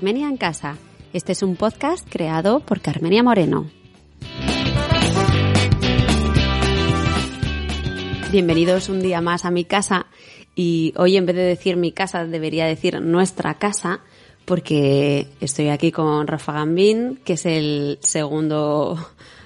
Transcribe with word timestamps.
Carmenia 0.00 0.30
en 0.30 0.38
Casa. 0.38 0.78
Este 1.12 1.32
es 1.32 1.42
un 1.42 1.56
podcast 1.56 2.08
creado 2.10 2.60
por 2.60 2.80
Carmenia 2.80 3.22
Moreno. 3.22 3.70
Bienvenidos 8.32 8.88
un 8.88 9.02
día 9.02 9.20
más 9.20 9.44
a 9.44 9.50
mi 9.50 9.66
casa 9.66 10.06
y 10.54 10.94
hoy 10.96 11.18
en 11.18 11.26
vez 11.26 11.36
de 11.36 11.42
decir 11.42 11.76
mi 11.76 11.92
casa 11.92 12.24
debería 12.24 12.64
decir 12.64 12.98
nuestra 13.02 13.58
casa 13.58 14.00
porque 14.46 15.26
estoy 15.42 15.68
aquí 15.68 15.92
con 15.92 16.26
Rafa 16.26 16.54
Gambín, 16.54 17.20
que 17.22 17.34
es 17.34 17.44
el 17.44 17.98
segundo 18.00 18.96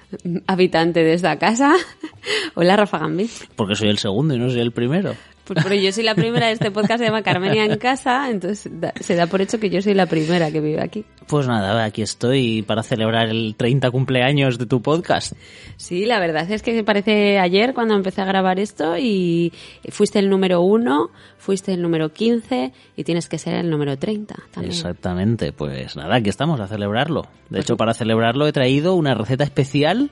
habitante 0.47 1.03
de 1.03 1.15
esta 1.15 1.37
casa. 1.37 1.75
Hola 2.55 2.77
Rafa 2.77 2.98
Gambín. 2.98 3.29
Porque 3.57 3.75
soy 3.75 3.89
el 3.89 3.98
segundo 3.98 4.37
y 4.37 4.39
no 4.39 4.48
soy 4.48 4.61
el 4.61 4.71
primero. 4.71 5.17
Pues 5.45 5.59
pero 5.62 5.75
yo 5.75 5.92
soy 5.92 6.05
la 6.05 6.14
primera 6.14 6.47
de 6.47 6.53
este 6.55 6.70
podcast, 6.70 6.98
se 7.00 7.05
llama 7.05 7.23
Carmenia 7.23 7.64
en 7.67 7.77
Casa, 7.77 8.31
entonces 8.31 8.70
da- 8.81 8.95
se 8.98 9.14
da 9.14 9.27
por 9.27 9.42
hecho 9.42 9.61
que 9.61 9.69
yo 9.69 9.83
soy 9.83 9.92
la 9.95 10.06
primera 10.06 10.50
que 10.50 10.61
vive 10.61 10.83
aquí. 10.83 11.05
Pues 11.27 11.47
nada, 11.47 11.84
aquí 11.84 12.00
estoy 12.03 12.62
para 12.62 12.83
celebrar 12.83 13.28
el 13.28 13.55
30 13.56 13.91
cumpleaños 13.91 14.59
de 14.59 14.67
tu 14.67 14.81
podcast. 14.81 15.34
Sí, 15.77 16.06
la 16.06 16.19
verdad 16.19 16.50
es 16.50 16.62
que 16.62 16.72
me 16.72 16.83
parece 16.84 17.39
ayer 17.39 17.75
cuando 17.75 17.95
empecé 17.95 18.22
a 18.22 18.25
grabar 18.25 18.59
esto 18.59 18.97
y 18.98 19.53
fuiste 19.91 20.19
el 20.19 20.31
número 20.31 20.61
uno, 20.62 21.11
fuiste 21.37 21.72
el 21.75 21.83
número 21.83 22.12
15 22.12 22.72
y 22.97 23.05
tienes 23.05 23.28
que 23.28 23.39
ser 23.39 23.55
el 23.56 23.69
número 23.70 23.98
30 23.98 24.34
también. 24.50 24.72
Exactamente, 24.72 25.53
pues 25.53 25.95
nada, 25.97 26.17
aquí 26.17 26.31
estamos 26.31 26.59
a 26.61 26.67
celebrarlo. 26.67 27.27
De 27.50 27.61
hecho, 27.61 27.77
para 27.77 27.92
celebrarlo 27.95 28.47
he 28.47 28.53
traído 28.53 28.95
una 28.95 29.15
receta 29.15 29.45
especial 29.45 30.11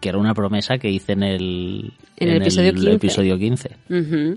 que 0.00 0.08
era 0.10 0.18
una 0.18 0.34
promesa 0.34 0.78
que 0.78 0.90
hice 0.90 1.12
en 1.12 1.22
el, 1.22 1.92
En 2.16 2.28
el 2.30 2.42
episodio 2.42 2.72
15. 2.74 2.92
episodio 2.92 3.38
15. 3.38 3.70
Ujú. 3.90 4.34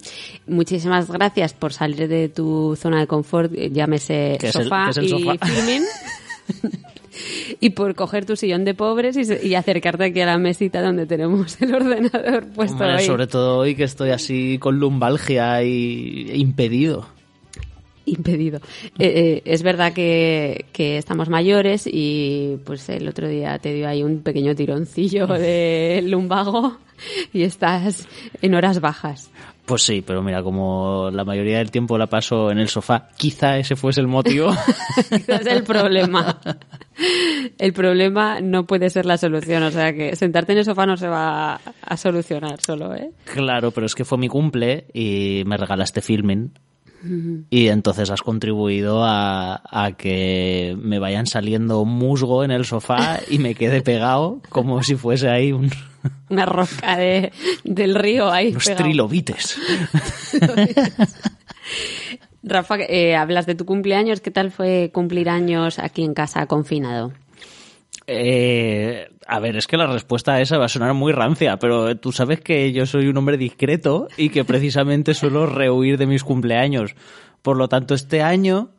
Muchísimas 0.48 1.10
gracias 1.12 1.54
por 1.54 1.74
salir 1.74 2.08
de 2.08 2.30
tu 2.30 2.76
zona 2.78 3.00
de 3.00 3.08
confort, 3.08 3.52
llámese 3.54 4.36
es 4.36 4.44
el- 4.56 4.64
sofá 4.64 4.90
es 4.90 4.98
el 4.98 5.06
y 5.06 5.10
sofá. 5.10 5.34
filming. 5.46 5.84
y 7.60 7.72
por 7.72 7.96
coger 7.96 8.26
tu 8.26 8.36
sillón 8.36 8.64
de 8.66 8.74
pobres 8.74 9.18
y, 9.44 9.54
acercarte 9.56 10.06
aquí 10.06 10.22
a 10.22 10.26
la 10.26 10.38
mesita 10.38 10.82
donde 10.82 11.06
tenemos 11.06 11.62
el 11.62 11.76
ordenador 11.76 12.46
puesto 12.48 12.76
Hombre, 12.84 12.94
ahí. 13.00 13.06
sobre 13.06 13.28
todo 13.28 13.58
hoy 13.58 13.76
que 13.76 13.84
estoy 13.84 14.12
así 14.12 14.58
con 14.60 14.80
lumbalgia 14.80 15.62
y 15.64 16.32
impedido. 16.36 17.08
Impedido. 18.10 18.60
Eh, 18.98 19.08
eh, 19.08 19.42
es 19.46 19.64
verdad 19.64 19.94
que, 19.94 20.66
que 20.72 20.98
estamos 20.98 21.30
mayores 21.30 21.88
y 21.92 22.58
pues 22.66 22.90
el 22.90 23.08
otro 23.08 23.28
día 23.28 23.58
te 23.60 23.74
dio 23.74 23.88
ahí 23.88 24.04
un 24.04 24.22
pequeño 24.22 24.56
tironcillo 24.56 25.28
de 25.28 26.02
lumbago 26.06 26.78
y 27.34 27.44
estás 27.44 28.08
en 28.42 28.56
horas 28.56 28.80
bajas. 28.82 29.32
Pues 29.70 29.84
sí, 29.84 30.02
pero 30.02 30.24
mira, 30.24 30.42
como 30.42 31.12
la 31.12 31.24
mayoría 31.24 31.60
del 31.60 31.70
tiempo 31.70 31.96
la 31.96 32.08
paso 32.08 32.50
en 32.50 32.58
el 32.58 32.70
sofá, 32.70 33.10
quizá 33.16 33.60
ese 33.60 33.76
fuese 33.76 34.02
el 34.02 34.08
motivo. 34.08 34.52
El 35.46 35.64
problema. 35.64 36.40
El 37.58 37.72
problema 37.74 38.42
no 38.42 38.66
puede 38.66 38.90
ser 38.90 39.06
la 39.06 39.20
solución, 39.20 39.62
o 39.62 39.70
sea 39.70 39.94
que 39.94 40.16
sentarte 40.16 40.54
en 40.54 40.58
el 40.58 40.66
sofá 40.66 40.88
no 40.88 40.98
se 40.98 41.08
va 41.08 41.62
a 41.82 41.98
solucionar 41.98 42.60
solo, 42.62 42.96
¿eh? 42.96 43.12
Claro, 43.26 43.70
pero 43.70 43.86
es 43.86 43.94
que 43.94 44.06
fue 44.06 44.18
mi 44.18 44.28
cumple 44.28 44.88
y 44.92 45.44
me 45.46 45.56
regalaste 45.56 46.02
filming. 46.02 46.52
Y 47.50 47.68
entonces 47.70 48.10
has 48.10 48.22
contribuido 48.22 49.04
a, 49.06 49.62
a 49.66 49.92
que 49.94 50.76
me 50.82 51.00
vayan 51.00 51.28
saliendo 51.28 51.86
musgo 51.86 52.44
en 52.44 52.52
el 52.52 52.66
sofá 52.66 53.20
y 53.30 53.40
me 53.40 53.56
quede 53.56 53.82
pegado 53.84 54.42
como 54.50 54.84
si 54.84 54.96
fuese 54.96 55.30
ahí 55.30 55.52
un- 55.54 55.72
Una 56.30 56.46
roca 56.46 56.96
de, 56.98 57.32
del 57.64 57.96
río 57.96 58.32
ahí. 58.32 58.52
pegado. 58.54 58.84
trilobites. 58.84 59.58
Rafa, 62.44 62.78
eh, 62.78 63.16
hablas 63.16 63.46
de 63.46 63.56
tu 63.56 63.66
cumpleaños, 63.66 64.22
¿qué 64.22 64.32
tal 64.32 64.50
fue 64.52 64.92
cumplir 64.94 65.30
años 65.30 65.78
aquí 65.78 66.04
en 66.04 66.14
casa 66.14 66.46
confinado? 66.48 67.12
Eh, 68.12 69.08
a 69.28 69.40
ver, 69.40 69.56
es 69.56 69.68
que 69.68 69.78
la 69.78 69.86
respuesta 69.86 70.34
a 70.34 70.42
esa 70.42 70.58
va 70.58 70.66
a 70.66 70.70
sonar 70.70 70.96
muy 70.96 71.14
rancia, 71.14 71.58
pero 71.58 71.96
tú 71.98 72.12
sabes 72.12 72.42
que 72.42 72.72
yo 72.72 72.88
soy 72.88 73.08
un 73.08 73.18
hombre 73.18 73.38
discreto 73.38 74.08
y 74.18 74.30
que 74.30 74.44
precisamente 74.44 75.14
suelo 75.14 75.46
rehuir 75.46 76.00
de 76.00 76.08
mis 76.08 76.24
cumpleaños. 76.24 76.96
Por 77.44 77.56
lo 77.56 77.70
tanto, 77.70 77.94
este 77.94 78.24
año 78.24 78.72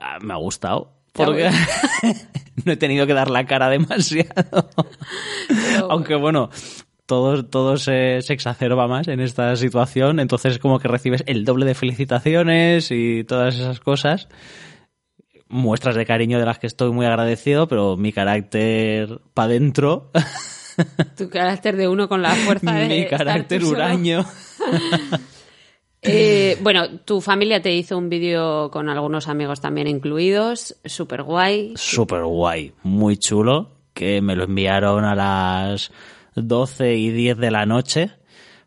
ah, 0.00 0.18
me 0.20 0.34
ha 0.34 0.36
gustado. 0.36 0.92
Porque 1.12 1.50
no 2.64 2.72
he 2.72 2.76
tenido 2.76 3.08
que 3.08 3.14
dar 3.14 3.28
la 3.28 3.44
cara 3.44 3.68
demasiado. 3.68 4.68
Aunque 5.90 6.14
bueno, 6.14 6.50
todo, 7.06 7.44
todo 7.44 7.76
se, 7.76 8.22
se 8.22 8.32
exacerba 8.32 8.86
más 8.86 9.08
en 9.08 9.18
esta 9.18 9.56
situación, 9.56 10.20
entonces 10.20 10.60
como 10.60 10.78
que 10.78 10.86
recibes 10.86 11.24
el 11.26 11.44
doble 11.44 11.66
de 11.66 11.74
felicitaciones 11.74 12.92
y 12.92 13.24
todas 13.24 13.56
esas 13.56 13.80
cosas 13.80 14.28
muestras 15.52 15.94
de 15.94 16.04
cariño 16.04 16.40
de 16.40 16.46
las 16.46 16.58
que 16.58 16.66
estoy 16.66 16.90
muy 16.90 17.06
agradecido, 17.06 17.68
pero 17.68 17.96
mi 17.96 18.12
carácter 18.12 19.20
pa' 19.34 19.46
dentro, 19.46 20.10
Tu 21.16 21.28
carácter 21.28 21.76
de 21.76 21.88
uno 21.88 22.08
con 22.08 22.22
la 22.22 22.30
fuerza 22.30 22.72
de 22.72 22.88
mi 22.88 23.06
carácter 23.06 23.64
huraño. 23.64 24.24
Eh, 26.04 26.58
bueno, 26.60 26.98
tu 27.04 27.20
familia 27.20 27.62
te 27.62 27.72
hizo 27.72 27.96
un 27.96 28.08
vídeo 28.08 28.72
con 28.72 28.88
algunos 28.88 29.28
amigos 29.28 29.60
también 29.60 29.86
incluidos, 29.86 30.76
súper 30.84 31.22
guay. 31.22 31.74
Súper 31.76 32.24
guay, 32.24 32.72
muy 32.82 33.16
chulo, 33.16 33.70
que 33.94 34.20
me 34.20 34.34
lo 34.34 34.42
enviaron 34.42 35.04
a 35.04 35.14
las 35.14 35.92
12 36.34 36.96
y 36.96 37.10
10 37.10 37.38
de 37.38 37.50
la 37.52 37.66
noche, 37.66 38.10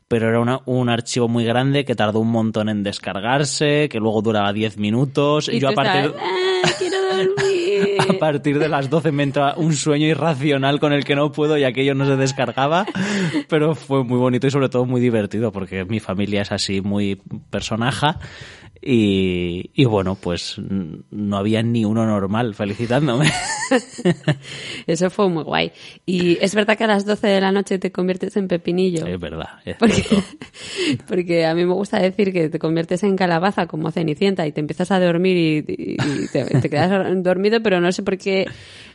pero 0.07 0.29
era 0.29 0.39
una- 0.39 0.59
un 0.65 0.89
archivo 0.89 1.27
muy 1.27 1.43
grande 1.45 1.83
que 1.85 1.95
tardó 1.95 2.19
un 2.19 2.29
montón 2.31 2.69
en 2.69 2.83
descargarse, 2.83 3.89
que 3.89 3.99
luego 3.99 4.21
duraba 4.21 4.53
10 4.53 4.77
minutos, 4.77 5.49
y, 5.49 5.59
yo 5.59 5.73
partir... 5.73 6.05
estabas, 6.11 6.21
"Ah, 6.63 6.69
quiero 6.77 6.97
dormir. 7.15 7.97
A 8.09 8.13
partir 8.19 8.59
de 8.59 8.69
las 8.69 8.89
12 8.89 9.11
me 9.11 9.23
entra 9.23 9.55
un 9.57 9.73
sueño 9.73 10.05
irracional 10.07 10.79
con 10.79 10.93
el 10.93 11.03
que 11.03 11.15
no 11.15 11.31
puedo 11.31 11.57
y 11.57 11.63
aquello 11.63 11.95
no 11.95 12.05
se 12.05 12.15
descargaba, 12.17 12.85
pero 13.49 13.73
fue 13.75 14.03
muy 14.03 14.17
bonito 14.17 14.47
y 14.47 14.51
sobre 14.51 14.69
todo 14.69 14.85
muy 14.85 15.01
divertido 15.01 15.51
porque 15.51 15.85
mi 15.85 15.99
familia 15.99 16.41
es 16.43 16.51
así 16.51 16.81
muy 16.81 17.21
personaja 17.49 18.19
y, 18.81 19.71
y 19.73 19.85
bueno, 19.85 20.15
pues 20.15 20.55
no 20.59 21.37
había 21.37 21.63
ni 21.63 21.85
uno 21.85 22.05
normal 22.05 22.53
felicitándome. 22.55 23.31
Eso 24.87 25.09
fue 25.09 25.29
muy 25.29 25.43
guay. 25.43 25.71
Y 26.05 26.37
es 26.41 26.53
verdad 26.55 26.77
que 26.77 26.83
a 26.83 26.87
las 26.87 27.05
12 27.05 27.27
de 27.27 27.41
la 27.41 27.51
noche 27.51 27.79
te 27.79 27.91
conviertes 27.91 28.37
en 28.37 28.47
pepinillo. 28.47 29.05
Es 29.05 29.19
verdad, 29.19 29.49
es 29.65 29.75
Porque, 29.77 30.03
porque 31.07 31.45
a 31.45 31.55
mí 31.55 31.65
me 31.65 31.73
gusta 31.73 31.99
decir 31.99 32.31
que 32.31 32.49
te 32.49 32.59
conviertes 32.59 33.03
en 33.03 33.15
calabaza 33.15 33.67
como 33.67 33.91
cenicienta 33.91 34.45
y 34.47 34.51
te 34.51 34.59
empiezas 34.61 34.91
a 34.91 34.99
dormir 34.99 35.65
y, 35.67 35.71
y- 35.73 35.95
y 36.23 36.27
te, 36.31 36.45
te 36.45 36.69
quedas 36.69 36.91
dormido, 37.23 37.61
pero 37.63 37.81
no 37.81 37.91
sé 37.91 38.03
por 38.03 38.17
qué 38.17 38.45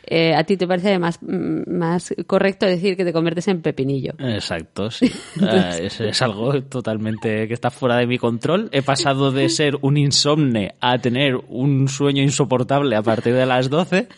eh, 0.07 0.35
a 0.35 0.45
ti 0.45 0.57
te 0.57 0.67
parece 0.67 0.99
más, 0.99 1.21
más 1.23 2.15
correcto 2.27 2.67
decir 2.67 2.97
que 2.97 3.05
te 3.05 3.13
conviertes 3.13 3.49
en 3.49 3.63
pepinillo. 3.63 4.15
Exacto, 4.19 4.91
sí. 4.91 5.11
Ah, 5.41 5.77
es, 5.79 6.01
es 6.01 6.23
algo 6.23 6.63
totalmente 6.63 7.49
que 7.49 7.55
está 7.55 7.71
fuera 7.71 7.97
de 7.97 8.07
mi 8.07 8.19
control. 8.19 8.69
He 8.73 8.83
pasado 8.83 9.33
de 9.33 9.49
ser 9.51 9.79
un 9.83 9.97
insomne 9.97 10.75
a 10.81 10.99
tener 10.99 11.37
un 11.49 11.89
sueño 11.89 12.23
insoportable 12.23 12.97
a 12.97 13.03
partir 13.03 13.35
de 13.35 13.47
las 13.47 13.71
12 13.71 14.09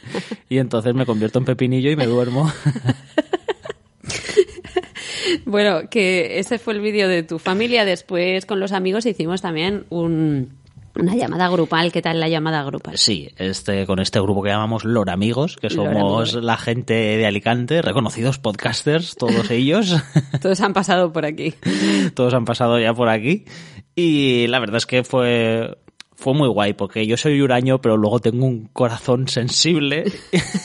y 0.48 0.58
entonces 0.58 0.94
me 0.94 1.06
convierto 1.06 1.38
en 1.38 1.44
pepinillo 1.44 1.90
y 1.90 1.96
me 1.96 2.06
duermo. 2.06 2.50
Bueno, 5.44 5.88
que 5.90 6.38
ese 6.38 6.58
fue 6.58 6.74
el 6.74 6.80
vídeo 6.80 7.08
de 7.08 7.22
tu 7.22 7.38
familia. 7.38 7.84
Después 7.84 8.46
con 8.46 8.60
los 8.60 8.72
amigos 8.72 9.06
hicimos 9.06 9.40
también 9.42 9.84
un, 9.90 10.61
una 10.98 11.14
llamada 11.14 11.48
grupal. 11.48 11.92
¿Qué 11.92 12.02
tal 12.02 12.20
la 12.20 12.28
llamada 12.28 12.62
grupal? 12.64 12.98
Sí, 12.98 13.30
este, 13.36 13.86
con 13.86 13.98
este 13.98 14.20
grupo 14.20 14.42
que 14.42 14.50
llamamos 14.50 14.84
Lora 14.84 15.12
Amigos, 15.12 15.56
que 15.56 15.70
somos 15.70 16.34
la 16.34 16.56
gente 16.56 16.94
de 16.94 17.26
Alicante, 17.26 17.82
reconocidos 17.82 18.38
podcasters, 18.38 19.16
todos 19.16 19.50
ellos. 19.50 19.96
Todos 20.40 20.60
han 20.60 20.72
pasado 20.72 21.12
por 21.12 21.24
aquí. 21.24 21.54
todos 22.14 22.34
han 22.34 22.44
pasado 22.44 22.78
ya 22.78 22.94
por 22.94 23.08
aquí. 23.08 23.44
Y 23.94 24.46
la 24.48 24.58
verdad 24.58 24.76
es 24.76 24.86
que 24.86 25.04
fue, 25.04 25.78
fue 26.14 26.34
muy 26.34 26.48
guay 26.48 26.72
porque 26.72 27.06
yo 27.06 27.16
soy 27.16 27.40
huraño, 27.40 27.80
pero 27.80 27.96
luego 27.96 28.20
tengo 28.20 28.46
un 28.46 28.68
corazón 28.72 29.28
sensible 29.28 30.04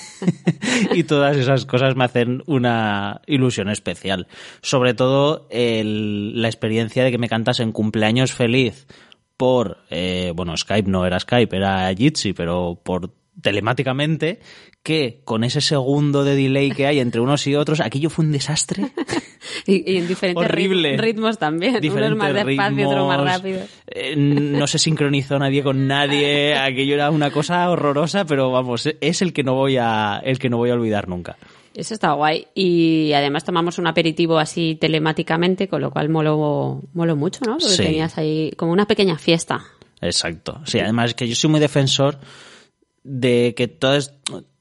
y 0.94 1.04
todas 1.04 1.36
esas 1.36 1.66
cosas 1.66 1.96
me 1.96 2.06
hacen 2.06 2.42
una 2.46 3.22
ilusión 3.28 3.70
especial. 3.70 4.28
Sobre 4.62 4.94
todo 4.94 5.48
la 5.52 6.48
experiencia 6.48 7.04
de 7.04 7.12
que 7.12 7.18
me 7.18 7.30
cantas 7.30 7.60
en 7.60 7.72
cumpleaños 7.72 8.32
feliz 8.32 8.88
por, 9.38 9.78
eh, 9.90 10.34
bueno, 10.36 10.58
Skype 10.58 10.90
no 10.90 11.06
era 11.06 11.20
Skype, 11.20 11.56
era 11.56 11.94
Jitsi, 11.96 12.34
pero 12.34 12.82
por 12.84 13.14
telemáticamente, 13.42 14.40
que 14.82 15.22
con 15.24 15.44
ese 15.44 15.62
segundo 15.62 16.24
de 16.24 16.36
delay 16.36 16.72
que 16.72 16.88
hay 16.88 17.00
entre 17.00 17.22
unos 17.22 17.46
y 17.46 17.56
otros, 17.56 17.80
aquello 17.80 18.10
fue 18.10 18.26
un 18.26 18.32
desastre. 18.32 18.92
y, 19.68 19.98
en 19.98 20.08
diferentes 20.08 20.50
ritmos 20.50 21.38
también. 21.38 21.80
Diferentes 21.80 22.14
unos 22.14 22.34
más 22.34 22.46
despacio, 22.46 22.90
otros 22.90 23.08
más 23.08 23.24
rápido. 23.24 23.62
Eh, 23.88 24.16
no 24.16 24.66
se 24.66 24.80
sincronizó 24.80 25.38
nadie 25.38 25.62
con 25.62 25.88
nadie. 25.88 26.56
Aquello 26.56 26.96
era 26.96 27.12
una 27.12 27.30
cosa 27.32 27.70
horrorosa, 27.70 28.26
pero 28.26 28.52
vamos, 28.52 28.90
es 29.00 29.22
el 29.22 29.34
que 29.34 29.44
no 29.44 29.54
voy 29.54 29.78
a, 29.78 30.20
el 30.24 30.40
que 30.40 30.50
no 30.50 30.58
voy 30.58 30.72
a 30.72 30.74
olvidar 30.74 31.08
nunca. 31.08 31.38
Eso 31.78 31.94
está 31.94 32.14
guay. 32.14 32.48
Y 32.56 33.14
además 33.14 33.44
tomamos 33.44 33.78
un 33.78 33.86
aperitivo 33.86 34.40
así 34.40 34.76
telemáticamente, 34.82 35.68
con 35.68 35.80
lo 35.80 35.92
cual 35.92 36.10
moló, 36.10 36.82
moló 36.94 37.16
mucho, 37.16 37.42
¿no? 37.46 37.60
Porque 37.60 37.78
tenías 37.78 38.18
ahí 38.18 38.52
como 38.58 38.72
una 38.72 38.88
pequeña 38.88 39.20
fiesta. 39.20 39.64
Exacto. 40.02 40.60
Sí, 40.66 40.80
además 40.80 41.12
es 41.12 41.14
que 41.14 41.28
yo 41.28 41.36
soy 41.36 41.52
muy 41.52 41.60
defensor 41.60 42.18
de 43.04 43.54
que 43.56 43.68
todo 43.68 44.00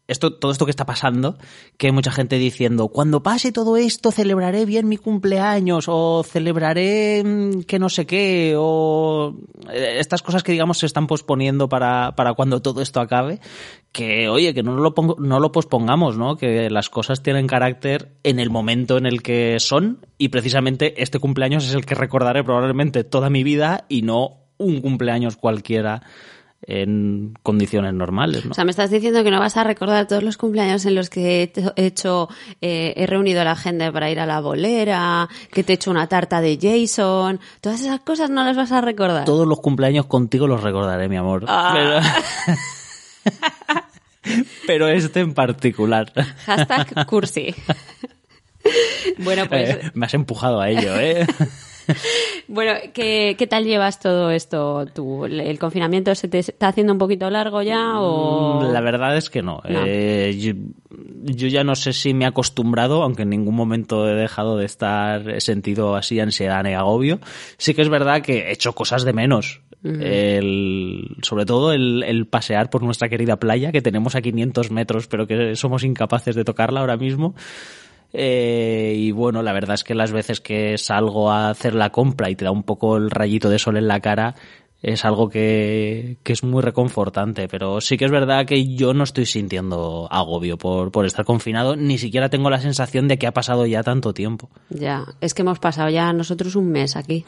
esto, 0.09 0.33
todo 0.35 0.53
esto 0.53 0.65
que 0.65 0.71
está 0.71 0.87
pasando, 0.87 1.37
que 1.77 1.89
hay 1.89 1.93
mucha 1.93 2.13
gente 2.13 2.39
diciendo, 2.39 2.89
cuando 2.89 3.23
pase 3.23 3.53
todo 3.53 3.77
esto 3.77 4.13
celebraré 4.13 4.65
bien 4.65 4.89
mi 4.89 4.97
cumpleaños, 4.97 5.87
o 5.89 6.23
celebraré 6.23 7.23
mm, 7.25 7.63
que 7.63 7.79
no 7.79 7.89
sé 7.89 8.07
qué, 8.07 8.55
o 8.57 9.37
eh, 9.71 9.97
estas 9.99 10.23
cosas 10.23 10.43
que 10.43 10.53
digamos 10.53 10.79
se 10.79 10.87
están 10.87 11.07
posponiendo 11.07 11.69
para, 11.69 12.15
para 12.17 12.35
cuando 12.35 12.63
todo 12.63 12.83
esto 12.83 13.01
acabe, 13.01 13.41
que 13.93 14.29
oye, 14.29 14.55
que 14.55 14.63
no 14.63 14.77
lo, 14.77 14.95
pongo, 14.95 15.17
no 15.19 15.41
lo 15.41 15.53
pospongamos, 15.53 16.17
¿no? 16.17 16.37
Que 16.37 16.71
las 16.71 16.89
cosas 16.89 17.23
tienen 17.23 17.47
carácter 17.47 18.17
en 18.23 18.39
el 18.39 18.51
momento 18.51 18.99
en 18.99 19.07
el 19.07 19.23
que 19.23 19.57
son, 19.59 20.07
y 20.19 20.29
precisamente 20.29 21.03
este 21.03 21.19
cumpleaños 21.19 21.67
es 21.67 21.75
el 21.75 21.85
que 21.85 21.95
recordaré 21.95 22.45
probablemente 22.45 23.05
toda 23.05 23.31
mi 23.31 23.43
vida 23.43 23.87
y 23.89 24.03
no 24.03 24.43
un 24.59 24.81
cumpleaños 24.81 25.37
cualquiera 25.37 26.03
en 26.63 27.35
condiciones 27.43 27.95
normales. 27.95 28.45
¿no? 28.45 28.51
O 28.53 28.55
sea, 28.55 28.65
me 28.65 28.71
estás 28.71 28.91
diciendo 28.91 29.23
que 29.23 29.31
no 29.31 29.39
vas 29.39 29.57
a 29.57 29.65
recordar 29.65 30.07
todos 30.07 30.23
los 30.23 30.37
cumpleaños 30.37 30.85
en 30.87 30.95
los 30.95 31.11
que 31.11 31.43
he 31.43 31.87
hecho, 31.87 32.29
eh, 32.61 32.95
he 32.97 33.07
reunido 33.07 33.41
a 33.41 33.45
la 33.45 33.57
gente 33.57 33.91
para 33.93 34.11
ir 34.11 34.21
a 34.21 34.27
la 34.27 34.41
bolera, 34.41 35.29
que 35.53 35.63
te 35.63 35.73
he 35.73 35.77
hecho 35.77 35.91
una 35.91 36.07
tarta 36.09 36.41
de 36.41 36.59
Jason, 36.61 37.41
todas 37.61 37.81
esas 37.81 38.01
cosas 38.01 38.31
no 38.31 38.45
las 38.45 38.57
vas 38.57 38.73
a 38.73 38.81
recordar. 38.81 39.25
Todos 39.25 39.47
los 39.47 39.61
cumpleaños 39.61 40.07
contigo 40.07 40.47
los 40.47 40.63
recordaré, 40.63 41.09
mi 41.09 41.17
amor. 41.17 41.45
Ah. 41.47 42.03
Pero... 44.67 44.89
este 44.89 45.21
en 45.21 45.35
particular. 45.35 46.13
Hashtag 46.47 47.07
cursi. 47.07 47.55
bueno, 49.19 49.47
pues... 49.49 49.71
Eh, 49.71 49.91
me 49.95 50.07
has 50.07 50.15
empujado 50.15 50.61
a 50.61 50.71
ello, 50.71 50.99
¿eh? 50.99 51.27
bueno, 52.49 52.73
¿qué, 52.93 53.47
tal 53.49 53.65
llevas 53.65 54.01
todo 54.01 54.31
esto 54.31 54.87
tú? 54.95 55.25
¿El 55.25 55.59
confinamiento 55.59 56.15
se 56.15 56.29
te 56.29 56.39
está 56.39 56.69
haciendo 56.69 56.93
un 56.93 56.99
poquito 56.99 57.31
largo 57.31 57.63
ya 57.63 58.01
o...? 58.01 58.61
Mm, 58.61 58.73
la 58.73 58.81
verdad 58.81 59.17
es 59.17 59.31
que 59.31 59.43
no. 59.43 59.61
Eh, 59.65 60.37
yo, 60.39 61.49
ya 61.49 61.65
no 61.65 61.75
sé 61.75 61.93
si 61.93 62.15
me 62.15 62.25
he 62.25 62.29
acostumbrado, 62.29 63.03
aunque 63.03 63.23
en 63.23 63.31
ningún 63.31 63.55
momento 63.55 64.09
he 64.09 64.15
dejado 64.15 64.57
de 64.57 64.67
estar, 64.67 65.29
he 65.29 65.41
sentido 65.41 65.97
así 65.97 66.21
ansiedad 66.21 66.63
ni 66.63 66.75
agobio. 66.75 67.21
Sí 67.59 67.75
que 67.75 67.83
es 67.83 67.89
verdad 67.89 68.23
que 68.23 68.49
he 68.49 68.53
hecho 68.53 68.73
cosas 68.75 69.05
de 69.05 69.13
menos. 69.13 69.63
sobre 71.23 71.47
todo 71.47 71.73
el, 71.73 72.03
el, 72.03 72.27
pasear 72.27 72.71
por 72.71 72.83
nuestra 72.83 73.09
querida 73.09 73.37
playa 73.37 73.71
que 73.71 73.83
tenemos 73.83 74.17
a 74.17 74.23
500 74.23 74.73
metros 74.73 75.07
pero 75.07 75.29
que 75.29 75.55
somos 75.55 75.85
incapaces 75.85 76.35
de 76.35 76.43
tocarla 76.43 76.81
ahora 76.81 76.97
mismo 76.97 77.37
eh, 78.17 78.95
y 78.97 79.11
bueno, 79.13 79.43
la 79.43 79.53
verdad 79.53 79.75
es 79.75 79.85
que 79.85 79.95
las 79.95 80.13
veces 80.13 80.41
que 80.41 80.79
salgo 80.79 81.31
a 81.31 81.51
hacer 81.51 81.75
la 81.75 81.91
compra 81.91 82.31
y 82.31 82.37
te 82.37 82.45
da 82.45 82.51
un 82.51 82.63
poco 82.63 82.97
el 82.97 83.11
rayito 83.11 83.51
de 83.51 83.59
sol 83.59 83.77
en 83.77 83.89
la 83.89 84.01
cara, 84.01 84.35
es 84.83 85.05
algo 85.05 85.29
que, 85.29 86.19
es 86.25 86.45
muy 86.45 86.63
reconfortante, 86.63 87.49
pero 87.49 87.81
sí 87.81 87.97
que 87.97 88.05
es 88.05 88.11
verdad 88.11 88.47
que 88.47 88.75
yo 88.75 88.95
no 88.95 89.05
estoy 89.05 89.27
sintiendo 89.27 90.07
agobio 90.11 90.59
por, 90.59 90.93
por 90.93 91.07
estar 91.07 91.25
confinado, 91.25 91.77
ni 91.77 91.99
siquiera 91.99 92.29
tengo 92.29 92.51
la 92.51 92.61
sensación 92.61 93.09
de 93.09 93.19
que 93.19 93.27
ha 93.27 93.33
pasado 93.33 93.67
ya 93.67 93.83
tanto 93.83 94.15
tiempo. 94.15 94.51
Ya, 94.71 95.05
es 95.21 95.35
que 95.35 95.43
hemos 95.43 95.59
pasado 95.59 95.89
ya 95.91 96.13
nosotros 96.13 96.57
un 96.57 96.71
mes 96.71 96.97
aquí. 96.97 97.25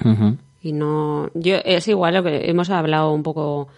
Y 0.63 0.73
no, 0.73 1.31
yo 1.35 1.57
es 1.65 1.89
igual 1.89 2.15
lo 2.15 2.23
que 2.23 2.51
hemos 2.51 2.71
hablado 2.71 3.13
un 3.13 3.23
poco 3.23 3.69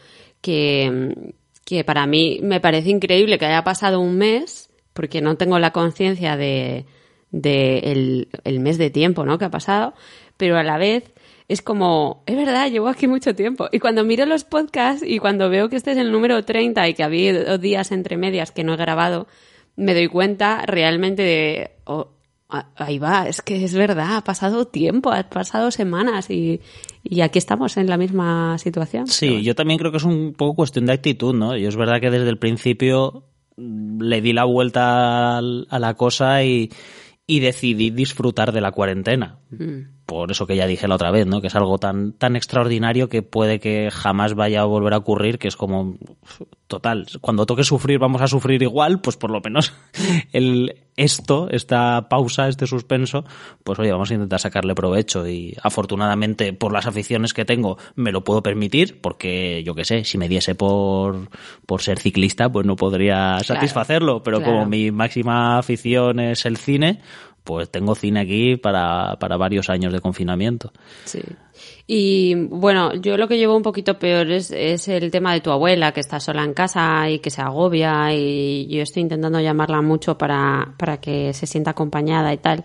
que, 0.40 1.34
que 1.64 1.84
para 1.84 2.06
mí 2.06 2.40
me 2.42 2.60
parece 2.60 2.90
increíble 2.90 3.38
que 3.38 3.46
haya 3.46 3.64
pasado 3.64 4.00
un 4.00 4.16
mes 4.16 4.70
porque 4.92 5.22
no 5.22 5.36
tengo 5.36 5.58
la 5.58 5.70
conciencia 5.70 6.36
de, 6.36 6.84
el, 7.32 8.28
mes 8.60 8.78
de 8.78 8.90
tiempo 8.90 9.24
¿no? 9.24 9.38
que 9.38 9.44
ha 9.44 9.50
pasado, 9.50 9.94
pero 10.36 10.56
a 10.56 10.62
la 10.62 10.78
vez 10.78 11.12
es 11.48 11.62
como, 11.62 12.22
es 12.26 12.36
verdad, 12.36 12.70
llevo 12.70 12.88
aquí 12.88 13.08
mucho 13.08 13.34
tiempo. 13.34 13.68
Y 13.72 13.80
cuando 13.80 14.04
miro 14.04 14.24
los 14.24 14.44
podcasts 14.44 15.04
y 15.06 15.18
cuando 15.18 15.50
veo 15.50 15.68
que 15.68 15.76
este 15.76 15.92
es 15.92 15.98
el 15.98 16.12
número 16.12 16.44
30 16.44 16.88
y 16.88 16.94
que 16.94 17.02
ha 17.02 17.06
habido 17.06 17.58
días 17.58 17.90
entre 17.90 18.16
medias 18.16 18.52
que 18.52 18.62
no 18.62 18.74
he 18.74 18.76
grabado, 18.76 19.26
me 19.76 19.94
doy 19.94 20.08
cuenta 20.08 20.62
realmente 20.66 21.22
de, 21.22 21.70
oh, 21.84 22.12
ahí 22.48 22.98
va, 22.98 23.28
es 23.28 23.42
que 23.42 23.64
es 23.64 23.74
verdad, 23.74 24.16
ha 24.16 24.24
pasado 24.24 24.66
tiempo, 24.66 25.10
ha 25.10 25.22
pasado 25.24 25.70
semanas 25.70 26.30
y, 26.30 26.60
y 27.02 27.20
aquí 27.22 27.38
estamos 27.38 27.76
en 27.76 27.88
la 27.88 27.96
misma 27.96 28.58
situación. 28.58 29.06
Sí, 29.06 29.42
yo 29.42 29.54
también 29.54 29.78
creo 29.78 29.90
que 29.90 29.98
es 29.98 30.04
un 30.04 30.34
poco 30.34 30.54
cuestión 30.54 30.86
de 30.86 30.92
actitud, 30.92 31.34
¿no? 31.34 31.56
Y 31.56 31.66
es 31.66 31.76
verdad 31.76 32.00
que 32.00 32.10
desde 32.10 32.28
el 32.28 32.38
principio 32.38 33.24
le 33.56 34.20
di 34.20 34.32
la 34.32 34.44
vuelta 34.44 35.38
a 35.38 35.78
la 35.78 35.94
cosa 35.94 36.44
y, 36.44 36.70
decidí 37.38 37.90
disfrutar 37.90 38.50
de 38.50 38.60
la 38.60 38.72
cuarentena. 38.72 39.38
Mm 39.50 39.99
por 40.10 40.32
eso 40.32 40.44
que 40.44 40.56
ya 40.56 40.66
dije 40.66 40.88
la 40.88 40.96
otra 40.96 41.12
vez, 41.12 41.24
¿no? 41.24 41.40
Que 41.40 41.46
es 41.46 41.54
algo 41.54 41.78
tan, 41.78 42.14
tan 42.14 42.34
extraordinario 42.34 43.08
que 43.08 43.22
puede 43.22 43.60
que 43.60 43.92
jamás 43.92 44.34
vaya 44.34 44.62
a 44.62 44.64
volver 44.64 44.92
a 44.92 44.96
ocurrir, 44.96 45.38
que 45.38 45.46
es 45.46 45.54
como, 45.54 45.98
total, 46.66 47.06
cuando 47.20 47.46
toque 47.46 47.62
sufrir 47.62 48.00
vamos 48.00 48.20
a 48.20 48.26
sufrir 48.26 48.60
igual, 48.60 49.00
pues 49.00 49.16
por 49.16 49.30
lo 49.30 49.40
menos 49.40 49.72
el, 50.32 50.80
esto, 50.96 51.48
esta 51.52 52.08
pausa, 52.08 52.48
este 52.48 52.66
suspenso, 52.66 53.24
pues 53.62 53.78
oye, 53.78 53.92
vamos 53.92 54.10
a 54.10 54.14
intentar 54.14 54.40
sacarle 54.40 54.74
provecho. 54.74 55.28
Y 55.28 55.56
afortunadamente 55.62 56.52
por 56.52 56.72
las 56.72 56.88
aficiones 56.88 57.32
que 57.32 57.44
tengo 57.44 57.78
me 57.94 58.10
lo 58.10 58.24
puedo 58.24 58.42
permitir, 58.42 59.00
porque 59.00 59.62
yo 59.64 59.76
qué 59.76 59.84
sé, 59.84 60.04
si 60.04 60.18
me 60.18 60.28
diese 60.28 60.56
por, 60.56 61.28
por 61.66 61.82
ser 61.82 62.00
ciclista, 62.00 62.50
pues 62.50 62.66
no 62.66 62.74
podría 62.74 63.38
satisfacerlo, 63.44 64.24
pero 64.24 64.42
como 64.42 64.66
mi 64.66 64.90
máxima 64.90 65.56
afición 65.58 66.18
es 66.18 66.44
el 66.46 66.56
cine, 66.56 67.00
pues 67.50 67.68
tengo 67.68 67.96
cine 67.96 68.20
aquí 68.20 68.56
para, 68.56 69.16
para 69.18 69.36
varios 69.36 69.68
años 69.70 69.92
de 69.92 70.00
confinamiento. 70.00 70.72
Sí. 71.04 71.20
Y 71.84 72.36
bueno, 72.36 72.94
yo 72.94 73.16
lo 73.16 73.26
que 73.26 73.38
llevo 73.38 73.56
un 73.56 73.64
poquito 73.64 73.98
peor 73.98 74.30
es, 74.30 74.52
es, 74.52 74.86
el 74.86 75.10
tema 75.10 75.34
de 75.34 75.40
tu 75.40 75.50
abuela, 75.50 75.90
que 75.92 75.98
está 75.98 76.20
sola 76.20 76.44
en 76.44 76.54
casa 76.54 77.10
y 77.10 77.18
que 77.18 77.30
se 77.30 77.42
agobia 77.42 78.14
y 78.14 78.68
yo 78.68 78.82
estoy 78.82 79.02
intentando 79.02 79.40
llamarla 79.40 79.82
mucho 79.82 80.16
para, 80.16 80.74
para 80.78 81.00
que 81.00 81.34
se 81.34 81.48
sienta 81.48 81.72
acompañada 81.72 82.32
y 82.32 82.38
tal. 82.38 82.64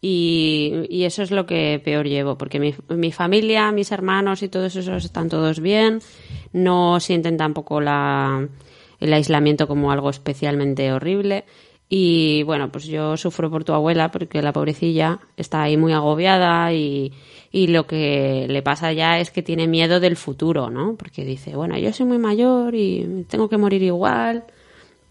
Y, 0.00 0.86
y 0.90 1.04
eso 1.04 1.22
es 1.22 1.30
lo 1.30 1.46
que 1.46 1.80
peor 1.82 2.06
llevo, 2.08 2.36
porque 2.36 2.58
mi, 2.58 2.74
mi 2.88 3.12
familia, 3.12 3.70
mis 3.70 3.92
hermanos 3.92 4.42
y 4.42 4.48
todos 4.48 4.74
esos 4.74 5.04
están 5.04 5.28
todos 5.28 5.60
bien, 5.60 6.00
no 6.52 6.98
sienten 6.98 7.36
tampoco 7.36 7.80
la, 7.80 8.48
el 8.98 9.12
aislamiento 9.12 9.68
como 9.68 9.92
algo 9.92 10.10
especialmente 10.10 10.92
horrible 10.92 11.44
y 11.88 12.42
bueno, 12.42 12.70
pues 12.70 12.84
yo 12.86 13.16
sufro 13.16 13.50
por 13.50 13.64
tu 13.64 13.72
abuela 13.72 14.10
porque 14.10 14.42
la 14.42 14.52
pobrecilla 14.52 15.20
está 15.36 15.62
ahí 15.62 15.76
muy 15.76 15.92
agobiada 15.92 16.72
y, 16.72 17.12
y 17.52 17.68
lo 17.68 17.86
que 17.86 18.46
le 18.48 18.62
pasa 18.62 18.92
ya 18.92 19.20
es 19.20 19.30
que 19.30 19.42
tiene 19.42 19.68
miedo 19.68 20.00
del 20.00 20.16
futuro, 20.16 20.68
¿no? 20.68 20.96
Porque 20.96 21.24
dice, 21.24 21.54
bueno, 21.54 21.78
yo 21.78 21.92
soy 21.92 22.06
muy 22.06 22.18
mayor 22.18 22.74
y 22.74 23.24
tengo 23.28 23.48
que 23.48 23.56
morir 23.56 23.82
igual, 23.84 24.44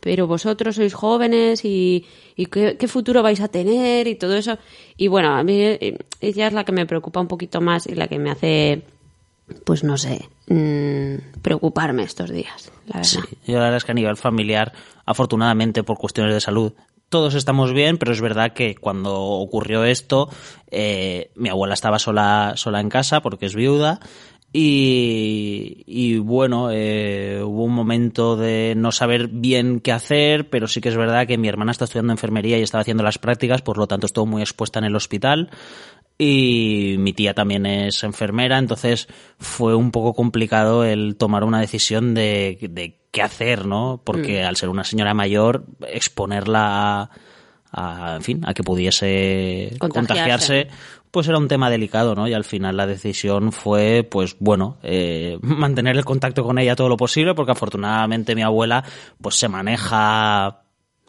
pero 0.02 0.28
vosotros 0.28 0.76
sois 0.76 0.94
jóvenes 0.94 1.64
y, 1.64 2.06
y 2.36 2.48
qué, 2.48 2.76
qué, 2.78 2.88
futuro 2.90 3.24
vais 3.24 3.40
a 3.40 3.48
tener 3.48 4.08
y 4.08 4.16
todo 4.16 4.36
eso. 4.36 4.58
Y 4.98 5.08
bueno, 5.08 5.30
a 5.34 5.44
mí 5.44 5.78
ella 6.20 6.48
es 6.48 6.54
la 6.54 6.66
que 6.66 6.74
me 6.74 6.86
preocupa 6.86 7.22
un 7.22 7.28
poquito 7.30 7.62
más 7.62 7.88
y 7.88 7.96
la 7.96 8.08
que 8.08 8.20
me 8.20 8.32
hace 8.32 8.84
pues 9.64 9.84
no 9.84 9.98
sé, 9.98 10.28
mm, 10.48 11.42
preocuparme 11.42 12.04
estos 12.04 12.30
días, 12.30 12.72
la 12.88 12.98
verdad. 12.98 13.04
Sí, 13.04 13.20
yo 13.46 13.56
la 13.56 13.66
verdad 13.66 13.78
es 13.78 13.86
que 13.86 13.92
a 13.92 13.96
nivel 13.96 14.18
familiar, 14.18 14.74
afortunadamente 15.06 15.84
por 15.84 15.98
cuestiones 15.98 16.34
de 16.34 16.42
salud, 16.42 16.74
todos 17.10 17.36
estamos 17.36 17.72
bien, 17.72 17.98
pero 17.98 18.12
es 18.12 18.22
verdad 18.22 18.54
que 18.54 18.76
cuando 18.76 19.16
ocurrió 19.16 19.84
esto, 19.84 20.30
eh, 20.72 21.32
mi 21.36 21.50
abuela 21.50 21.76
estaba 21.76 22.00
sola, 22.00 22.54
sola 22.56 22.80
en 22.82 22.90
casa 22.90 23.22
porque 23.22 23.46
es 23.46 23.56
viuda. 23.56 24.00
Y, 24.58 25.84
y 25.86 26.18
bueno, 26.18 26.70
eh, 26.72 27.42
hubo 27.44 27.66
un 27.66 27.74
momento 27.74 28.38
de 28.38 28.74
no 28.78 28.94
saber 28.94 29.28
bien 29.28 29.82
qué 29.82 29.92
hacer, 29.92 30.50
pero 30.50 30.70
sí 30.70 30.80
que 30.80 30.88
es 30.88 30.96
verdad 30.96 31.28
que 31.28 31.38
mi 31.38 31.50
hermana 31.50 31.74
está 31.74 31.84
estudiando 31.84 32.14
enfermería 32.14 32.58
y 32.58 32.62
estaba 32.62 32.82
haciendo 32.82 33.04
las 33.04 33.18
prácticas, 33.18 33.62
por 33.62 33.78
lo 33.78 33.86
tanto 33.88 34.06
estuvo 34.06 34.26
muy 34.26 34.42
expuesta 34.42 34.80
en 34.80 34.86
el 34.86 34.96
hospital. 34.96 35.50
Y 36.18 36.96
mi 37.00 37.14
tía 37.14 37.34
también 37.34 37.66
es 37.66 38.04
enfermera, 38.04 38.58
entonces 38.58 39.08
fue 39.38 39.76
un 39.76 39.92
poco 39.92 40.14
complicado 40.14 40.84
el 40.86 41.16
tomar 41.18 41.44
una 41.44 41.60
decisión 41.60 42.14
de, 42.14 42.58
de 42.70 43.00
qué 43.12 43.22
hacer, 43.22 43.66
¿no? 43.66 44.02
Porque 44.04 44.44
Mm. 44.44 44.48
al 44.48 44.56
ser 44.56 44.70
una 44.70 44.84
señora 44.84 45.14
mayor, 45.14 45.66
exponerla 45.88 47.02
a, 47.02 47.10
a, 48.12 48.16
en 48.16 48.22
fin, 48.22 48.42
a 48.46 48.54
que 48.54 48.64
pudiese 48.64 49.76
Contagiarse. 49.80 49.90
contagiarse, 50.08 50.68
pues 51.12 51.28
era 51.28 51.38
un 51.38 51.48
tema 51.48 51.70
delicado, 51.70 52.16
¿no? 52.16 52.28
Y 52.28 52.34
al 52.34 52.44
final 52.46 52.76
la 52.78 52.88
decisión 52.88 53.52
fue, 53.52 54.04
pues 54.10 54.36
bueno, 54.40 54.78
eh, 54.84 55.38
mantener 55.42 55.96
el 55.98 56.06
contacto 56.06 56.44
con 56.44 56.58
ella 56.60 56.76
todo 56.76 56.90
lo 56.90 56.98
posible, 56.98 57.34
porque 57.36 57.52
afortunadamente 57.54 58.36
mi 58.36 58.42
abuela, 58.42 58.84
pues 59.22 59.36
se 59.36 59.48
maneja 59.50 60.62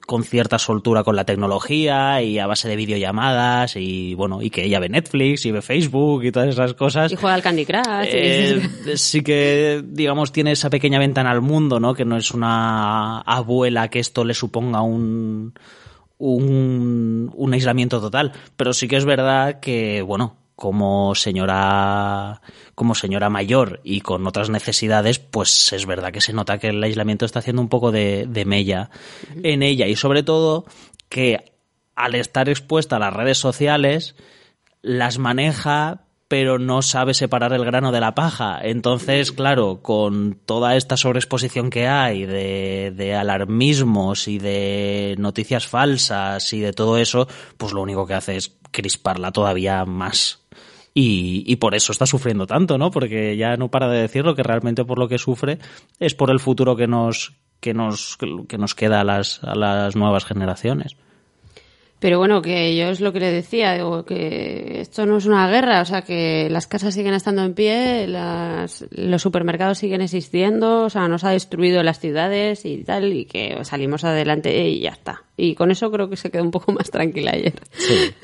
con 0.07 0.23
cierta 0.23 0.59
soltura 0.59 1.03
con 1.03 1.17
la 1.17 1.25
tecnología 1.25 2.23
y 2.23 2.39
a 2.39 2.47
base 2.47 2.69
de 2.69 2.77
videollamadas 2.77 3.75
y 3.77 4.15
bueno, 4.15 4.41
y 4.41 4.51
que 4.51 4.65
ella 4.65 4.79
ve 4.79 4.89
Netflix 4.89 5.45
y 5.45 5.51
ve 5.51 5.61
Facebook 5.61 6.25
y 6.25 6.33
todas 6.33 6.49
esas 6.49 6.75
cosas. 6.75 7.13
Y 7.13 7.17
juega 7.17 7.35
al 7.35 7.43
Candy 7.43 7.67
Crush. 7.67 8.07
Eh, 8.07 8.69
sí 8.97 9.23
que, 9.23 9.83
digamos, 9.85 10.31
tiene 10.33 10.53
esa 10.53 10.71
pequeña 10.71 11.01
ventana 11.01 11.33
al 11.33 11.43
mundo, 11.43 11.81
¿no? 11.81 11.93
Que 11.93 12.05
no 12.05 12.17
es 12.17 12.31
una 12.31 13.21
abuela 13.21 13.89
que 13.89 13.99
esto 13.99 14.25
le 14.25 14.35
suponga 14.35 14.81
un, 14.81 15.53
un, 16.19 17.33
un 17.35 17.53
aislamiento 17.53 18.01
total. 18.01 18.33
Pero 18.57 18.73
sí 18.73 18.87
que 18.87 18.97
es 18.97 19.05
verdad 19.05 19.59
que, 19.59 20.03
bueno, 20.03 20.37
como 20.57 21.15
señora, 21.15 22.41
como 22.75 22.95
señora 22.95 23.29
mayor 23.29 23.81
y 23.85 24.01
con 24.01 24.27
otras 24.27 24.49
necesidades, 24.49 25.19
pues 25.19 25.73
es 25.75 25.85
verdad 25.85 26.13
que 26.13 26.23
se 26.23 26.33
nota 26.33 26.59
que 26.59 26.69
el 26.69 26.83
aislamiento 26.83 27.27
está 27.27 27.41
haciendo 27.41 27.63
un 27.63 27.69
poco 27.69 27.93
de, 27.93 28.27
de 28.27 28.45
mella 28.47 28.91
en 29.43 29.63
ella. 29.63 29.87
Y 29.87 29.97
sobre 29.97 30.23
todo 30.23 30.65
que 31.11 31.53
al 31.95 32.15
estar 32.15 32.49
expuesta 32.49 32.97
a 32.97 33.01
las 33.01 33.13
redes 33.13 33.39
sociales, 33.39 34.17
las 34.81 35.19
maneja 35.19 36.06
pero 36.29 36.59
no 36.59 36.83
sabe 36.83 37.15
separar 37.15 37.53
el 37.53 37.65
grano 37.65 37.93
de 37.93 38.01
la 38.01 38.15
paja. 38.15 38.59
Entonces, 38.63 39.33
claro, 39.33 39.81
con 39.83 40.39
toda 40.45 40.77
esta 40.77 40.97
sobreexposición 40.97 41.71
que 41.71 41.87
hay 41.87 42.27
de, 42.27 43.15
alarmismos 43.15 44.27
y 44.27 44.39
de 44.39 45.15
noticias 45.19 45.67
falsas 45.67 46.53
y 46.53 46.61
de 46.61 46.73
todo 46.73 46.99
eso, 46.99 47.29
pues 47.57 47.73
lo 47.73 47.83
único 47.83 48.07
que 48.07 48.15
hace 48.15 48.37
es 48.37 48.57
crisparla 48.73 49.31
todavía 49.31 49.85
más. 49.85 50.43
Y, 50.93 51.45
y 51.47 51.57
por 51.57 51.75
eso 51.75 51.93
está 51.93 52.07
sufriendo 52.07 52.47
tanto, 52.47 52.79
¿no? 52.79 52.91
Porque 52.91 53.37
ya 53.37 53.57
no 53.57 53.71
para 53.71 53.89
de 53.89 54.01
decirlo, 54.01 54.35
que 54.35 54.43
realmente 54.43 54.85
por 54.85 54.99
lo 54.99 55.09
que 55.09 55.19
sufre 55.19 55.59
es 56.01 56.15
por 56.15 56.31
el 56.31 56.41
futuro 56.41 56.75
que 56.75 56.87
nos, 56.87 57.35
que 57.61 57.75
nos, 57.75 58.19
que 58.49 58.59
nos 58.59 58.75
queda 58.75 59.01
a 59.01 59.05
las, 59.05 59.45
a 59.45 59.55
las 59.55 59.95
nuevas 59.95 60.25
generaciones. 60.25 60.97
Pero 61.99 62.19
bueno, 62.19 62.43
que 62.43 62.77
yo 62.77 62.89
es 62.89 63.01
lo 63.01 63.13
que 63.13 63.21
le 63.21 63.33
decía, 63.33 63.73
digo, 63.73 64.05
que 64.05 64.81
esto 64.81 65.07
no 65.07 65.17
es 65.17 65.25
una 65.25 65.49
guerra, 65.49 65.81
o 65.81 65.85
sea, 65.87 66.03
que 66.03 66.49
las 66.51 66.67
casas 66.67 66.95
siguen 66.95 67.15
estando 67.15 67.43
en 67.43 67.55
pie, 67.55 68.07
las, 68.07 68.85
los 68.91 69.23
supermercados 69.23 69.79
siguen 69.79 70.03
existiendo, 70.03 70.85
o 70.85 70.91
sea, 70.91 71.09
nos 71.09 71.25
ha 71.25 71.31
destruido 71.31 71.83
las 71.83 71.99
ciudades 71.99 72.67
y 72.67 72.85
tal, 72.85 73.13
y 73.15 73.25
que 73.25 73.59
salimos 73.65 74.05
adelante 74.05 74.69
y 74.69 74.81
ya 74.81 74.91
está. 74.91 75.23
Y 75.39 75.55
con 75.55 75.71
eso 75.71 75.91
creo 75.91 76.11
que 76.11 76.17
se 76.17 76.31
quedó 76.31 76.43
un 76.43 76.51
poco 76.51 76.73
más 76.73 76.91
tranquila 76.91 77.33
ayer. 77.33 77.55
Sí, 77.73 78.15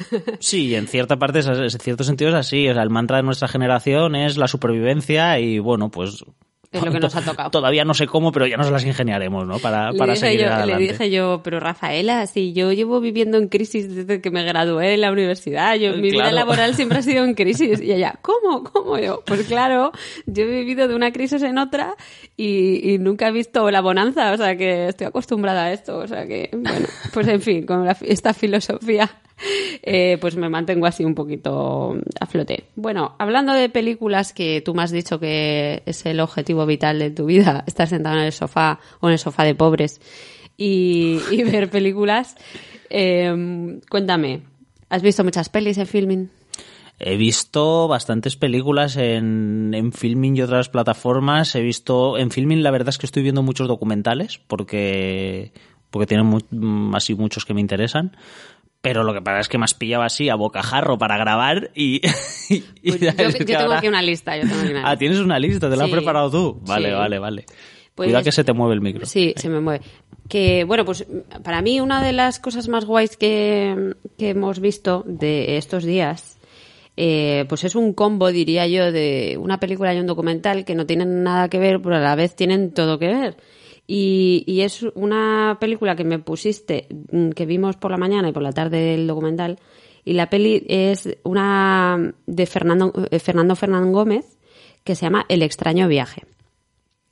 sí 0.40 0.74
en 0.74 0.86
cierta 0.86 1.18
parte, 1.18 1.40
en 1.40 1.70
cierto 1.70 2.04
sentido 2.04 2.30
es 2.30 2.36
así. 2.36 2.68
O 2.68 2.74
sea, 2.74 2.82
el 2.82 2.90
mantra 2.90 3.18
de 3.18 3.22
nuestra 3.22 3.48
generación 3.48 4.14
es 4.16 4.36
la 4.36 4.48
supervivencia 4.48 5.38
y 5.38 5.58
bueno, 5.58 5.90
pues... 5.90 6.24
Es 6.72 6.82
lo 6.82 6.90
que 6.90 7.00
nos 7.00 7.14
ha 7.14 7.20
tocado. 7.22 7.50
Todavía 7.50 7.84
no 7.84 7.92
sé 7.94 8.06
cómo, 8.06 8.32
pero 8.32 8.46
ya 8.46 8.56
nos 8.56 8.70
las 8.70 8.84
ingeniaremos, 8.84 9.46
¿no? 9.46 9.58
Para, 9.58 9.92
Le 9.92 9.98
para 9.98 10.16
seguir 10.16 10.40
yo, 10.40 10.46
le 10.46 10.52
adelante. 10.52 10.82
dije 10.84 11.10
yo, 11.10 11.40
pero 11.44 11.60
Rafaela, 11.60 12.26
si 12.26 12.54
yo 12.54 12.72
llevo 12.72 12.98
viviendo 13.00 13.36
en 13.38 13.48
crisis 13.48 13.94
desde 13.94 14.20
que 14.22 14.30
me 14.30 14.42
gradué 14.42 14.94
en 14.94 15.02
la 15.02 15.12
universidad, 15.12 15.74
yo, 15.76 15.92
mi 15.96 16.10
vida 16.10 16.32
laboral 16.32 16.74
siempre 16.74 16.98
ha 16.98 17.02
sido 17.02 17.24
en 17.24 17.34
crisis. 17.34 17.80
Y 17.82 17.92
ella, 17.92 18.18
¿cómo? 18.22 18.64
¿Cómo 18.64 18.98
yo? 18.98 19.22
Pues 19.26 19.42
claro, 19.46 19.92
yo 20.26 20.44
he 20.44 20.46
vivido 20.46 20.88
de 20.88 20.94
una 20.94 21.12
crisis 21.12 21.42
en 21.42 21.58
otra 21.58 21.94
y, 22.36 22.92
y 22.94 22.98
nunca 22.98 23.28
he 23.28 23.32
visto 23.32 23.70
la 23.70 23.82
bonanza, 23.82 24.32
o 24.32 24.36
sea 24.38 24.56
que 24.56 24.88
estoy 24.88 25.06
acostumbrada 25.08 25.64
a 25.64 25.72
esto, 25.72 25.98
o 25.98 26.06
sea 26.06 26.26
que, 26.26 26.48
bueno, 26.52 26.86
pues 27.12 27.28
en 27.28 27.40
fin, 27.42 27.66
con 27.66 27.84
la- 27.84 27.96
esta 28.00 28.32
filosofía, 28.32 29.10
eh, 29.82 30.18
pues 30.20 30.36
me 30.36 30.48
mantengo 30.48 30.86
así 30.86 31.04
un 31.04 31.14
poquito 31.14 31.96
a 32.20 32.26
flote. 32.26 32.64
Bueno, 32.76 33.16
hablando 33.18 33.52
de 33.52 33.68
películas 33.68 34.32
que 34.32 34.60
tú 34.60 34.74
me 34.74 34.82
has 34.82 34.92
dicho 34.92 35.18
que 35.18 35.82
es 35.86 36.06
el 36.06 36.20
objetivo 36.20 36.61
vital 36.66 36.98
de 36.98 37.10
tu 37.10 37.26
vida, 37.26 37.64
estar 37.68 37.88
sentado 37.88 38.18
en 38.18 38.24
el 38.24 38.32
sofá 38.32 38.80
o 39.00 39.08
en 39.08 39.14
el 39.14 39.18
sofá 39.18 39.44
de 39.44 39.54
pobres 39.54 40.00
y, 40.56 41.18
y 41.30 41.42
ver 41.44 41.70
películas, 41.70 42.36
eh, 42.90 43.80
cuéntame, 43.90 44.42
¿has 44.88 45.02
visto 45.02 45.24
muchas 45.24 45.48
pelis 45.48 45.78
en 45.78 45.86
filming? 45.86 46.30
He 47.04 47.16
visto 47.16 47.88
bastantes 47.88 48.36
películas 48.36 48.96
en, 48.96 49.72
en 49.74 49.92
Filming 49.92 50.36
y 50.36 50.42
otras 50.42 50.68
plataformas. 50.68 51.52
He 51.56 51.60
visto 51.60 52.16
en 52.16 52.30
Filming, 52.30 52.62
la 52.62 52.70
verdad 52.70 52.90
es 52.90 52.98
que 52.98 53.06
estoy 53.06 53.24
viendo 53.24 53.42
muchos 53.42 53.66
documentales 53.66 54.38
porque, 54.46 55.52
porque 55.90 56.06
tienen 56.06 56.38
mm, 56.50 56.94
así 56.94 57.16
muchos 57.16 57.44
que 57.44 57.54
me 57.54 57.60
interesan. 57.60 58.16
Pero 58.82 59.04
lo 59.04 59.14
que 59.14 59.22
pasa 59.22 59.38
es 59.40 59.48
que 59.48 59.56
me 59.58 59.64
has 59.64 59.74
pillado 59.74 60.02
así 60.02 60.28
a 60.28 60.34
bocajarro 60.34 60.98
para 60.98 61.16
grabar 61.16 61.70
y. 61.74 62.00
y- 62.50 62.60
Pues 62.90 63.00
yo, 63.00 63.14
tengo 63.46 63.60
ahora- 63.60 63.78
aquí 63.78 63.88
una 63.88 64.02
lista, 64.02 64.36
yo 64.36 64.42
tengo 64.42 64.60
aquí 64.60 64.70
una 64.72 64.80
Ah, 64.84 64.90
lista. 64.90 64.98
tienes 64.98 65.18
una 65.20 65.38
lista, 65.38 65.70
te 65.70 65.76
la 65.76 65.84
has 65.84 65.90
preparado 65.90 66.30
tú. 66.30 66.60
Vale, 66.66 66.88
Sí. 66.90 66.94
vale, 66.94 67.18
vale. 67.18 67.44
Pues- 67.94 68.08
Cuidado 68.08 68.24
que 68.24 68.32
se 68.32 68.42
te 68.44 68.52
mueve 68.52 68.74
el 68.74 68.80
micro. 68.80 69.06
Sí, 69.06 69.32
se 69.36 69.48
me 69.48 69.60
mueve. 69.60 69.84
Que, 70.28 70.64
bueno, 70.64 70.84
pues 70.84 71.06
para 71.44 71.62
mí 71.62 71.80
una 71.80 72.02
de 72.02 72.12
las 72.12 72.38
cosas 72.40 72.66
más 72.68 72.84
guays 72.86 73.16
que, 73.16 73.94
que 74.18 74.30
hemos 74.30 74.60
visto 74.60 75.04
de 75.06 75.58
estos 75.58 75.84
días, 75.84 76.38
eh, 76.96 77.44
pues 77.48 77.64
es 77.64 77.74
un 77.74 77.92
combo, 77.92 78.32
diría 78.32 78.66
yo, 78.66 78.90
de 78.92 79.36
una 79.38 79.60
película 79.60 79.94
y 79.94 80.00
un 80.00 80.06
documental 80.06 80.64
que 80.64 80.74
no 80.74 80.86
tienen 80.86 81.22
nada 81.22 81.48
que 81.48 81.58
ver, 81.58 81.80
pero 81.82 81.96
a 81.96 82.00
la 82.00 82.14
vez 82.14 82.34
tienen 82.34 82.72
todo 82.72 82.98
que 82.98 83.08
ver. 83.08 83.36
Y, 83.94 84.42
y 84.46 84.62
es 84.62 84.84
una 84.94 85.58
película 85.60 85.94
que 85.94 86.04
me 86.04 86.18
pusiste, 86.18 86.86
mm, 87.10 87.32
que 87.32 87.44
vimos 87.44 87.76
por 87.76 87.90
la 87.90 87.98
mañana 87.98 88.30
y 88.30 88.32
por 88.32 88.42
la 88.42 88.52
tarde 88.52 88.94
el 88.94 89.06
documental. 89.06 89.58
Y 90.02 90.14
la 90.14 90.30
peli 90.30 90.64
es 90.66 91.14
una 91.24 92.14
de 92.26 92.46
Fernando, 92.46 92.90
eh, 93.10 93.18
Fernando 93.18 93.54
Fernán 93.54 93.92
Gómez 93.92 94.38
que 94.82 94.94
se 94.94 95.04
llama 95.04 95.26
El 95.28 95.42
extraño 95.42 95.88
viaje. 95.88 96.22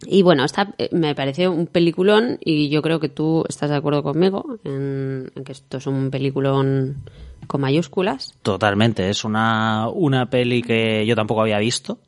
Y 0.06 0.22
bueno, 0.22 0.42
esta 0.42 0.74
eh, 0.78 0.88
me 0.92 1.14
pareció 1.14 1.52
un 1.52 1.66
peliculón 1.66 2.38
y 2.40 2.70
yo 2.70 2.80
creo 2.80 2.98
que 2.98 3.10
tú 3.10 3.44
estás 3.46 3.68
de 3.68 3.76
acuerdo 3.76 4.02
conmigo 4.02 4.58
en, 4.64 5.30
en 5.34 5.44
que 5.44 5.52
esto 5.52 5.76
es 5.76 5.86
un 5.86 6.10
peliculón 6.10 7.04
con 7.46 7.60
mayúsculas. 7.60 8.38
Totalmente, 8.40 9.10
es 9.10 9.22
una, 9.24 9.90
una 9.90 10.30
peli 10.30 10.62
que 10.62 11.04
yo 11.04 11.14
tampoco 11.14 11.42
había 11.42 11.58
visto. 11.58 11.98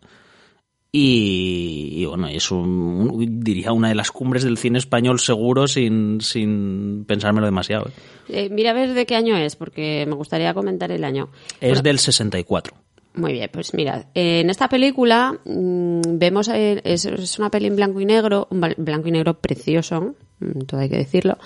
Y, 0.94 1.88
y 1.94 2.04
bueno, 2.04 2.28
es 2.28 2.50
un, 2.50 3.42
diría 3.42 3.72
una 3.72 3.88
de 3.88 3.94
las 3.94 4.10
cumbres 4.10 4.44
del 4.44 4.58
cine 4.58 4.78
español 4.78 5.20
seguro 5.20 5.66
sin, 5.66 6.20
sin 6.20 7.06
pensármelo 7.06 7.46
demasiado. 7.46 7.88
¿eh? 7.88 7.92
Eh, 8.28 8.48
mira 8.50 8.72
a 8.72 8.74
ver 8.74 8.92
de 8.92 9.06
qué 9.06 9.16
año 9.16 9.34
es, 9.34 9.56
porque 9.56 10.04
me 10.06 10.14
gustaría 10.14 10.52
comentar 10.52 10.92
el 10.92 11.04
año. 11.04 11.30
Es 11.62 11.70
Bueno, 11.70 11.82
del 11.82 11.98
64. 11.98 12.76
Muy 13.14 13.32
bien, 13.32 13.48
pues 13.50 13.72
mira, 13.72 14.06
eh, 14.14 14.40
en 14.40 14.50
esta 14.50 14.68
película 14.68 15.38
mm, 15.44 16.00
vemos, 16.18 16.48
eh, 16.48 16.82
es, 16.84 17.06
es 17.06 17.38
una 17.38 17.50
peli 17.50 17.66
en 17.66 17.76
blanco 17.76 18.00
y 18.00 18.06
negro, 18.06 18.48
un 18.50 18.60
blanco 18.60 19.08
y 19.08 19.12
negro 19.12 19.38
precioso, 19.38 20.14
mm, 20.40 20.60
todo 20.66 20.80
hay 20.80 20.88
que 20.88 20.96
decirlo, 20.96 21.36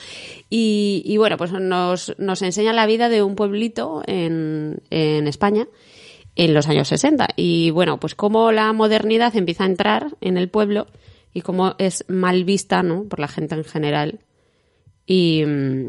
y, 0.49 1.03
y 1.05 1.17
bueno, 1.17 1.37
pues 1.37 1.51
nos, 1.53 2.15
nos 2.19 2.43
enseña 2.43 2.73
la 2.73 2.87
vida 2.87 3.09
de 3.09 3.25
un 3.25 3.35
pueblito 3.35 4.03
en, 4.07 4.81
en 4.91 5.27
España 5.27 5.67
en 6.37 6.55
los 6.55 6.69
años 6.69 6.89
60. 6.89 7.29
Y 7.37 7.71
bueno, 7.71 7.99
pues 7.99 8.15
cómo 8.15 8.53
la 8.53 8.73
modernidad 8.73 9.35
empieza 9.37 9.65
a 9.65 9.69
entrar 9.69 10.17
en 10.21 10.37
el 10.37 10.49
pueblo 10.49 10.87
y 11.35 11.41
cómo 11.41 11.75
es 11.79 12.05
mal 12.09 12.45
vista, 12.45 12.83
¿no? 12.83 13.05
Por 13.05 13.19
la 13.19 13.29
gente 13.29 13.55
en 13.55 13.65
general. 13.65 14.21
Y, 15.07 15.45
mm, 15.45 15.87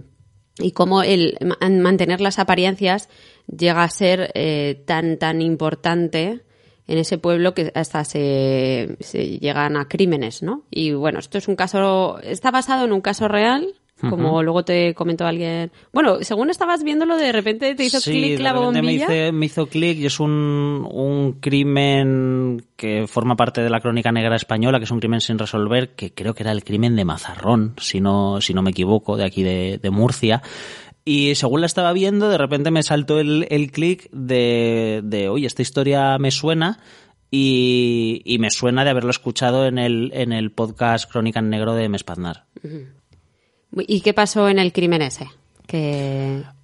y 0.59 0.71
cómo 0.71 1.03
el 1.03 1.37
ma- 1.41 1.57
mantener 1.69 2.21
las 2.21 2.39
apariencias 2.39 3.09
llega 3.47 3.83
a 3.83 3.89
ser 3.89 4.31
eh, 4.33 4.83
tan, 4.85 5.17
tan 5.17 5.41
importante 5.41 6.41
en 6.87 6.97
ese 6.97 7.17
pueblo 7.17 7.53
que 7.53 7.71
hasta 7.75 8.03
se, 8.05 8.95
se 9.01 9.39
llegan 9.39 9.75
a 9.75 9.87
crímenes, 9.87 10.41
¿no? 10.41 10.63
Y 10.71 10.93
bueno, 10.93 11.19
esto 11.19 11.37
es 11.37 11.47
un 11.49 11.55
caso, 11.57 12.19
está 12.23 12.49
basado 12.51 12.85
en 12.85 12.93
un 12.93 13.01
caso 13.01 13.27
real, 13.27 13.73
como 13.99 14.43
luego 14.43 14.63
te 14.63 14.93
comentó 14.93 15.25
alguien. 15.25 15.71
Bueno, 15.91 16.17
según 16.21 16.49
estabas 16.49 16.83
viéndolo, 16.83 17.17
de 17.17 17.31
repente 17.31 17.73
te 17.75 17.83
hizo 17.85 17.99
Sí, 17.99 18.11
clic 18.11 18.39
la 18.39 18.53
repente 18.53 18.81
me, 18.81 18.87
bombilla. 18.87 19.05
hice- 19.05 19.31
me 19.31 19.45
hizo 19.47 19.65
clic 19.67 19.97
y 19.97 20.05
es 20.05 20.19
un, 20.19 20.87
un 20.91 21.33
crimen 21.39 22.63
que 22.75 23.07
forma 23.07 23.35
parte 23.35 23.61
de 23.61 23.69
la 23.69 23.79
crónica 23.79 24.11
negra 24.11 24.35
española, 24.35 24.77
que 24.79 24.85
es 24.85 24.91
un 24.91 24.99
crimen 24.99 25.21
sin 25.21 25.39
resolver, 25.39 25.95
que 25.95 26.13
creo 26.13 26.33
que 26.35 26.43
era 26.43 26.51
el 26.51 26.63
crimen 26.63 26.95
de 26.95 27.05
Mazarrón, 27.05 27.73
si 27.79 27.99
no, 28.01 28.39
si 28.41 28.53
no 28.53 28.61
me 28.61 28.69
equivoco, 28.71 29.17
de 29.17 29.25
aquí 29.25 29.41
de, 29.43 29.79
de 29.81 29.89
Murcia. 29.89 30.41
Y 31.03 31.35
según 31.35 31.61
la 31.61 31.67
estaba 31.67 31.93
viendo, 31.93 32.29
de 32.29 32.37
repente 32.37 32.69
me 32.69 32.83
saltó 32.83 33.19
el, 33.19 33.47
el 33.49 33.71
clic 33.71 34.09
de, 34.11 35.01
de, 35.03 35.29
oye, 35.29 35.47
esta 35.47 35.61
historia 35.61 36.17
me 36.19 36.31
suena. 36.31 36.79
Y, 37.29 38.21
y 38.23 38.39
me 38.39 38.49
suena 38.51 38.85
de 38.85 38.89
haberlo 38.91 39.09
escuchado 39.09 39.65
en 39.65 39.77
el, 39.79 40.11
en 40.13 40.31
el 40.31 40.51
podcast 40.51 41.11
Crónica 41.11 41.39
en 41.39 41.49
Negro 41.49 41.73
de 41.73 41.89
Mespaznar. 41.89 42.45
¿Y 43.85 44.01
qué 44.01 44.13
pasó 44.13 44.49
en 44.49 44.59
el 44.59 44.71
crimen 44.71 45.01
ese? 45.01 45.27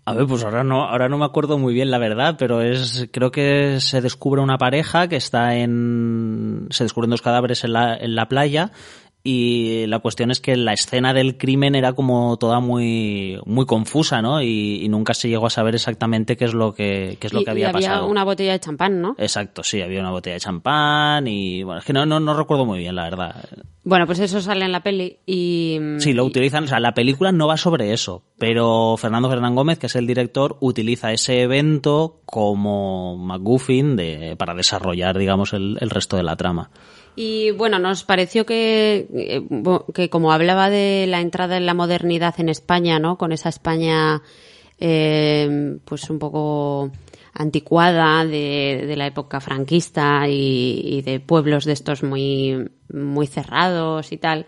A 0.06 0.14
ver, 0.14 0.28
pues 0.28 0.44
ahora 0.44 0.66
no, 0.66 0.84
ahora 0.84 1.08
no 1.08 1.18
me 1.18 1.24
acuerdo 1.24 1.58
muy 1.58 1.74
bien 1.74 1.90
la 1.90 1.98
verdad, 1.98 2.36
pero 2.38 2.62
es, 2.62 3.08
creo 3.12 3.32
que 3.32 3.80
se 3.80 4.02
descubre 4.02 4.42
una 4.42 4.58
pareja 4.58 5.08
que 5.08 5.16
está 5.16 5.56
en, 5.56 6.68
se 6.72 6.84
descubren 6.84 7.10
dos 7.10 7.22
cadáveres 7.22 7.64
en 7.64 7.72
la, 7.72 7.96
en 7.96 8.14
la 8.16 8.28
playa 8.28 8.72
y 9.26 9.88
la 9.88 10.00
cuestión 10.00 10.32
es 10.32 10.42
que 10.42 10.58
la 10.58 10.74
escena 10.74 11.14
del 11.14 11.38
crimen 11.38 11.76
era 11.76 11.94
como 11.94 12.36
toda 12.38 12.60
muy 12.60 13.40
muy 13.46 13.66
confusa, 13.66 14.22
¿no? 14.22 14.42
Y, 14.42 14.88
nunca 14.90 15.14
se 15.14 15.30
llegó 15.30 15.48
a 15.48 15.50
saber 15.50 15.76
exactamente 15.76 16.36
qué 16.36 16.46
es 16.46 16.54
lo 16.54 16.74
que 16.74 17.18
qué 17.20 17.28
es 17.28 17.34
lo 17.34 17.44
que 17.44 17.50
había, 17.50 17.70
había 17.70 17.80
pasado. 17.80 18.08
una 18.08 18.24
botella 18.24 18.52
de 18.52 18.60
champán, 18.60 19.02
¿no? 19.02 19.16
Exacto, 19.18 19.64
sí, 19.64 19.82
había 19.82 20.02
una 20.02 20.12
botella 20.12 20.36
de 20.36 20.40
champán 20.42 21.26
y 21.28 21.64
bueno, 21.64 21.80
es 21.80 21.86
que 21.86 21.94
no, 21.94 22.06
no, 22.06 22.20
no 22.20 22.34
recuerdo 22.36 22.66
muy 22.66 22.80
bien, 22.80 22.96
la 22.96 23.06
verdad. 23.06 23.46
Bueno, 23.86 24.06
pues 24.06 24.20
eso 24.20 24.40
sale 24.42 24.64
en 24.64 24.72
la 24.72 24.82
peli 24.82 25.18
y... 25.26 25.78
Sí, 25.98 26.14
lo 26.14 26.24
utilizan, 26.24 26.66
o 26.66 26.68
sea, 26.68 26.80
la 26.80 26.94
película 26.94 27.34
no 27.34 27.48
va 27.48 27.58
sobre 27.58 27.92
eso, 27.92 28.24
pero 28.38 28.96
Fernando 28.98 29.30
Fernán 29.30 29.56
Gómez, 29.56 29.78
que 29.78 29.88
es 29.88 29.96
el 29.98 30.08
director, 30.08 30.56
utiliza 30.62 31.12
ese 31.12 31.42
evento 31.42 32.22
como 32.26 33.18
McGuffin 33.18 33.98
de, 33.98 34.36
para 34.38 34.54
desarrollar, 34.54 35.18
digamos, 35.18 35.52
el, 35.52 35.78
el 35.82 35.90
resto 35.90 36.16
de 36.16 36.24
la 36.24 36.38
trama. 36.38 36.70
Y 37.16 37.52
bueno, 37.52 37.80
nos 37.80 38.04
pareció 38.04 38.46
que, 38.46 39.08
eh, 39.14 39.42
que 39.94 40.10
como 40.10 40.32
hablaba 40.32 40.70
de 40.70 41.06
la 41.08 41.22
entrada 41.22 41.58
en 41.58 41.66
la 41.66 41.74
modernidad 41.74 42.40
en 42.40 42.50
España, 42.50 43.00
¿no? 43.00 43.18
Con 43.18 43.32
esa 43.32 43.50
España, 43.50 44.24
eh, 44.80 45.78
pues 45.86 46.10
un 46.10 46.20
poco 46.20 46.92
anticuada 47.34 48.26
de, 48.26 48.86
de 48.88 48.96
la 48.96 49.08
época 49.08 49.40
franquista 49.40 50.28
y, 50.28 51.02
de 51.02 51.20
pueblos 51.20 51.66
de 51.66 51.74
estos 51.74 52.04
muy, 52.04 52.70
muy 52.92 53.28
cerrados 53.28 54.12
y 54.12 54.18
tal, 54.18 54.46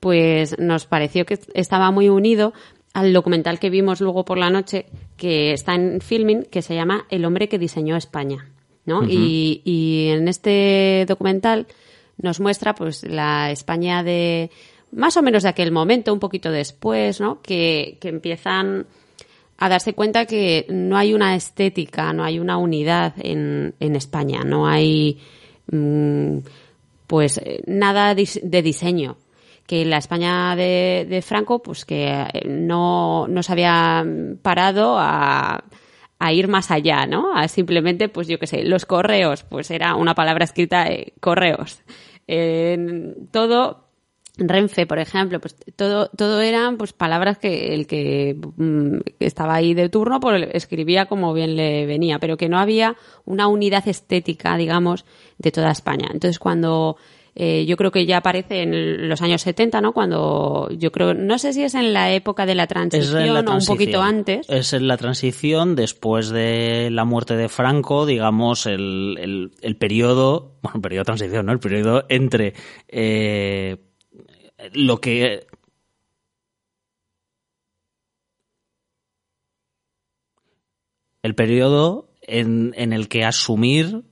pues 0.00 0.58
nos 0.58 0.86
pareció 0.86 1.26
que 1.26 1.38
estaba 1.54 1.90
muy 1.90 2.08
unido 2.08 2.52
al 2.94 3.12
documental 3.12 3.58
que 3.58 3.70
vimos 3.70 4.00
luego 4.00 4.24
por 4.24 4.38
la 4.38 4.50
noche, 4.50 4.86
que 5.16 5.52
está 5.52 5.74
en 5.74 6.00
filming, 6.00 6.44
que 6.44 6.62
se 6.62 6.74
llama 6.74 7.06
El 7.10 7.24
hombre 7.24 7.48
que 7.48 7.58
diseñó 7.58 7.96
España, 7.96 8.50
¿no? 8.84 9.04
y, 9.04 9.62
y 9.64 10.08
en 10.08 10.28
este 10.28 11.04
documental 11.06 11.66
nos 12.18 12.40
muestra 12.40 12.74
pues 12.74 13.02
la 13.04 13.50
España 13.50 14.02
de 14.02 14.50
más 14.92 15.16
o 15.16 15.22
menos 15.22 15.42
de 15.42 15.48
aquel 15.48 15.72
momento, 15.72 16.12
un 16.12 16.20
poquito 16.20 16.50
después, 16.50 17.20
¿no? 17.20 17.40
Que, 17.40 17.96
que 18.00 18.08
empiezan 18.08 18.86
a 19.58 19.68
darse 19.68 19.94
cuenta 19.94 20.26
que 20.26 20.66
no 20.68 20.96
hay 20.96 21.14
una 21.14 21.34
estética, 21.34 22.12
no 22.12 22.24
hay 22.24 22.38
una 22.38 22.58
unidad 22.58 23.14
en, 23.18 23.74
en 23.80 23.96
España, 23.96 24.42
no 24.44 24.66
hay 24.66 25.20
mm, 25.70 26.38
pues 27.06 27.40
nada 27.66 28.14
de 28.14 28.62
diseño. 28.62 29.16
Que 29.66 29.84
la 29.84 29.98
España 29.98 30.56
de, 30.56 31.06
de 31.08 31.22
Franco, 31.22 31.62
pues 31.62 31.84
que 31.84 32.06
eh, 32.10 32.48
no, 32.48 33.28
no 33.28 33.42
se 33.42 33.52
había 33.52 34.04
parado 34.42 34.96
a, 34.98 35.62
a 36.24 36.32
ir 36.32 36.48
más 36.48 36.70
allá, 36.70 37.06
¿no? 37.06 37.32
Simplemente, 37.48 38.08
pues 38.08 38.28
yo 38.28 38.38
qué 38.38 38.46
sé, 38.46 38.64
los 38.64 38.86
correos, 38.86 39.44
pues 39.44 39.70
era 39.70 39.94
una 39.94 40.14
palabra 40.14 40.44
escrita, 40.44 40.86
eh, 40.88 41.12
correos 41.20 41.82
todo 43.30 43.88
Renfe, 44.38 44.86
por 44.86 44.98
ejemplo, 44.98 45.40
pues 45.40 45.56
todo, 45.76 46.08
todo 46.08 46.40
eran 46.40 46.78
pues 46.78 46.94
palabras 46.94 47.36
que 47.36 47.74
el 47.74 47.86
que 47.86 48.34
mm, 48.56 49.00
estaba 49.20 49.54
ahí 49.54 49.74
de 49.74 49.90
turno 49.90 50.20
pues, 50.20 50.48
escribía 50.54 51.04
como 51.04 51.34
bien 51.34 51.54
le 51.54 51.84
venía, 51.84 52.18
pero 52.18 52.38
que 52.38 52.48
no 52.48 52.58
había 52.58 52.96
una 53.26 53.46
unidad 53.46 53.86
estética, 53.86 54.56
digamos, 54.56 55.04
de 55.36 55.52
toda 55.52 55.70
España. 55.70 56.08
Entonces, 56.10 56.38
cuando 56.38 56.96
eh, 57.34 57.64
yo 57.66 57.76
creo 57.76 57.90
que 57.90 58.04
ya 58.04 58.18
aparece 58.18 58.62
en 58.62 59.08
los 59.08 59.22
años 59.22 59.40
70, 59.42 59.80
¿no? 59.80 59.92
Cuando 59.92 60.68
yo 60.70 60.92
creo, 60.92 61.14
no 61.14 61.38
sé 61.38 61.54
si 61.54 61.62
es 61.62 61.74
en 61.74 61.94
la 61.94 62.12
época 62.12 62.44
de 62.44 62.54
la 62.54 62.66
transición, 62.66 63.48
o 63.48 63.54
un 63.54 63.64
poquito 63.64 64.02
antes. 64.02 64.48
Es 64.50 64.74
en 64.74 64.86
la 64.86 64.98
transición, 64.98 65.74
después 65.74 66.28
de 66.28 66.90
la 66.90 67.04
muerte 67.04 67.36
de 67.36 67.48
Franco, 67.48 68.04
digamos, 68.04 68.66
el, 68.66 69.16
el, 69.18 69.52
el 69.62 69.76
periodo, 69.76 70.56
bueno, 70.62 70.76
el 70.76 70.82
periodo 70.82 71.00
de 71.00 71.04
transición, 71.06 71.46
¿no? 71.46 71.52
El 71.52 71.60
periodo 71.60 72.04
entre 72.10 72.52
eh, 72.88 73.78
lo 74.74 75.00
que 75.00 75.46
el 81.22 81.34
periodo 81.34 82.10
en, 82.20 82.74
en, 82.76 82.92
el 82.92 83.08
que 83.08 83.24
asumir 83.24 84.02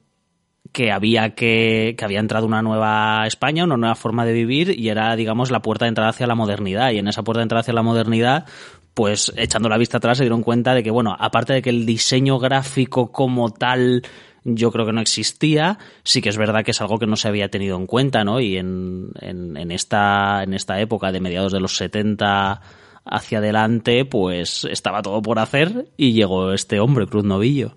que 0.73 0.93
había 0.93 1.35
que, 1.35 1.94
que 1.99 2.05
había 2.05 2.21
entrado 2.21 2.47
una 2.47 2.62
nueva 2.62 3.27
España, 3.27 3.64
una 3.64 3.77
nueva 3.77 3.94
forma 3.94 4.25
de 4.25 4.33
vivir 4.33 4.79
y 4.79 4.88
era, 4.88 5.14
digamos, 5.16 5.51
la 5.51 5.62
puerta 5.62 5.85
de 5.85 5.90
entrada 5.90 6.11
hacia 6.11 6.27
la 6.27 6.35
modernidad. 6.35 6.92
Y 6.92 6.99
en 6.99 7.09
esa 7.09 7.23
puerta 7.23 7.40
de 7.40 7.44
entrada 7.44 7.61
hacia 7.61 7.75
la 7.75 7.83
modernidad, 7.83 8.47
pues 8.94 9.33
echando 9.37 9.68
la 9.68 9.79
vista 9.79 9.99
atrás 9.99 10.18
se 10.18 10.25
dieron 10.25 10.42
cuenta 10.42 10.75
de 10.75 10.83
que, 10.83 10.90
bueno, 10.90 11.16
aparte 11.18 11.53
de 11.53 11.62
que 11.62 11.71
el 11.71 11.87
diseño 11.87 12.38
gráfico 12.38 13.12
como 13.12 13.51
tal 13.51 14.03
yo 14.44 14.71
creo 14.71 14.87
que 14.87 14.92
no 14.92 15.01
existía, 15.01 15.79
sí 16.03 16.23
que 16.23 16.31
es 16.31 16.38
verdad 16.38 16.64
que 16.64 16.71
es 16.71 16.81
algo 16.81 16.99
que 16.99 17.07
no 17.07 17.16
se 17.16 17.29
había 17.29 17.51
tenido 17.51 17.77
en 17.77 17.87
cuenta, 17.87 18.25
¿no? 18.25 18.40
Y 18.40 18.57
en, 18.57 19.11
en, 19.21 19.57
en 19.57 19.71
esta, 19.71 20.42
en 20.42 20.55
esta 20.55 20.81
época 20.81 21.12
de 21.12 21.21
mediados 21.21 21.53
de 21.53 21.61
los 21.61 21.77
70 21.77 22.61
hacia 23.05 23.38
adelante, 23.38 24.05
pues 24.05 24.64
estaba 24.64 25.03
todo 25.03 25.21
por 25.21 25.38
hacer 25.38 25.88
y 25.97 26.12
llegó 26.12 26.53
este 26.53 26.81
hombre, 26.81 27.07
Cruz 27.07 27.25
Novillo. 27.25 27.75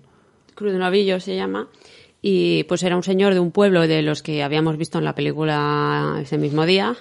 Cruz 0.54 0.72
Novillo 0.74 1.20
se 1.20 1.36
llama 1.36 1.68
y 2.26 2.64
pues 2.64 2.82
era 2.82 2.96
un 2.96 3.02
señor 3.02 3.34
de 3.34 3.40
un 3.40 3.50
pueblo 3.50 3.86
de 3.86 4.00
los 4.00 4.22
que 4.22 4.42
habíamos 4.42 4.78
visto 4.78 4.96
en 4.96 5.04
la 5.04 5.14
película 5.14 6.16
ese 6.22 6.38
mismo 6.38 6.64
día 6.64 6.96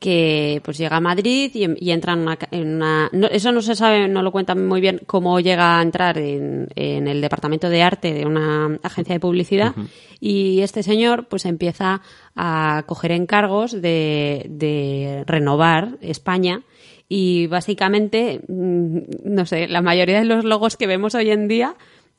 que 0.00 0.60
pues 0.64 0.78
llega 0.78 0.96
a 0.96 1.00
Madrid 1.00 1.52
y, 1.54 1.92
entra 1.92 2.14
en 2.50 2.74
una, 2.74 3.08
eso 3.30 3.52
no 3.52 3.62
se 3.62 3.76
sabe, 3.76 4.08
no 4.08 4.20
lo 4.22 4.32
cuentan 4.32 4.66
muy 4.66 4.80
bien 4.80 5.00
cómo 5.06 5.38
llega 5.38 5.78
a 5.78 5.82
entrar 5.82 6.18
en, 6.18 6.66
el 6.74 7.20
departamento 7.20 7.68
de 7.68 7.84
arte 7.84 8.12
de 8.14 8.26
una 8.26 8.80
agencia 8.82 9.14
de 9.14 9.20
publicidad 9.20 9.76
y 10.18 10.60
este 10.62 10.82
señor 10.82 11.28
pues 11.28 11.44
empieza 11.44 12.02
a 12.34 12.82
coger 12.86 13.12
encargos 13.12 13.80
de, 13.80 14.44
de 14.48 15.22
renovar 15.24 15.98
España 16.00 16.62
y 17.08 17.46
básicamente, 17.46 18.40
mm, 18.48 18.98
no 19.22 19.46
sé, 19.46 19.68
la 19.68 19.82
mayoría 19.82 20.18
de 20.18 20.24
los 20.24 20.44
logos 20.44 20.76
que 20.76 20.88
vemos 20.88 21.14
hoy 21.14 21.30
en 21.30 21.46
día 21.46 21.76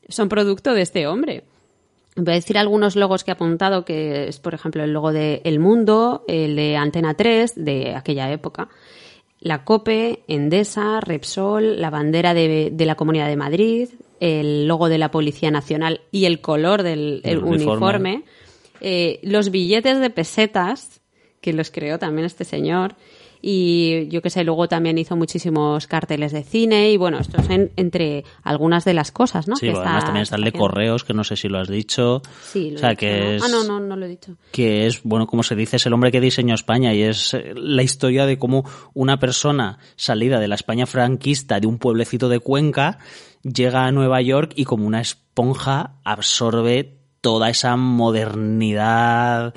son 0.08 0.30
producto 0.30 0.72
de 0.72 0.80
este 0.80 1.06
hombre. 1.06 1.44
Voy 2.16 2.32
a 2.32 2.36
decir 2.36 2.56
algunos 2.56 2.96
logos 2.96 3.24
que 3.24 3.30
he 3.30 3.34
apuntado, 3.34 3.84
que 3.84 4.28
es, 4.28 4.40
por 4.40 4.54
ejemplo, 4.54 4.82
el 4.82 4.92
logo 4.92 5.12
de 5.12 5.42
El 5.44 5.58
Mundo, 5.58 6.24
el 6.26 6.56
de 6.56 6.76
Antena 6.76 7.14
3, 7.14 7.52
de 7.56 7.94
aquella 7.94 8.32
época, 8.32 8.68
la 9.38 9.64
COPE, 9.64 10.24
Endesa, 10.26 11.00
Repsol, 11.00 11.78
la 11.80 11.90
bandera 11.90 12.32
de, 12.32 12.72
la 12.78 12.94
Comunidad 12.94 13.28
de 13.28 13.36
Madrid, 13.36 13.90
el 14.18 14.66
logo 14.66 14.88
de 14.88 14.96
la 14.96 15.10
Policía 15.10 15.50
Nacional 15.50 16.00
y 16.10 16.24
el 16.24 16.40
color 16.40 16.82
del 16.82 17.22
uniforme, 17.44 18.24
eh, 18.80 19.20
los 19.22 19.50
billetes 19.50 20.00
de 20.00 20.08
pesetas, 20.08 21.02
que 21.42 21.52
los 21.52 21.70
creó 21.70 21.98
también 21.98 22.24
este 22.24 22.44
señor, 22.44 22.96
y 23.40 24.08
yo 24.08 24.22
que 24.22 24.30
sé, 24.30 24.44
luego 24.44 24.68
también 24.68 24.98
hizo 24.98 25.16
muchísimos 25.16 25.86
carteles 25.86 26.32
de 26.32 26.42
cine 26.42 26.90
y 26.90 26.96
bueno, 26.96 27.18
esto 27.18 27.38
es 27.40 27.46
entre 27.76 28.24
algunas 28.42 28.84
de 28.84 28.94
las 28.94 29.12
cosas, 29.12 29.48
¿no? 29.48 29.56
Sí, 29.56 29.68
además 29.68 30.04
también 30.04 30.22
está 30.22 30.36
el 30.36 30.44
de 30.44 30.52
correos, 30.52 31.04
que 31.04 31.14
no 31.14 31.24
sé 31.24 31.36
si 31.36 31.48
lo 31.48 31.58
has 31.58 31.68
dicho. 31.68 32.22
Sí, 32.42 32.70
lo 32.70 32.76
o 32.76 32.80
sea, 32.80 32.92
he 32.92 32.96
que 32.96 33.36
Es, 33.36 33.42
ah, 33.42 33.48
no, 33.48 33.64
no, 33.64 33.80
no 33.80 33.96
lo 33.96 34.06
he 34.06 34.08
dicho. 34.08 34.36
Que 34.52 34.86
es, 34.86 35.02
bueno, 35.02 35.26
como 35.26 35.42
se 35.42 35.54
dice, 35.54 35.76
es 35.76 35.86
el 35.86 35.92
hombre 35.92 36.12
que 36.12 36.20
diseñó 36.20 36.54
España 36.54 36.94
y 36.94 37.02
es 37.02 37.34
eh, 37.34 37.52
la 37.54 37.82
historia 37.82 38.26
de 38.26 38.38
cómo 38.38 38.64
una 38.94 39.18
persona 39.18 39.78
salida 39.96 40.40
de 40.40 40.48
la 40.48 40.54
España 40.54 40.86
franquista 40.86 41.60
de 41.60 41.66
un 41.66 41.78
pueblecito 41.78 42.28
de 42.28 42.40
Cuenca 42.40 42.98
llega 43.42 43.86
a 43.86 43.92
Nueva 43.92 44.20
York 44.20 44.52
y 44.56 44.64
como 44.64 44.86
una 44.86 45.00
esponja 45.00 45.96
absorbe 46.04 46.98
toda 47.20 47.50
esa 47.50 47.76
modernidad 47.76 49.54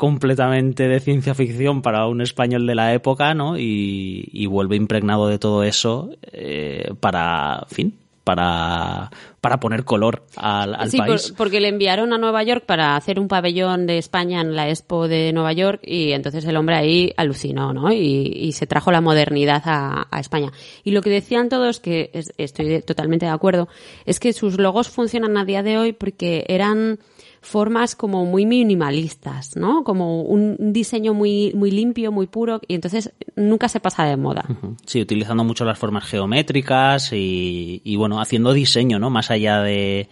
completamente 0.00 0.88
de 0.88 0.98
ciencia 0.98 1.34
ficción 1.34 1.82
para 1.82 2.06
un 2.06 2.22
español 2.22 2.66
de 2.66 2.74
la 2.74 2.94
época, 2.94 3.34
¿no? 3.34 3.58
Y, 3.58 4.46
vuelve 4.46 4.74
impregnado 4.74 5.28
de 5.28 5.38
todo 5.38 5.62
eso 5.62 6.08
eh, 6.32 6.94
para, 7.00 7.66
fin, 7.68 7.98
para, 8.24 9.10
para 9.42 9.60
poner 9.60 9.84
color 9.84 10.24
al, 10.36 10.74
al 10.74 10.90
sí, 10.90 10.96
país. 10.96 11.34
porque 11.36 11.60
le 11.60 11.68
enviaron 11.68 12.14
a 12.14 12.18
Nueva 12.18 12.42
York 12.42 12.64
para 12.64 12.96
hacer 12.96 13.20
un 13.20 13.28
pabellón 13.28 13.86
de 13.86 13.98
España 13.98 14.40
en 14.40 14.56
la 14.56 14.70
Expo 14.70 15.06
de 15.06 15.34
Nueva 15.34 15.52
York 15.52 15.82
y 15.84 16.12
entonces 16.12 16.46
el 16.46 16.56
hombre 16.56 16.76
ahí 16.76 17.12
alucinó, 17.18 17.74
¿no? 17.74 17.92
Y, 17.92 18.52
se 18.52 18.66
trajo 18.66 18.90
la 18.90 19.02
modernidad 19.02 19.62
a, 19.66 20.08
a, 20.10 20.18
España. 20.18 20.50
Y 20.82 20.92
lo 20.92 21.02
que 21.02 21.10
decían 21.10 21.50
todos, 21.50 21.78
que 21.78 22.10
estoy 22.38 22.80
totalmente 22.80 23.26
de 23.26 23.32
acuerdo, 23.32 23.68
es 24.06 24.18
que 24.18 24.32
sus 24.32 24.58
logos 24.58 24.88
funcionan 24.88 25.36
a 25.36 25.44
día 25.44 25.62
de 25.62 25.76
hoy 25.76 25.92
porque 25.92 26.46
eran 26.48 27.00
formas 27.40 27.96
como 27.96 28.26
muy 28.26 28.46
minimalistas, 28.46 29.56
¿no? 29.56 29.82
Como 29.84 30.22
un 30.22 30.72
diseño 30.72 31.14
muy, 31.14 31.52
muy 31.54 31.70
limpio, 31.70 32.12
muy 32.12 32.26
puro, 32.26 32.60
y 32.68 32.74
entonces 32.74 33.12
nunca 33.36 33.68
se 33.68 33.80
pasa 33.80 34.04
de 34.04 34.16
moda. 34.16 34.44
Sí, 34.84 35.00
utilizando 35.00 35.44
mucho 35.44 35.64
las 35.64 35.78
formas 35.78 36.04
geométricas 36.04 37.12
y, 37.12 37.80
y 37.84 37.96
bueno, 37.96 38.20
haciendo 38.20 38.52
diseño, 38.52 38.98
¿no? 38.98 39.10
Más 39.10 39.30
allá 39.30 39.62
de, 39.62 40.08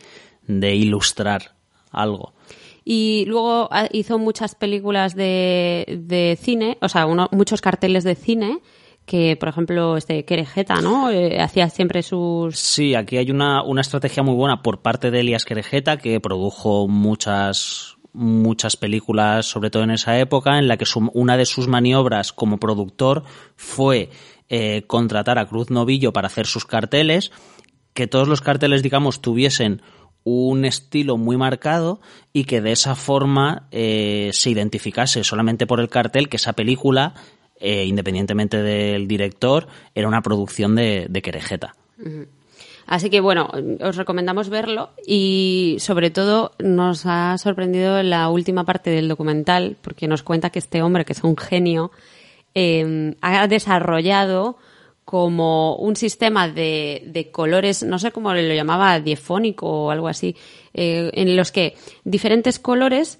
de 0.46 0.74
ilustrar 0.74 1.54
algo. 1.90 2.32
Y 2.84 3.26
luego 3.26 3.68
ah, 3.70 3.88
hizo 3.92 4.18
muchas 4.18 4.54
películas 4.54 5.14
de, 5.14 6.00
de 6.06 6.38
cine, 6.40 6.78
o 6.80 6.88
sea, 6.88 7.04
uno, 7.04 7.28
muchos 7.32 7.60
carteles 7.60 8.02
de 8.04 8.14
cine 8.14 8.60
que, 9.08 9.36
por 9.36 9.48
ejemplo, 9.48 9.96
este 9.96 10.24
Querejeta, 10.26 10.82
¿no? 10.82 11.10
Eh, 11.10 11.40
hacía 11.40 11.70
siempre 11.70 12.02
sus... 12.02 12.56
Sí, 12.58 12.94
aquí 12.94 13.16
hay 13.16 13.30
una, 13.30 13.64
una 13.64 13.80
estrategia 13.80 14.22
muy 14.22 14.34
buena 14.34 14.62
por 14.62 14.82
parte 14.82 15.10
de 15.10 15.20
Elias 15.20 15.46
Querejeta, 15.46 15.96
que 15.96 16.20
produjo 16.20 16.86
muchas 16.86 17.96
muchas 18.12 18.76
películas, 18.76 19.46
sobre 19.46 19.70
todo 19.70 19.84
en 19.84 19.92
esa 19.92 20.18
época, 20.18 20.58
en 20.58 20.66
la 20.66 20.76
que 20.76 20.84
una 21.14 21.36
de 21.36 21.46
sus 21.46 21.68
maniobras 21.68 22.32
como 22.32 22.58
productor 22.58 23.22
fue 23.54 24.10
eh, 24.48 24.84
contratar 24.86 25.38
a 25.38 25.46
Cruz 25.46 25.70
Novillo 25.70 26.12
para 26.12 26.26
hacer 26.26 26.46
sus 26.46 26.66
carteles, 26.66 27.30
que 27.94 28.06
todos 28.06 28.26
los 28.28 28.40
carteles, 28.40 28.82
digamos, 28.82 29.20
tuviesen 29.20 29.82
un 30.24 30.64
estilo 30.64 31.16
muy 31.16 31.36
marcado 31.36 32.00
y 32.32 32.44
que 32.44 32.60
de 32.60 32.72
esa 32.72 32.94
forma 32.94 33.68
eh, 33.70 34.30
se 34.32 34.50
identificase 34.50 35.22
solamente 35.22 35.66
por 35.66 35.80
el 35.80 35.88
cartel 35.88 36.28
que 36.28 36.36
esa 36.36 36.54
película, 36.54 37.14
eh, 37.60 37.84
independientemente 37.84 38.62
del 38.62 39.08
director, 39.08 39.68
era 39.94 40.08
una 40.08 40.22
producción 40.22 40.74
de, 40.74 41.06
de 41.08 41.22
Querejeta. 41.22 41.74
Así 42.86 43.10
que 43.10 43.20
bueno, 43.20 43.50
os 43.80 43.96
recomendamos 43.96 44.48
verlo 44.48 44.90
y 45.06 45.76
sobre 45.78 46.10
todo 46.10 46.52
nos 46.58 47.04
ha 47.04 47.36
sorprendido 47.36 48.02
la 48.02 48.30
última 48.30 48.64
parte 48.64 48.90
del 48.90 49.08
documental 49.08 49.76
porque 49.82 50.08
nos 50.08 50.22
cuenta 50.22 50.50
que 50.50 50.58
este 50.58 50.80
hombre, 50.80 51.04
que 51.04 51.12
es 51.12 51.22
un 51.22 51.36
genio, 51.36 51.90
eh, 52.54 53.14
ha 53.20 53.46
desarrollado 53.46 54.56
como 55.04 55.76
un 55.76 55.96
sistema 55.96 56.48
de, 56.48 57.30
colores, 57.32 57.82
no 57.82 57.98
sé 57.98 58.10
cómo 58.10 58.34
lo 58.34 58.54
llamaba, 58.54 59.00
diefónico 59.00 59.84
o 59.84 59.90
algo 59.90 60.08
así, 60.08 60.36
eh, 60.74 61.10
en 61.14 61.34
los 61.34 61.50
que 61.50 61.76
diferentes 62.04 62.58
colores 62.58 63.18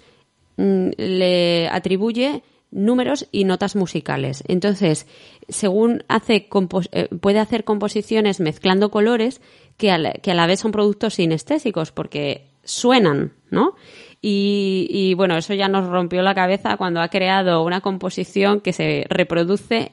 mm, 0.58 0.88
le 0.98 1.68
atribuye 1.68 2.42
números 2.70 3.26
y 3.32 3.44
notas 3.44 3.76
musicales. 3.76 4.44
Entonces, 4.46 5.06
según 5.48 6.04
hace 6.08 6.48
eh, 6.92 7.08
puede 7.20 7.38
hacer 7.38 7.64
composiciones 7.64 8.40
mezclando 8.40 8.90
colores 8.90 9.40
que 9.76 9.90
a, 9.90 9.98
la, 9.98 10.12
que 10.12 10.30
a 10.30 10.34
la 10.34 10.46
vez 10.46 10.60
son 10.60 10.72
productos 10.72 11.14
sinestésicos 11.14 11.92
porque 11.92 12.50
suenan, 12.64 13.32
¿no? 13.50 13.74
Y, 14.20 15.14
bueno, 15.14 15.36
eso 15.36 15.54
ya 15.54 15.68
nos 15.68 15.86
rompió 15.86 16.22
la 16.22 16.34
cabeza 16.34 16.76
cuando 16.76 17.00
ha 17.00 17.08
creado 17.08 17.62
una 17.62 17.80
composición 17.80 18.60
que 18.60 18.72
se 18.72 19.06
reproduce 19.08 19.88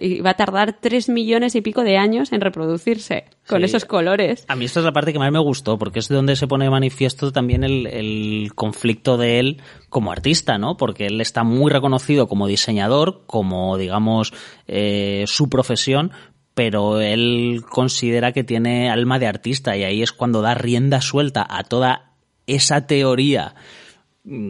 y 0.00 0.20
va 0.20 0.30
a 0.30 0.34
tardar 0.34 0.78
tres 0.80 1.08
millones 1.08 1.56
y 1.56 1.60
pico 1.60 1.82
de 1.82 1.96
años 1.96 2.32
en 2.32 2.40
reproducirse 2.40 3.24
con 3.48 3.64
esos 3.64 3.84
colores. 3.84 4.44
A 4.46 4.54
mí 4.54 4.66
esta 4.66 4.78
es 4.78 4.86
la 4.86 4.92
parte 4.92 5.12
que 5.12 5.18
más 5.18 5.32
me 5.32 5.40
gustó, 5.40 5.76
porque 5.76 5.98
es 5.98 6.08
de 6.08 6.14
donde 6.14 6.36
se 6.36 6.46
pone 6.46 6.66
de 6.66 6.70
manifiesto 6.70 7.32
también 7.32 7.64
el, 7.64 8.52
conflicto 8.54 9.16
de 9.16 9.40
él 9.40 9.62
como 9.88 10.12
artista, 10.12 10.56
¿no? 10.56 10.76
Porque 10.76 11.06
él 11.06 11.20
está 11.20 11.42
muy 11.42 11.72
reconocido 11.72 12.28
como 12.28 12.46
diseñador, 12.46 13.22
como, 13.26 13.76
digamos, 13.76 14.32
eh, 14.68 15.24
su 15.26 15.48
profesión, 15.48 16.12
pero 16.54 17.00
él 17.00 17.64
considera 17.68 18.32
que 18.32 18.44
tiene 18.44 18.88
alma 18.88 19.18
de 19.18 19.26
artista 19.26 19.76
y 19.76 19.82
ahí 19.82 20.02
es 20.02 20.12
cuando 20.12 20.42
da 20.42 20.54
rienda 20.54 21.00
suelta 21.00 21.44
a 21.48 21.64
toda 21.64 22.13
esa 22.46 22.86
teoría 22.86 23.54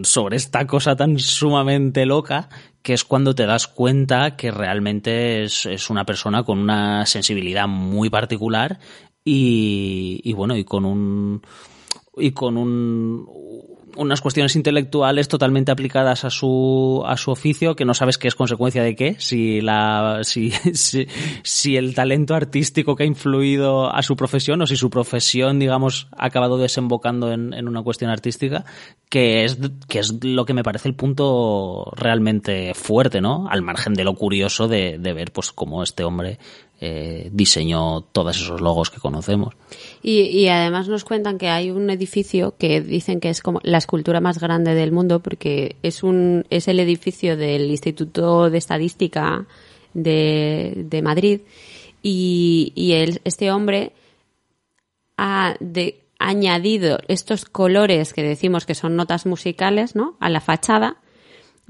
sobre 0.02 0.36
esta 0.36 0.66
cosa 0.66 0.94
tan 0.94 1.18
sumamente 1.18 2.06
loca 2.06 2.48
que 2.82 2.92
es 2.92 3.04
cuando 3.04 3.34
te 3.34 3.46
das 3.46 3.66
cuenta 3.66 4.36
que 4.36 4.50
realmente 4.50 5.42
es, 5.42 5.90
una 5.90 6.04
persona 6.04 6.44
con 6.44 6.58
una 6.58 7.06
sensibilidad 7.06 7.66
muy 7.66 8.08
particular 8.10 8.78
y, 9.24 10.20
y 10.22 10.32
bueno, 10.32 10.56
y 10.56 10.64
con 10.64 10.84
un 10.84 11.42
y 12.16 12.30
con 12.32 12.56
un, 12.56 13.26
unas 13.96 14.20
cuestiones 14.20 14.56
intelectuales 14.56 15.28
totalmente 15.28 15.72
aplicadas 15.72 16.24
a 16.24 16.30
su, 16.30 17.02
a 17.06 17.16
su 17.16 17.30
oficio 17.30 17.76
que 17.76 17.84
no 17.84 17.94
sabes 17.94 18.18
qué 18.18 18.28
es 18.28 18.34
consecuencia 18.34 18.82
de 18.82 18.94
qué, 18.96 19.16
si, 19.18 19.60
la, 19.60 20.20
si, 20.22 20.52
si, 21.42 21.76
el 21.76 21.94
talento 21.94 22.34
artístico 22.34 22.96
que 22.96 23.04
ha 23.04 23.06
influido 23.06 23.94
a 23.94 24.02
su 24.02 24.16
profesión 24.16 24.60
o 24.62 24.66
si 24.66 24.76
su 24.76 24.90
profesión, 24.90 25.58
digamos, 25.58 26.08
ha 26.16 26.26
acabado 26.26 26.58
desembocando 26.58 27.32
en, 27.32 27.54
en 27.54 27.68
una 27.68 27.82
cuestión 27.82 28.10
artística, 28.10 28.64
que 29.08 29.44
es, 29.44 29.58
que 29.88 30.00
es 30.00 30.24
lo 30.24 30.44
que 30.44 30.54
me 30.54 30.62
parece 30.62 30.88
el 30.88 30.94
punto 30.94 31.92
realmente 31.96 32.74
fuerte, 32.74 33.20
¿no? 33.20 33.48
Al 33.48 33.62
margen 33.62 33.94
de 33.94 34.04
lo 34.04 34.14
curioso 34.14 34.68
de, 34.68 34.98
de 34.98 35.12
ver, 35.12 35.32
pues, 35.32 35.52
cómo 35.52 35.82
este 35.82 36.04
hombre 36.04 36.38
eh, 36.80 37.30
diseñó 37.32 38.02
todos 38.02 38.36
esos 38.36 38.60
logos 38.60 38.90
que 38.90 39.00
conocemos. 39.00 39.54
Y, 40.02 40.48
además 40.48 40.88
nos 40.88 41.04
cuentan 41.04 41.38
que 41.38 41.48
hay 41.48 41.70
un 41.70 41.88
edificio 41.88 42.56
que 42.58 42.80
dicen 42.80 43.20
que 43.20 43.30
es 43.30 43.40
como 43.40 43.60
la 43.62 43.78
escultura 43.78 44.20
más 44.20 44.38
grande 44.38 44.74
del 44.74 44.92
mundo 44.92 45.20
porque 45.20 45.76
es 45.82 46.02
un 46.02 46.44
es 46.50 46.68
el 46.68 46.80
edificio 46.80 47.36
del 47.36 47.70
Instituto 47.70 48.50
de 48.50 48.58
Estadística 48.58 49.46
de, 49.94 51.00
Madrid 51.02 51.40
y, 52.02 52.72
y 52.74 52.92
este 53.24 53.50
hombre 53.52 53.92
ha 55.16 55.56
añadido 56.18 56.98
estos 57.08 57.44
colores 57.44 58.12
que 58.12 58.22
decimos 58.22 58.66
que 58.66 58.74
son 58.74 58.96
notas 58.96 59.26
musicales, 59.26 59.94
¿no? 59.94 60.16
A 60.20 60.28
la 60.28 60.40
fachada 60.40 60.96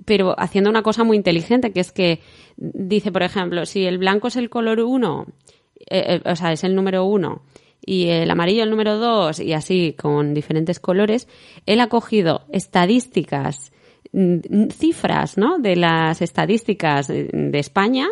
pero 0.04 0.34
haciendo 0.38 0.70
una 0.70 0.82
cosa 0.82 1.04
muy 1.04 1.16
inteligente, 1.16 1.72
que 1.72 1.80
es 1.80 1.92
que 1.92 2.20
dice, 2.56 3.12
por 3.12 3.22
ejemplo, 3.22 3.66
si 3.66 3.84
el 3.84 3.98
blanco 3.98 4.28
es 4.28 4.36
el 4.36 4.50
color 4.50 4.80
1, 4.80 5.26
eh, 5.90 6.20
eh, 6.24 6.30
o 6.30 6.36
sea, 6.36 6.52
es 6.52 6.64
el 6.64 6.74
número 6.74 7.04
1, 7.04 7.42
y 7.86 8.08
el 8.08 8.30
amarillo 8.30 8.62
el 8.62 8.70
número 8.70 8.98
2, 8.98 9.40
y 9.40 9.52
así 9.52 9.94
con 9.98 10.34
diferentes 10.34 10.80
colores, 10.80 11.28
él 11.66 11.80
ha 11.80 11.88
cogido 11.88 12.42
estadísticas, 12.50 13.72
mm, 14.12 14.68
cifras, 14.70 15.36
¿no? 15.36 15.58
De 15.58 15.76
las 15.76 16.22
estadísticas 16.22 17.08
de 17.08 17.58
España, 17.58 18.08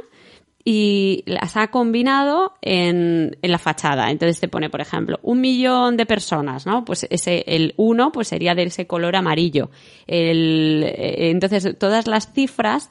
y 0.65 1.25
las 1.27 1.57
ha 1.57 1.69
combinado 1.69 2.55
en, 2.63 3.37
en, 3.43 3.51
la 3.51 3.59
fachada. 3.59 4.11
Entonces 4.11 4.39
te 4.39 4.49
pone, 4.49 4.71
por 4.71 4.81
ejemplo, 4.81 5.19
un 5.23 5.41
millón 5.41 5.97
de 5.97 6.07
personas, 6.07 6.67
¿no? 6.67 6.85
Pues 6.85 7.07
ese, 7.11 7.45
el 7.47 7.75
uno, 7.77 8.13
pues 8.13 8.29
sería 8.29 8.55
de 8.55 8.65
ese 8.65 8.87
color 8.87 9.17
amarillo. 9.17 9.71
El, 10.07 10.85
eh, 10.87 11.31
entonces 11.31 11.77
todas 11.79 12.07
las 12.07 12.33
cifras 12.33 12.91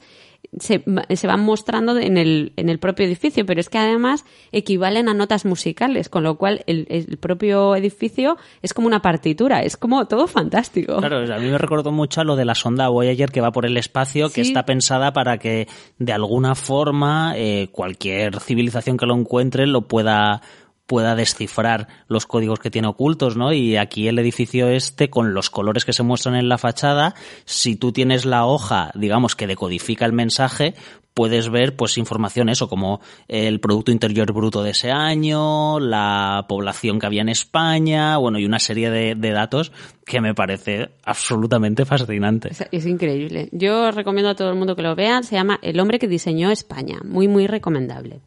se, 0.58 0.84
se, 1.16 1.26
van 1.26 1.40
mostrando 1.40 1.96
en 1.98 2.18
el, 2.18 2.52
en 2.56 2.68
el 2.68 2.78
propio 2.78 3.06
edificio, 3.06 3.46
pero 3.46 3.60
es 3.60 3.70
que 3.70 3.78
además 3.78 4.24
equivalen 4.50 5.08
a 5.08 5.14
notas 5.14 5.44
musicales, 5.44 6.08
con 6.08 6.24
lo 6.24 6.36
cual 6.36 6.62
el, 6.66 6.86
el 6.90 7.16
propio 7.16 7.74
edificio 7.74 8.36
es 8.60 8.74
como 8.74 8.86
una 8.86 9.00
partitura, 9.00 9.62
es 9.62 9.76
como 9.76 10.06
todo 10.06 10.26
fantástico. 10.26 10.98
Claro, 10.98 11.32
a 11.32 11.38
mí 11.38 11.48
me 11.48 11.58
recordó 11.58 11.90
mucho 11.90 12.20
a 12.20 12.24
lo 12.24 12.36
de 12.36 12.44
la 12.44 12.54
sonda 12.54 12.88
Voyager 12.88 13.30
que 13.30 13.40
va 13.40 13.50
por 13.50 13.64
el 13.64 13.76
espacio, 13.76 14.28
que 14.30 14.42
está 14.42 14.64
pensada 14.64 15.12
para 15.12 15.38
que 15.38 15.68
de 15.98 16.12
alguna 16.12 16.54
forma 16.54 17.32
eh, 17.36 17.68
cualquier 17.72 18.38
civilización 18.40 18.98
que 18.98 19.06
lo 19.06 19.16
encuentre 19.16 19.66
lo 19.66 19.82
pueda 19.88 20.42
pueda 20.86 21.14
descifrar 21.14 21.88
los 22.08 22.26
códigos 22.26 22.58
que 22.58 22.70
tiene 22.70 22.88
ocultos, 22.88 23.36
¿no? 23.36 23.52
Y 23.52 23.76
aquí 23.76 24.08
el 24.08 24.18
edificio 24.18 24.68
este, 24.68 25.10
con 25.10 25.34
los 25.34 25.50
colores 25.50 25.84
que 25.84 25.92
se 25.92 26.02
muestran 26.02 26.34
en 26.34 26.48
la 26.48 26.58
fachada, 26.58 27.14
si 27.44 27.76
tú 27.76 27.92
tienes 27.92 28.24
la 28.24 28.44
hoja, 28.44 28.90
digamos, 28.94 29.36
que 29.36 29.46
decodifica 29.46 30.04
el 30.04 30.12
mensaje, 30.12 30.74
puedes 31.14 31.50
ver 31.50 31.76
pues 31.76 31.98
información 31.98 32.48
eso 32.48 32.68
como 32.68 33.00
el 33.28 33.60
producto 33.60 33.92
interior 33.92 34.32
bruto 34.32 34.62
de 34.62 34.70
ese 34.70 34.90
año, 34.90 35.78
la 35.80 36.46
población 36.48 36.98
que 36.98 37.06
había 37.06 37.22
en 37.22 37.28
España, 37.28 38.16
bueno, 38.16 38.38
y 38.38 38.44
una 38.44 38.58
serie 38.58 38.90
de, 38.90 39.32
datos 39.32 39.72
que 40.04 40.20
me 40.20 40.34
parece 40.34 40.90
absolutamente 41.04 41.84
fascinante. 41.86 42.50
Es, 42.70 42.86
increíble. 42.86 43.48
Yo 43.52 43.90
recomiendo 43.90 44.30
a 44.30 44.34
todo 44.34 44.50
el 44.50 44.56
mundo 44.56 44.76
que 44.76 44.82
lo 44.82 44.94
vea, 44.94 45.22
se 45.22 45.36
llama 45.36 45.58
El 45.62 45.80
hombre 45.80 45.98
que 45.98 46.08
diseñó 46.08 46.50
España, 46.50 47.00
muy 47.04 47.28
muy 47.28 47.46
recomendable. 47.46 48.20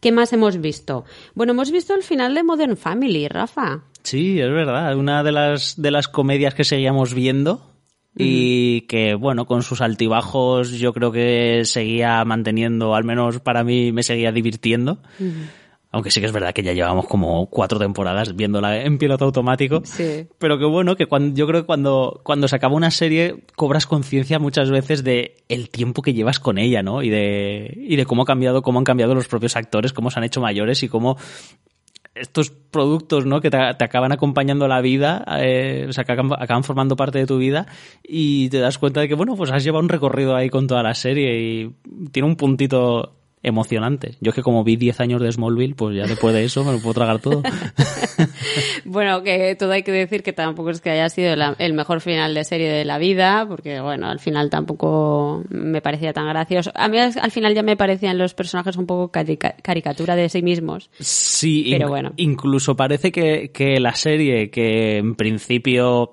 ¿Qué 0.00 0.12
más 0.12 0.32
hemos 0.32 0.60
visto? 0.60 1.04
Bueno, 1.34 1.52
hemos 1.52 1.70
visto 1.70 1.94
el 1.94 2.02
final 2.02 2.34
de 2.34 2.42
Modern 2.42 2.76
Family, 2.76 3.28
Rafa. 3.28 3.84
Sí, 4.02 4.40
es 4.40 4.50
verdad. 4.50 4.96
Una 4.96 5.22
de 5.22 5.32
las, 5.32 5.80
de 5.80 5.90
las 5.90 6.08
comedias 6.08 6.54
que 6.54 6.64
seguíamos 6.64 7.14
viendo 7.14 7.70
y 8.16 8.82
que, 8.82 9.14
bueno, 9.14 9.46
con 9.46 9.62
sus 9.62 9.80
altibajos 9.80 10.72
yo 10.72 10.92
creo 10.92 11.12
que 11.12 11.62
seguía 11.64 12.24
manteniendo, 12.24 12.94
al 12.94 13.04
menos 13.04 13.40
para 13.40 13.62
mí 13.62 13.92
me 13.92 14.02
seguía 14.02 14.32
divirtiendo. 14.32 14.98
Aunque 15.92 16.10
sí 16.10 16.20
que 16.20 16.26
es 16.26 16.32
verdad 16.32 16.52
que 16.52 16.62
ya 16.62 16.72
llevamos 16.72 17.06
como 17.06 17.46
cuatro 17.46 17.78
temporadas 17.78 18.36
viéndola 18.36 18.82
en 18.82 18.98
piloto 18.98 19.24
automático. 19.24 19.82
Sí. 19.84 20.28
Pero 20.38 20.58
que 20.58 20.64
bueno, 20.64 20.94
que 20.94 21.06
cuando, 21.06 21.34
yo 21.34 21.46
creo 21.48 21.62
que 21.62 21.66
cuando, 21.66 22.20
cuando 22.22 22.46
se 22.46 22.56
acaba 22.56 22.74
una 22.74 22.92
serie 22.92 23.44
cobras 23.56 23.86
conciencia 23.86 24.38
muchas 24.38 24.70
veces 24.70 25.02
de 25.02 25.44
el 25.48 25.68
tiempo 25.68 26.02
que 26.02 26.14
llevas 26.14 26.38
con 26.38 26.58
ella, 26.58 26.82
¿no? 26.82 27.02
Y 27.02 27.10
de, 27.10 27.76
y 27.76 27.96
de 27.96 28.06
cómo 28.06 28.22
ha 28.22 28.26
cambiado, 28.26 28.62
cómo 28.62 28.78
han 28.78 28.84
cambiado 28.84 29.14
los 29.14 29.26
propios 29.26 29.56
actores, 29.56 29.92
cómo 29.92 30.10
se 30.10 30.20
han 30.20 30.24
hecho 30.24 30.40
mayores 30.40 30.82
y 30.84 30.88
cómo 30.88 31.16
estos 32.14 32.50
productos, 32.50 33.26
¿no? 33.26 33.40
Que 33.40 33.50
te, 33.50 33.56
acaban 33.56 34.12
acompañando 34.12 34.68
la 34.68 34.80
vida, 34.80 35.24
eh, 35.40 35.86
o 35.88 35.92
sea, 35.92 36.04
que 36.04 36.12
acaban, 36.12 36.40
acaban, 36.40 36.64
formando 36.64 36.96
parte 36.96 37.18
de 37.18 37.26
tu 37.26 37.38
vida 37.38 37.66
y 38.02 38.48
te 38.50 38.58
das 38.58 38.78
cuenta 38.78 39.00
de 39.00 39.08
que, 39.08 39.14
bueno, 39.14 39.36
pues 39.36 39.50
has 39.50 39.64
llevado 39.64 39.82
un 39.82 39.88
recorrido 39.88 40.36
ahí 40.36 40.50
con 40.50 40.66
toda 40.66 40.82
la 40.82 40.94
serie 40.94 41.40
y 41.40 41.74
tiene 42.10 42.28
un 42.28 42.36
puntito 42.36 43.19
emocionante. 43.42 44.16
Yo 44.20 44.32
que 44.32 44.42
como 44.42 44.64
vi 44.64 44.76
10 44.76 45.00
años 45.00 45.22
de 45.22 45.32
Smallville, 45.32 45.74
pues 45.74 45.96
ya 45.96 46.06
después 46.06 46.34
de 46.34 46.44
eso 46.44 46.64
me 46.64 46.72
lo 46.72 46.78
puedo 46.78 46.94
tragar 46.94 47.20
todo. 47.20 47.42
bueno, 48.84 49.22
que 49.22 49.54
todo 49.54 49.72
hay 49.72 49.82
que 49.82 49.92
decir 49.92 50.22
que 50.22 50.32
tampoco 50.32 50.70
es 50.70 50.80
que 50.80 50.90
haya 50.90 51.08
sido 51.08 51.34
el 51.58 51.72
mejor 51.72 52.00
final 52.00 52.34
de 52.34 52.44
serie 52.44 52.70
de 52.70 52.84
la 52.84 52.98
vida, 52.98 53.46
porque 53.48 53.80
bueno, 53.80 54.08
al 54.08 54.20
final 54.20 54.50
tampoco 54.50 55.42
me 55.48 55.80
parecía 55.80 56.12
tan 56.12 56.28
gracioso. 56.28 56.70
A 56.74 56.88
mí 56.88 56.98
al 56.98 57.30
final 57.30 57.54
ya 57.54 57.62
me 57.62 57.76
parecían 57.76 58.18
los 58.18 58.34
personajes 58.34 58.76
un 58.76 58.86
poco 58.86 59.10
caricatura 59.10 60.16
de 60.16 60.28
sí 60.28 60.42
mismos. 60.42 60.90
Sí, 60.98 61.68
pero 61.70 61.88
bueno. 61.88 62.12
Incluso 62.16 62.76
parece 62.76 63.10
que, 63.10 63.50
que 63.52 63.80
la 63.80 63.94
serie, 63.94 64.50
que 64.50 64.98
en 64.98 65.14
principio 65.14 66.12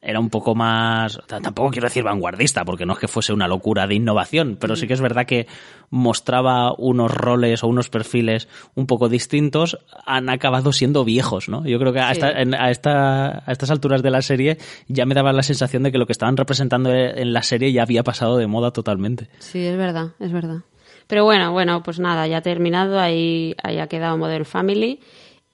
era 0.00 0.20
un 0.20 0.30
poco 0.30 0.54
más, 0.54 1.18
tampoco 1.26 1.70
quiero 1.70 1.88
decir 1.88 2.04
vanguardista, 2.04 2.64
porque 2.64 2.86
no 2.86 2.92
es 2.92 2.98
que 3.00 3.08
fuese 3.08 3.32
una 3.32 3.48
locura 3.48 3.86
de 3.86 3.96
innovación, 3.96 4.56
pero 4.60 4.76
sí 4.76 4.86
que 4.86 4.94
es 4.94 5.00
verdad 5.00 5.26
que 5.26 5.48
mostraba 5.90 6.72
unos 6.74 7.10
roles 7.10 7.64
o 7.64 7.68
unos 7.68 7.88
perfiles 7.88 8.48
un 8.76 8.86
poco 8.86 9.08
distintos, 9.08 9.78
han 10.06 10.28
acabado 10.28 10.72
siendo 10.72 11.04
viejos, 11.04 11.48
¿no? 11.48 11.66
Yo 11.66 11.78
creo 11.80 11.92
que 11.92 12.00
a, 12.00 12.10
a, 12.10 12.70
estas 12.70 13.70
alturas 13.70 14.02
de 14.02 14.10
la 14.10 14.22
serie 14.22 14.58
ya 14.86 15.04
me 15.04 15.14
daba 15.14 15.32
la 15.32 15.42
sensación 15.42 15.82
de 15.82 15.90
que 15.90 15.98
lo 15.98 16.06
que 16.06 16.12
estaban 16.12 16.36
representando 16.36 16.92
en 16.92 17.32
la 17.32 17.42
serie 17.42 17.72
ya 17.72 17.82
había 17.82 18.04
pasado 18.04 18.36
de 18.36 18.46
moda 18.46 18.70
totalmente. 18.70 19.28
Sí, 19.40 19.66
es 19.66 19.76
verdad, 19.76 20.12
es 20.20 20.32
verdad. 20.32 20.62
Pero 21.08 21.24
bueno, 21.24 21.52
bueno, 21.52 21.82
pues 21.82 21.98
nada, 21.98 22.26
ya 22.26 22.36
ha 22.36 22.42
terminado, 22.42 23.00
ahí, 23.00 23.56
ahí 23.62 23.78
ha 23.78 23.86
quedado 23.88 24.16
Modern 24.18 24.44
Family. 24.44 25.00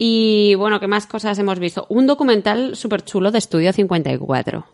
Y 0.06 0.54
bueno, 0.56 0.80
¿qué 0.80 0.86
más 0.86 1.06
cosas 1.06 1.38
hemos 1.38 1.58
visto? 1.58 1.86
Un 1.88 2.06
documental 2.06 2.76
súper 2.76 3.06
chulo 3.06 3.30
de 3.30 3.38
Estudio 3.38 3.72
54. 3.72 4.66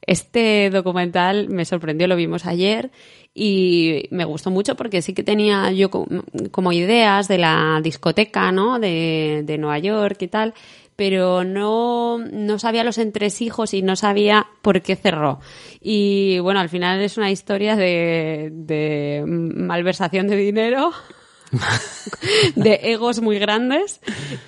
Este 0.00 0.70
documental 0.70 1.50
me 1.50 1.66
sorprendió, 1.66 2.06
lo 2.06 2.16
vimos 2.16 2.46
ayer 2.46 2.90
y 3.34 4.04
me 4.10 4.24
gustó 4.24 4.50
mucho 4.50 4.74
porque 4.74 5.02
sí 5.02 5.12
que 5.12 5.22
tenía 5.22 5.70
yo 5.70 5.90
como 5.90 6.72
ideas 6.72 7.28
de 7.28 7.36
la 7.36 7.78
discoteca, 7.82 8.52
¿no? 8.52 8.78
De, 8.78 9.42
de 9.44 9.58
Nueva 9.58 9.80
York 9.80 10.22
y 10.22 10.28
tal, 10.28 10.54
pero 10.96 11.44
no, 11.44 12.16
no 12.16 12.58
sabía 12.58 12.84
los 12.84 12.96
entresijos 12.96 13.74
y 13.74 13.82
no 13.82 13.96
sabía 13.96 14.46
por 14.62 14.80
qué 14.80 14.96
cerró. 14.96 15.40
Y 15.82 16.38
bueno, 16.38 16.60
al 16.60 16.70
final 16.70 17.02
es 17.02 17.18
una 17.18 17.30
historia 17.30 17.76
de, 17.76 18.48
de 18.50 19.24
malversación 19.26 20.26
de 20.26 20.36
dinero 20.36 20.90
de 22.56 22.80
egos 22.82 23.20
muy 23.20 23.38
grandes 23.38 24.00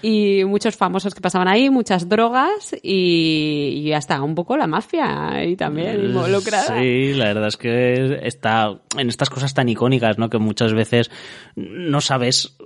y 0.02 0.44
muchos 0.44 0.76
famosos 0.76 1.14
que 1.14 1.20
pasaban 1.20 1.48
ahí, 1.48 1.70
muchas 1.70 2.08
drogas 2.08 2.74
y, 2.82 3.92
hasta 3.92 4.22
un 4.22 4.34
poco 4.34 4.56
la 4.56 4.66
mafia 4.66 5.30
ahí 5.30 5.56
también 5.56 6.04
involucrada. 6.04 6.78
Sí, 6.78 7.14
la 7.14 7.26
verdad 7.26 7.48
es 7.48 7.56
que 7.56 8.20
está 8.22 8.78
en 8.96 9.08
estas 9.08 9.30
cosas 9.30 9.54
tan 9.54 9.68
icónicas, 9.68 10.18
¿no? 10.18 10.28
Que 10.28 10.38
muchas 10.38 10.74
veces 10.74 11.10
no 11.54 12.00
sabes 12.00 12.56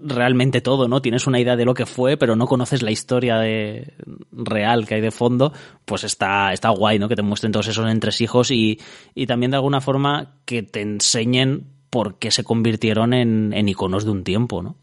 realmente 0.00 0.60
todo, 0.60 0.88
¿no? 0.88 1.02
Tienes 1.02 1.26
una 1.26 1.40
idea 1.40 1.56
de 1.56 1.64
lo 1.64 1.74
que 1.74 1.86
fue, 1.86 2.16
pero 2.16 2.36
no 2.36 2.46
conoces 2.46 2.82
la 2.82 2.90
historia 2.90 3.36
de, 3.38 3.94
real 4.32 4.86
que 4.86 4.94
hay 4.94 5.00
de 5.00 5.10
fondo, 5.10 5.52
pues 5.84 6.04
está, 6.04 6.52
está 6.52 6.70
guay, 6.70 6.98
¿no? 6.98 7.08
Que 7.08 7.16
te 7.16 7.22
muestren 7.22 7.52
todos 7.52 7.68
esos 7.68 7.88
entresijos 7.90 8.50
y, 8.50 8.80
y 9.14 9.26
también 9.26 9.50
de 9.50 9.56
alguna 9.56 9.80
forma 9.80 10.36
que 10.44 10.62
te 10.62 10.80
enseñen 10.80 11.77
porque 11.90 12.30
se 12.30 12.44
convirtieron 12.44 13.12
en, 13.12 13.52
en 13.52 13.68
iconos 13.68 14.04
de 14.04 14.10
un 14.10 14.24
tiempo, 14.24 14.62
¿no? 14.62 14.76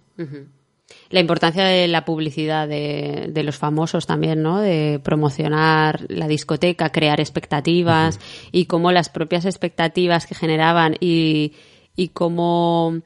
La 1.10 1.20
importancia 1.20 1.66
de 1.66 1.88
la 1.88 2.06
publicidad 2.06 2.68
de, 2.68 3.30
de, 3.32 3.44
los 3.44 3.58
famosos 3.58 4.06
también, 4.06 4.42
¿no? 4.42 4.60
De 4.60 5.00
promocionar 5.04 6.06
la 6.10 6.28
discoteca, 6.28 6.92
crear 6.92 7.20
expectativas 7.20 8.20
y 8.52 8.66
cómo 8.66 8.92
las 8.92 9.10
propias 9.10 9.46
expectativas 9.46 10.26
que 10.26 10.36
generaban 10.36 10.96
y, 11.00 11.54
y 11.96 12.10
cómo 12.10 13.02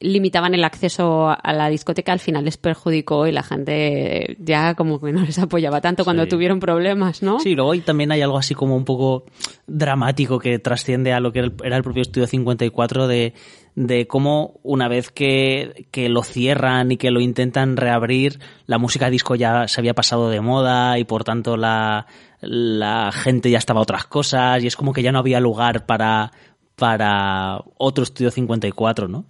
limitaban 0.00 0.54
el 0.54 0.64
acceso 0.64 1.28
a 1.28 1.52
la 1.52 1.68
discoteca, 1.68 2.12
al 2.12 2.20
final 2.20 2.46
les 2.46 2.56
perjudicó 2.56 3.26
y 3.26 3.32
la 3.32 3.42
gente 3.42 4.36
ya 4.40 4.74
como 4.74 4.98
que 4.98 5.12
no 5.12 5.22
les 5.22 5.38
apoyaba 5.38 5.82
tanto 5.82 6.04
cuando 6.04 6.26
tuvieron 6.26 6.58
problemas, 6.58 7.22
¿no? 7.22 7.38
Sí, 7.38 7.54
luego 7.54 7.78
también 7.82 8.10
hay 8.10 8.22
algo 8.22 8.38
así 8.38 8.54
como 8.54 8.76
un 8.76 8.86
poco 8.86 9.24
dramático 9.66 10.38
que 10.38 10.58
trasciende 10.58 11.12
a 11.12 11.20
lo 11.20 11.32
que 11.32 11.52
era 11.62 11.76
el 11.76 11.82
propio 11.82 12.00
estudio 12.00 12.26
54 12.26 13.08
de, 13.08 13.34
de 13.74 14.06
cómo 14.06 14.58
una 14.62 14.88
vez 14.88 15.10
que, 15.10 15.86
que, 15.90 16.08
lo 16.08 16.22
cierran 16.22 16.90
y 16.92 16.96
que 16.96 17.10
lo 17.10 17.20
intentan 17.20 17.76
reabrir, 17.76 18.40
la 18.66 18.78
música 18.78 19.10
disco 19.10 19.34
ya 19.34 19.68
se 19.68 19.80
había 19.82 19.94
pasado 19.94 20.30
de 20.30 20.40
moda 20.40 20.98
y 20.98 21.04
por 21.04 21.24
tanto 21.24 21.58
la, 21.58 22.06
la 22.40 23.12
gente 23.12 23.50
ya 23.50 23.58
estaba 23.58 23.80
a 23.80 23.82
otras 23.82 24.06
cosas 24.06 24.62
y 24.64 24.66
es 24.66 24.76
como 24.76 24.94
que 24.94 25.02
ya 25.02 25.12
no 25.12 25.18
había 25.18 25.40
lugar 25.40 25.84
para, 25.84 26.32
para 26.74 27.62
otro 27.76 28.04
estudio 28.04 28.30
54, 28.30 29.06
¿no? 29.06 29.26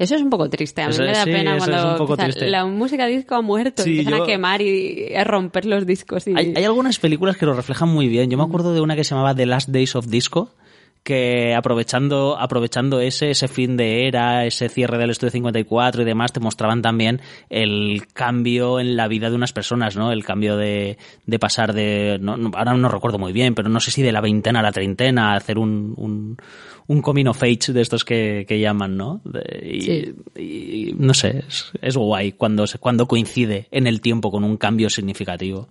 Eso 0.00 0.14
es 0.14 0.22
un 0.22 0.30
poco 0.30 0.48
triste. 0.48 0.80
A 0.80 0.88
mí 0.88 0.96
me 0.96 1.12
da 1.12 1.24
pena 1.26 1.58
cuando 1.58 2.16
la 2.46 2.64
música 2.64 3.04
disco 3.04 3.34
ha 3.34 3.42
muerto, 3.42 3.86
y 3.86 3.98
empiezan 3.98 4.22
a 4.22 4.24
quemar 4.24 4.62
y 4.62 5.14
a 5.14 5.24
romper 5.24 5.66
los 5.66 5.84
discos. 5.84 6.26
Hay, 6.26 6.54
hay, 6.56 6.64
algunas 6.64 6.98
películas 6.98 7.36
que 7.36 7.44
lo 7.44 7.52
reflejan 7.52 7.90
muy 7.90 8.08
bien. 8.08 8.30
Yo 8.30 8.38
me 8.38 8.44
acuerdo 8.44 8.72
de 8.72 8.80
una 8.80 8.96
que 8.96 9.04
se 9.04 9.10
llamaba 9.10 9.34
The 9.34 9.44
Last 9.44 9.68
Days 9.68 9.94
of 9.96 10.06
Disco, 10.06 10.54
que 11.02 11.54
aprovechando, 11.54 12.36
aprovechando 12.38 13.00
ese, 13.00 13.30
ese 13.30 13.48
fin 13.48 13.76
de 13.76 14.06
era, 14.06 14.44
ese 14.44 14.68
cierre 14.68 14.98
del 14.98 15.10
estudio 15.10 15.30
54 15.30 16.02
y 16.02 16.04
demás, 16.04 16.32
te 16.32 16.40
mostraban 16.40 16.82
también 16.82 17.20
el 17.48 18.06
cambio 18.12 18.80
en 18.80 18.96
la 18.96 19.08
vida 19.08 19.30
de 19.30 19.36
unas 19.36 19.52
personas, 19.52 19.96
¿no? 19.96 20.12
El 20.12 20.24
cambio 20.24 20.56
de, 20.56 20.98
de 21.26 21.38
pasar 21.38 21.72
de, 21.72 22.18
no, 22.20 22.50
ahora 22.54 22.74
no 22.74 22.88
recuerdo 22.88 23.18
muy 23.18 23.32
bien, 23.32 23.54
pero 23.54 23.68
no 23.68 23.80
sé 23.80 23.90
si 23.90 24.02
de 24.02 24.12
la 24.12 24.20
veintena 24.20 24.60
a 24.60 24.62
la 24.62 24.72
treintena, 24.72 25.34
hacer 25.34 25.58
un, 25.58 25.94
un, 25.96 26.36
un 26.86 27.02
coming 27.02 27.26
of 27.26 27.42
age 27.42 27.72
de 27.72 27.80
estos 27.80 28.04
que, 28.04 28.44
que 28.46 28.60
llaman, 28.60 28.96
¿no? 28.96 29.22
y, 29.62 30.14
y, 30.36 30.94
no 30.98 31.14
sé, 31.14 31.44
es, 31.48 31.72
es 31.80 31.96
guay 31.96 32.32
cuando, 32.32 32.64
cuando 32.78 33.06
coincide 33.06 33.68
en 33.70 33.86
el 33.86 34.00
tiempo 34.00 34.30
con 34.30 34.44
un 34.44 34.56
cambio 34.56 34.90
significativo. 34.90 35.68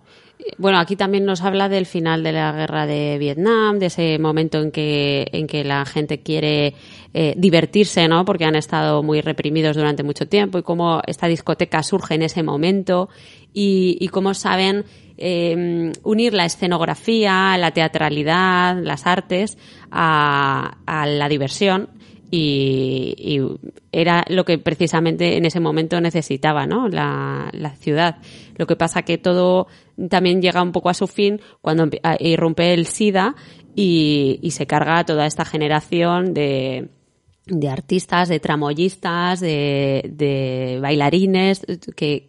Bueno, 0.58 0.78
aquí 0.78 0.96
también 0.96 1.24
nos 1.24 1.42
habla 1.42 1.68
del 1.68 1.86
final 1.86 2.22
de 2.22 2.32
la 2.32 2.52
guerra 2.52 2.86
de 2.86 3.18
Vietnam, 3.18 3.78
de 3.78 3.86
ese 3.86 4.18
momento 4.18 4.60
en 4.60 4.70
que, 4.70 5.26
en 5.32 5.46
que 5.46 5.64
la 5.64 5.84
gente 5.84 6.20
quiere 6.20 6.74
eh, 7.14 7.34
divertirse, 7.36 8.06
¿no? 8.08 8.24
Porque 8.24 8.44
han 8.44 8.56
estado 8.56 9.02
muy 9.02 9.20
reprimidos 9.20 9.76
durante 9.76 10.02
mucho 10.02 10.28
tiempo 10.28 10.58
y 10.58 10.62
cómo 10.62 11.00
esta 11.06 11.26
discoteca 11.26 11.82
surge 11.82 12.14
en 12.14 12.22
ese 12.22 12.42
momento 12.42 13.08
y, 13.52 14.06
cómo 14.08 14.34
saben 14.34 14.84
eh, 15.18 15.92
unir 16.02 16.34
la 16.34 16.44
escenografía, 16.44 17.56
la 17.58 17.72
teatralidad, 17.72 18.76
las 18.82 19.06
artes 19.06 19.58
a 19.90 20.76
la 20.86 21.28
diversión 21.28 21.88
y, 22.30 23.40
era 23.92 24.24
lo 24.28 24.44
que 24.44 24.58
precisamente 24.58 25.36
en 25.36 25.44
ese 25.44 25.60
momento 25.60 26.00
necesitaba 26.00 26.66
¿no? 26.66 26.88
la, 26.88 27.50
la, 27.52 27.74
ciudad. 27.74 28.18
Lo 28.56 28.66
que 28.66 28.76
pasa 28.76 29.02
que 29.02 29.18
todo 29.18 29.66
también 30.08 30.40
llega 30.40 30.62
un 30.62 30.72
poco 30.72 30.90
a 30.90 30.94
su 30.94 31.06
fin 31.06 31.40
cuando 31.60 31.88
irrumpe 32.20 32.72
el 32.72 32.86
SIDA 32.86 33.34
y, 33.74 34.48
se 34.50 34.66
carga 34.66 35.04
toda 35.04 35.26
esta 35.26 35.44
generación 35.44 36.32
de, 36.34 36.88
de 37.46 37.68
artistas, 37.68 38.28
de 38.28 38.40
tramoyistas, 38.40 39.40
de, 39.40 40.08
de 40.12 40.78
bailarines 40.80 41.66
que, 41.96 42.26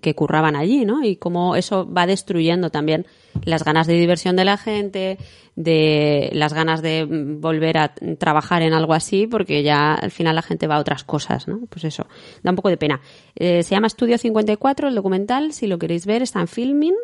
que, 0.00 0.14
curraban 0.14 0.56
allí, 0.56 0.84
¿no? 0.84 1.04
Y 1.04 1.16
cómo 1.16 1.56
eso 1.56 1.90
va 1.90 2.06
destruyendo 2.06 2.70
también 2.70 3.06
las 3.44 3.64
ganas 3.64 3.86
de 3.86 3.94
diversión 3.94 4.36
de 4.36 4.44
la 4.44 4.56
gente, 4.56 5.18
de 5.56 6.30
las 6.32 6.52
ganas 6.52 6.82
de 6.82 7.04
volver 7.04 7.78
a 7.78 7.94
trabajar 8.18 8.62
en 8.62 8.72
algo 8.72 8.94
así, 8.94 9.26
porque 9.26 9.62
ya 9.62 9.94
al 9.94 10.10
final 10.10 10.36
la 10.36 10.42
gente 10.42 10.66
va 10.66 10.76
a 10.76 10.80
otras 10.80 11.04
cosas, 11.04 11.48
¿no? 11.48 11.60
Pues 11.68 11.84
eso, 11.84 12.06
da 12.42 12.50
un 12.50 12.56
poco 12.56 12.68
de 12.68 12.76
pena. 12.76 13.00
Eh, 13.34 13.62
se 13.62 13.74
llama 13.74 13.86
Estudio 13.86 14.18
54, 14.18 14.88
el 14.88 14.94
documental, 14.94 15.52
si 15.52 15.66
lo 15.66 15.78
queréis 15.78 16.06
ver, 16.06 16.22
está 16.22 16.40
en 16.40 16.48
filming. 16.48 16.94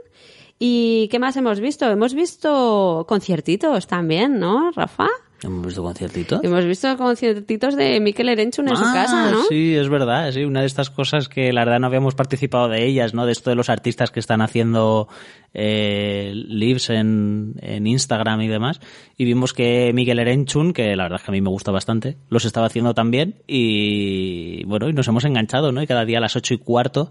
¿Y 0.58 1.08
qué 1.08 1.18
más 1.18 1.36
hemos 1.36 1.60
visto? 1.60 1.88
Hemos 1.88 2.14
visto 2.14 3.04
conciertitos 3.08 3.86
también, 3.86 4.38
¿no, 4.40 4.70
Rafa? 4.72 5.08
Hemos 5.42 5.66
visto 5.66 5.82
conciertitos. 5.82 6.40
Hemos 6.42 6.64
visto 6.64 6.96
conciertitos 6.96 7.76
de 7.76 8.00
Mikel 8.00 8.28
Erenchun 8.28 8.68
en 8.68 8.76
su 8.76 8.84
ah, 8.84 8.92
casa, 8.92 9.30
¿no? 9.30 9.44
Sí, 9.44 9.74
es 9.76 9.88
verdad, 9.88 10.32
sí, 10.32 10.44
una 10.44 10.60
de 10.60 10.66
estas 10.66 10.90
cosas 10.90 11.28
que 11.28 11.52
la 11.52 11.64
verdad 11.64 11.78
no 11.78 11.86
habíamos 11.86 12.16
participado 12.16 12.68
de 12.68 12.84
ellas, 12.84 13.14
¿no? 13.14 13.24
De 13.24 13.32
esto 13.32 13.50
de 13.50 13.56
los 13.56 13.68
artistas 13.68 14.10
que 14.10 14.18
están 14.18 14.40
haciendo 14.40 15.08
eh, 15.54 16.32
lives 16.34 16.90
en, 16.90 17.54
en 17.60 17.86
Instagram 17.86 18.40
y 18.40 18.48
demás. 18.48 18.80
Y 19.16 19.24
vimos 19.24 19.52
que 19.52 19.92
Miguel 19.94 20.18
Erenchun, 20.18 20.72
que 20.72 20.96
la 20.96 21.04
verdad 21.04 21.20
es 21.20 21.24
que 21.24 21.30
a 21.30 21.32
mí 21.32 21.40
me 21.40 21.50
gusta 21.50 21.70
bastante, 21.70 22.16
los 22.28 22.44
estaba 22.44 22.66
haciendo 22.66 22.94
también 22.94 23.36
y 23.46 24.64
bueno, 24.64 24.88
y 24.88 24.92
nos 24.92 25.06
hemos 25.06 25.24
enganchado, 25.24 25.70
¿no? 25.70 25.82
Y 25.82 25.86
cada 25.86 26.04
día 26.04 26.18
a 26.18 26.20
las 26.20 26.34
ocho 26.34 26.54
y 26.54 26.58
cuarto 26.58 27.10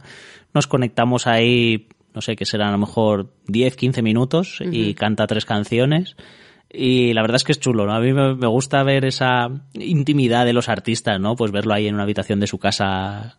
nos 0.53 0.67
conectamos 0.67 1.27
ahí, 1.27 1.87
no 2.13 2.21
sé, 2.21 2.35
que 2.35 2.45
serán 2.45 2.69
a 2.69 2.71
lo 2.73 2.79
mejor 2.79 3.31
10, 3.47 3.77
15 3.77 4.01
minutos 4.01 4.59
y 4.59 4.93
canta 4.95 5.27
tres 5.27 5.45
canciones 5.45 6.17
y 6.71 7.13
la 7.13 7.21
verdad 7.21 7.37
es 7.37 7.43
que 7.43 7.51
es 7.53 7.59
chulo, 7.59 7.85
¿no? 7.85 7.93
A 7.93 7.99
mí 7.99 8.13
me, 8.13 8.47
gusta 8.47 8.83
ver 8.83 9.05
esa 9.05 9.49
intimidad 9.73 10.45
de 10.45 10.53
los 10.53 10.69
artistas, 10.69 11.19
¿no? 11.19 11.35
Pues 11.35 11.51
verlo 11.51 11.73
ahí 11.73 11.87
en 11.87 11.95
una 11.95 12.03
habitación 12.03 12.39
de 12.39 12.47
su 12.47 12.57
casa 12.57 13.37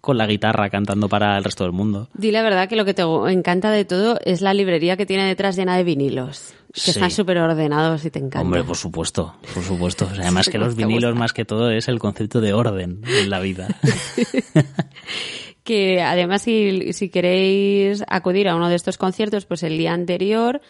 con 0.00 0.16
la 0.16 0.26
guitarra 0.26 0.70
cantando 0.70 1.08
para 1.08 1.36
el 1.36 1.44
resto 1.44 1.64
del 1.64 1.72
mundo. 1.72 2.08
Di 2.14 2.30
la 2.30 2.42
verdad 2.42 2.68
que 2.68 2.76
lo 2.76 2.84
que 2.84 2.94
te 2.94 3.02
encanta 3.02 3.70
de 3.72 3.84
todo 3.84 4.18
es 4.24 4.40
la 4.42 4.54
librería 4.54 4.96
que 4.96 5.06
tiene 5.06 5.26
detrás 5.26 5.56
llena 5.56 5.76
de 5.76 5.84
vinilos. 5.84 6.54
Que 6.72 6.80
Sí. 6.80 6.90
están 6.90 7.10
súper 7.10 7.38
ordenados 7.38 8.04
y 8.04 8.10
te 8.10 8.18
encanta. 8.18 8.42
Hombre, 8.42 8.62
por 8.62 8.76
supuesto, 8.76 9.34
por 9.54 9.62
supuesto. 9.64 10.04
O 10.04 10.14
sea, 10.14 10.24
además 10.24 10.48
que 10.48 10.58
los 10.58 10.76
vinilos 10.76 11.16
más 11.16 11.32
que 11.32 11.44
todo 11.44 11.70
es 11.70 11.88
el 11.88 11.98
concepto 11.98 12.40
de 12.40 12.52
orden 12.52 13.02
en 13.06 13.30
la 13.30 13.40
vida. 13.40 13.68
que 15.64 16.00
además 16.00 16.42
si, 16.42 16.92
si 16.92 17.08
queréis 17.08 18.04
acudir 18.06 18.48
a 18.48 18.54
uno 18.54 18.68
de 18.68 18.76
estos 18.76 18.98
conciertos, 18.98 19.46
pues 19.46 19.62
el 19.62 19.76
día 19.76 19.92
anterior 19.92 20.60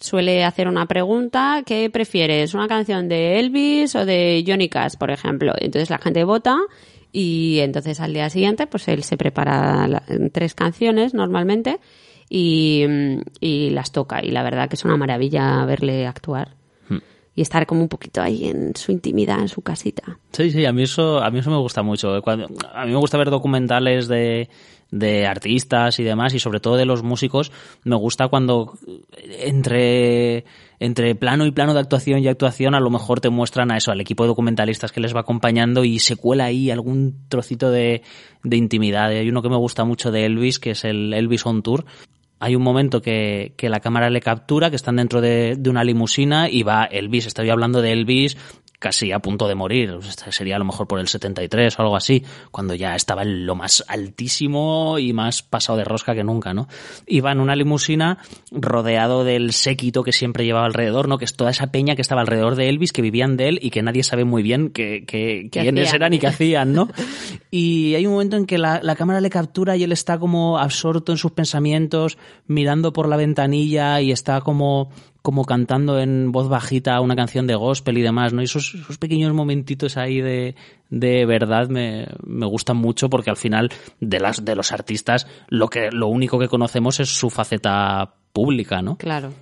suele 0.00 0.44
hacer 0.44 0.68
una 0.68 0.86
pregunta, 0.86 1.62
¿qué 1.64 1.88
prefieres? 1.90 2.54
¿Una 2.54 2.68
canción 2.68 3.08
de 3.08 3.38
Elvis 3.40 3.94
o 3.94 4.04
de 4.04 4.44
Johnny 4.46 4.68
Cash, 4.68 4.94
por 4.98 5.10
ejemplo? 5.10 5.52
Entonces 5.58 5.90
la 5.90 5.98
gente 5.98 6.24
vota 6.24 6.58
y 7.12 7.58
entonces 7.60 8.00
al 8.00 8.12
día 8.12 8.28
siguiente 8.30 8.66
pues 8.66 8.88
él 8.88 9.04
se 9.04 9.16
prepara 9.16 9.86
la- 9.88 10.02
tres 10.32 10.54
canciones 10.54 11.14
normalmente 11.14 11.78
y, 12.28 12.84
y 13.40 13.70
las 13.70 13.92
toca 13.92 14.24
y 14.24 14.30
la 14.30 14.42
verdad 14.42 14.68
que 14.68 14.76
es 14.76 14.84
una 14.84 14.96
maravilla 14.96 15.64
verle 15.64 16.06
actuar 16.06 16.56
y 17.36 17.42
estar 17.42 17.66
como 17.66 17.80
un 17.82 17.88
poquito 17.88 18.22
ahí 18.22 18.44
en 18.46 18.76
su 18.76 18.92
intimidad, 18.92 19.40
en 19.40 19.48
su 19.48 19.60
casita. 19.60 20.20
Sí, 20.30 20.52
sí, 20.52 20.64
a 20.66 20.72
mí 20.72 20.84
eso, 20.84 21.18
a 21.18 21.32
mí 21.32 21.40
eso 21.40 21.50
me 21.50 21.56
gusta 21.56 21.82
mucho. 21.82 22.22
Cuando, 22.22 22.46
a 22.72 22.84
mí 22.86 22.92
me 22.92 22.96
gusta 22.96 23.18
ver 23.18 23.28
documentales 23.28 24.06
de, 24.06 24.48
de 24.94 25.26
artistas 25.26 25.98
y 25.98 26.04
demás, 26.04 26.34
y 26.34 26.38
sobre 26.38 26.60
todo 26.60 26.76
de 26.76 26.86
los 26.86 27.02
músicos. 27.02 27.50
Me 27.82 27.96
gusta 27.96 28.28
cuando 28.28 28.78
entre, 29.40 30.44
entre 30.78 31.16
plano 31.16 31.46
y 31.46 31.50
plano 31.50 31.74
de 31.74 31.80
actuación 31.80 32.20
y 32.20 32.28
actuación, 32.28 32.76
a 32.76 32.80
lo 32.80 32.90
mejor 32.90 33.20
te 33.20 33.28
muestran 33.28 33.72
a 33.72 33.76
eso, 33.76 33.90
al 33.90 34.00
equipo 34.00 34.22
de 34.22 34.28
documentalistas 34.28 34.92
que 34.92 35.00
les 35.00 35.14
va 35.14 35.20
acompañando 35.20 35.84
y 35.84 35.98
se 35.98 36.14
cuela 36.14 36.44
ahí 36.44 36.70
algún 36.70 37.26
trocito 37.28 37.70
de, 37.70 38.02
de 38.44 38.56
intimidad. 38.56 39.08
Hay 39.08 39.28
uno 39.28 39.42
que 39.42 39.48
me 39.48 39.56
gusta 39.56 39.84
mucho 39.84 40.12
de 40.12 40.26
Elvis, 40.26 40.60
que 40.60 40.70
es 40.70 40.84
el 40.84 41.12
Elvis 41.12 41.44
on 41.44 41.62
Tour. 41.62 41.84
Hay 42.38 42.54
un 42.54 42.62
momento 42.62 43.02
que, 43.02 43.54
que 43.56 43.68
la 43.68 43.80
cámara 43.80 44.10
le 44.10 44.20
captura, 44.20 44.70
que 44.70 44.76
están 44.76 44.96
dentro 44.96 45.20
de, 45.20 45.56
de 45.58 45.70
una 45.70 45.82
limusina 45.82 46.48
y 46.48 46.62
va 46.62 46.84
Elvis. 46.84 47.26
Estoy 47.26 47.50
hablando 47.50 47.82
de 47.82 47.90
Elvis 47.90 48.36
casi 48.84 49.12
a 49.12 49.18
punto 49.18 49.48
de 49.48 49.54
morir. 49.54 49.96
Sería 50.28 50.56
a 50.56 50.58
lo 50.58 50.66
mejor 50.66 50.86
por 50.86 51.00
el 51.00 51.08
73 51.08 51.78
o 51.78 51.82
algo 51.82 51.96
así, 51.96 52.22
cuando 52.50 52.74
ya 52.74 52.94
estaba 52.94 53.22
en 53.22 53.46
lo 53.46 53.54
más 53.54 53.82
altísimo 53.88 54.98
y 54.98 55.14
más 55.14 55.42
pasado 55.42 55.78
de 55.78 55.84
rosca 55.84 56.14
que 56.14 56.22
nunca, 56.22 56.52
¿no? 56.52 56.68
Iba 57.06 57.32
en 57.32 57.40
una 57.40 57.56
limusina 57.56 58.18
rodeado 58.52 59.24
del 59.24 59.54
séquito 59.54 60.02
que 60.02 60.12
siempre 60.12 60.44
llevaba 60.44 60.66
alrededor, 60.66 61.08
¿no? 61.08 61.16
Que 61.16 61.24
es 61.24 61.34
toda 61.34 61.50
esa 61.50 61.68
peña 61.68 61.96
que 61.96 62.02
estaba 62.02 62.20
alrededor 62.20 62.56
de 62.56 62.68
Elvis, 62.68 62.92
que 62.92 63.00
vivían 63.00 63.38
de 63.38 63.48
él 63.48 63.58
y 63.62 63.70
que 63.70 63.82
nadie 63.82 64.02
sabe 64.02 64.24
muy 64.26 64.42
bien 64.42 64.68
que, 64.68 65.04
que- 65.06 65.48
¿Qué 65.50 65.60
quiénes 65.62 65.88
hacían? 65.88 66.02
eran 66.02 66.12
y 66.12 66.18
qué 66.18 66.26
hacían, 66.34 66.72
¿no? 66.74 66.88
Y 67.50 67.94
hay 67.94 68.06
un 68.06 68.12
momento 68.12 68.36
en 68.36 68.44
que 68.44 68.58
la, 68.58 68.80
la 68.82 68.96
cámara 68.96 69.22
le 69.22 69.30
captura 69.30 69.76
y 69.78 69.82
él 69.84 69.92
está 69.92 70.18
como 70.18 70.58
absorto 70.58 71.10
en 71.12 71.16
sus 71.18 71.32
pensamientos, 71.32 72.18
mirando 72.46 72.92
por 72.92 73.08
la 73.08 73.16
ventanilla 73.16 74.00
y 74.02 74.12
está 74.12 74.42
como, 74.42 74.90
como 75.24 75.46
cantando 75.46 75.98
en 75.98 76.32
voz 76.32 76.50
bajita 76.50 77.00
una 77.00 77.16
canción 77.16 77.46
de 77.46 77.54
gospel 77.54 77.96
y 77.96 78.02
demás, 78.02 78.34
¿no? 78.34 78.42
Y 78.42 78.44
esos, 78.44 78.74
esos 78.74 78.98
pequeños 78.98 79.32
momentitos 79.32 79.96
ahí 79.96 80.20
de, 80.20 80.54
de 80.90 81.24
verdad 81.24 81.70
me, 81.70 82.06
me 82.26 82.44
gustan 82.44 82.76
mucho 82.76 83.08
porque 83.08 83.30
al 83.30 83.38
final 83.38 83.70
de 84.00 84.20
las, 84.20 84.44
de 84.44 84.54
los 84.54 84.70
artistas 84.70 85.26
lo 85.48 85.68
que, 85.68 85.88
lo 85.90 86.08
único 86.08 86.38
que 86.38 86.48
conocemos 86.48 87.00
es 87.00 87.08
su 87.08 87.30
faceta 87.30 88.16
pública, 88.34 88.82
¿no? 88.82 88.98
Claro. 88.98 89.32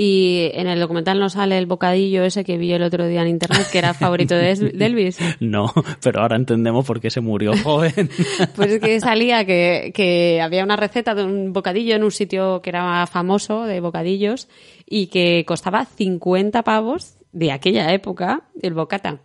Y 0.00 0.52
en 0.54 0.68
el 0.68 0.78
documental 0.78 1.18
no 1.18 1.28
sale 1.28 1.58
el 1.58 1.66
bocadillo 1.66 2.22
ese 2.22 2.44
que 2.44 2.56
vi 2.56 2.72
el 2.72 2.84
otro 2.84 3.08
día 3.08 3.22
en 3.22 3.26
internet, 3.26 3.66
que 3.72 3.78
era 3.78 3.94
favorito 3.94 4.36
de 4.36 4.52
Elvis. 4.52 5.18
No, 5.40 5.72
pero 6.00 6.20
ahora 6.20 6.36
entendemos 6.36 6.86
por 6.86 7.00
qué 7.00 7.10
se 7.10 7.20
murió 7.20 7.52
joven. 7.64 8.08
Pues 8.54 8.70
es 8.70 8.80
que 8.80 9.00
salía 9.00 9.44
que, 9.44 9.90
que 9.92 10.40
había 10.40 10.62
una 10.62 10.76
receta 10.76 11.16
de 11.16 11.24
un 11.24 11.52
bocadillo 11.52 11.96
en 11.96 12.04
un 12.04 12.12
sitio 12.12 12.62
que 12.62 12.70
era 12.70 13.08
famoso 13.08 13.64
de 13.64 13.80
bocadillos 13.80 14.46
y 14.86 15.08
que 15.08 15.44
costaba 15.44 15.84
50 15.84 16.62
pavos 16.62 17.16
de 17.32 17.50
aquella 17.50 17.92
época 17.92 18.42
el 18.62 18.74
bocata. 18.74 19.18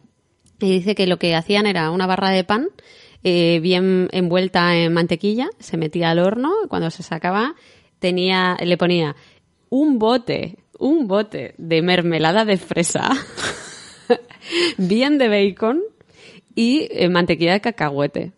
Y 0.60 0.72
dice 0.72 0.96
que 0.96 1.06
lo 1.06 1.20
que 1.20 1.36
hacían 1.36 1.68
era 1.68 1.92
una 1.92 2.08
barra 2.08 2.32
de 2.32 2.46
pan 2.46 2.70
eh, 3.24 3.60
bien 3.62 4.10
envuelta 4.12 4.76
en 4.76 4.92
mantequilla, 4.92 5.50
se 5.60 5.78
metía 5.78 6.10
al 6.10 6.18
horno 6.18 6.52
y 6.66 6.68
cuando 6.68 6.90
se 6.90 7.04
sacaba 7.04 7.54
tenía, 8.00 8.58
le 8.60 8.76
ponía 8.76 9.16
un 9.70 9.98
bote, 9.98 10.63
un 10.84 11.08
bote 11.08 11.56
de 11.58 11.82
mermelada 11.82 12.44
de 12.44 12.58
fresa, 12.58 13.10
bien 14.78 15.18
de 15.18 15.30
bacon 15.30 15.82
y 16.56 16.88
eh, 16.92 17.08
mantequilla 17.08 17.54
de 17.54 17.62
cacahuete. 17.62 18.34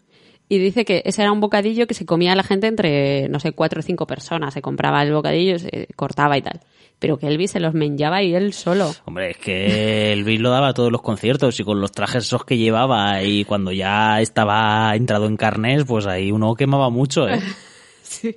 Y 0.47 0.60
dice 0.60 0.86
que 0.86 1.01
ese 1.05 1.23
era 1.23 1.31
un 1.31 1.39
bocadillo 1.39 1.88
que 1.88 1.95
se 1.95 2.05
comía 2.05 2.36
la 2.36 2.43
gente 2.43 2.67
entre, 2.67 3.27
no 3.29 3.39
sé, 3.39 3.53
cuatro 3.53 3.79
o 3.79 3.81
cinco 3.81 4.05
personas. 4.05 4.53
Se 4.53 4.62
compraba 4.62 5.01
el 5.01 5.12
bocadillo, 5.12 5.58
se 5.58 5.88
cortaba 5.95 6.38
y 6.38 6.43
tal. 6.43 6.62
Pero 6.99 7.17
que 7.17 7.25
Elvis 7.25 7.49
se 7.49 7.60
los 7.60 7.73
menjaba 7.73 8.21
y 8.21 8.36
él 8.36 8.53
solo. 8.53 8.91
Hombre, 9.05 9.31
es 9.31 9.38
que 9.38 10.13
Elvis 10.13 10.39
lo 10.39 10.51
daba 10.51 10.67
a 10.67 10.73
todos 10.75 10.91
los 10.91 11.01
conciertos 11.01 11.60
y 11.60 11.63
con 11.63 11.81
los 11.81 11.91
trajes 11.91 12.25
esos 12.25 12.45
que 12.45 12.60
llevaba 12.60 13.23
y 13.23 13.43
cuando 13.43 13.71
ya 13.71 14.21
estaba 14.21 14.95
entrado 14.95 15.25
en 15.25 15.36
carnes, 15.36 15.84
pues 15.86 16.05
ahí 16.05 16.31
uno 16.31 16.53
quemaba 16.53 16.91
mucho, 16.91 17.27
¿eh? 17.27 17.39
Sí. 18.03 18.36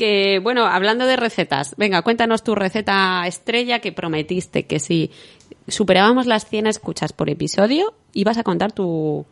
Que, 0.00 0.38
bueno, 0.38 0.64
hablando 0.64 1.04
de 1.04 1.14
recetas, 1.16 1.74
venga, 1.76 2.00
cuéntanos 2.00 2.42
tu 2.42 2.54
receta 2.54 3.22
estrella 3.26 3.80
que 3.80 3.92
prometiste 3.92 4.62
que 4.62 4.80
si 4.80 5.10
superábamos 5.68 6.24
las 6.24 6.48
100 6.48 6.68
escuchas 6.68 7.12
por 7.12 7.28
episodio, 7.28 7.92
ibas 8.14 8.38
a 8.38 8.42
contar 8.42 8.72
tu... 8.72 9.26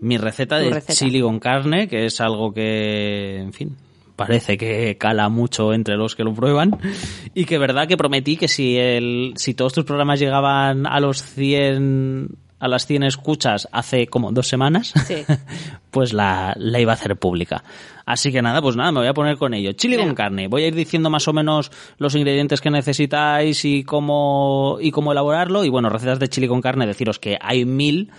Mi 0.00 0.18
receta 0.18 0.58
Tu 0.58 0.64
de 0.64 0.70
receta. 0.70 0.94
chili 0.94 1.20
con 1.20 1.38
carne, 1.38 1.86
que 1.86 2.06
es 2.06 2.20
algo 2.20 2.52
que, 2.52 3.42
en 3.42 3.52
fin, 3.52 3.76
parece 4.16 4.58
que 4.58 4.98
cala 4.98 5.28
mucho 5.28 5.72
entre 5.72 5.96
los 5.96 6.16
que 6.16 6.24
lo 6.24 6.34
prueban 6.34 6.72
y 7.32 7.44
que 7.44 7.58
verdad 7.58 7.86
que 7.86 7.96
prometí 7.96 8.36
que 8.36 8.48
si 8.48 8.76
el 8.78 9.34
si 9.36 9.54
todos 9.54 9.72
tus 9.72 9.84
programas 9.84 10.18
llegaban 10.18 10.84
a 10.84 10.98
los 10.98 11.22
100 11.22 12.28
a 12.62 12.68
las 12.68 12.86
100 12.86 13.02
escuchas 13.02 13.68
hace 13.72 14.06
como 14.06 14.30
dos 14.30 14.46
semanas, 14.46 14.92
Sí. 15.04 15.24
pues 15.90 16.12
la, 16.12 16.54
la 16.56 16.78
iba 16.78 16.92
a 16.92 16.94
hacer 16.94 17.16
pública. 17.16 17.64
Así 18.06 18.30
que 18.30 18.40
nada, 18.40 18.62
pues 18.62 18.76
nada, 18.76 18.92
me 18.92 19.00
voy 19.00 19.08
a 19.08 19.14
poner 19.14 19.36
con 19.36 19.52
ello. 19.52 19.72
Chili 19.72 19.96
con 19.96 20.14
carne. 20.14 20.46
Voy 20.46 20.62
a 20.62 20.68
ir 20.68 20.74
diciendo 20.76 21.10
más 21.10 21.26
o 21.26 21.32
menos 21.32 21.72
los 21.98 22.14
ingredientes 22.14 22.60
que 22.60 22.70
necesitáis 22.70 23.64
y 23.64 23.82
cómo, 23.82 24.78
y 24.80 24.92
cómo 24.92 25.10
elaborarlo. 25.10 25.64
Y 25.64 25.70
bueno, 25.70 25.88
recetas 25.88 26.20
de 26.20 26.28
chili 26.28 26.46
con 26.46 26.60
carne, 26.60 26.86
deciros 26.86 27.18
que 27.18 27.36
hay 27.40 27.64
mil. 27.64 28.12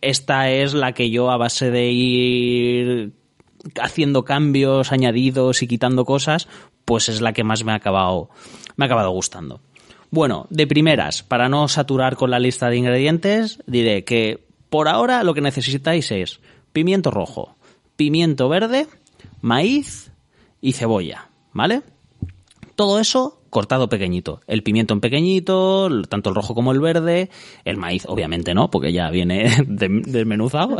Esta 0.00 0.48
es 0.50 0.72
la 0.72 0.92
que 0.92 1.10
yo 1.10 1.30
a 1.30 1.36
base 1.36 1.70
de 1.70 1.90
ir 1.90 3.12
haciendo 3.78 4.24
cambios, 4.24 4.90
añadidos 4.90 5.62
y 5.62 5.68
quitando 5.68 6.06
cosas, 6.06 6.48
pues 6.86 7.10
es 7.10 7.20
la 7.20 7.34
que 7.34 7.44
más 7.44 7.62
me 7.62 7.72
ha 7.72 7.76
acabado, 7.76 8.30
me 8.76 8.84
ha 8.84 8.86
acabado 8.86 9.10
gustando. 9.10 9.60
Bueno, 10.12 10.46
de 10.50 10.66
primeras, 10.66 11.22
para 11.22 11.48
no 11.48 11.66
saturar 11.68 12.16
con 12.16 12.30
la 12.30 12.38
lista 12.38 12.68
de 12.68 12.76
ingredientes, 12.76 13.58
diré 13.66 14.04
que 14.04 14.46
por 14.68 14.86
ahora 14.86 15.24
lo 15.24 15.32
que 15.32 15.40
necesitáis 15.40 16.12
es 16.12 16.38
pimiento 16.74 17.10
rojo, 17.10 17.56
pimiento 17.96 18.48
verde, 18.50 18.86
maíz 19.40 20.12
y 20.60 20.72
cebolla, 20.74 21.30
¿vale? 21.54 21.80
Todo 22.76 23.00
eso 23.00 23.38
cortado 23.48 23.88
pequeñito. 23.88 24.40
El 24.46 24.62
pimiento 24.62 24.92
en 24.94 25.00
pequeñito, 25.00 25.88
tanto 26.08 26.30
el 26.30 26.34
rojo 26.36 26.54
como 26.54 26.72
el 26.72 26.80
verde. 26.80 27.28
El 27.66 27.76
maíz, 27.76 28.04
obviamente 28.06 28.54
no, 28.54 28.70
porque 28.70 28.92
ya 28.94 29.10
viene 29.10 29.44
de- 29.66 30.02
desmenuzado. 30.06 30.76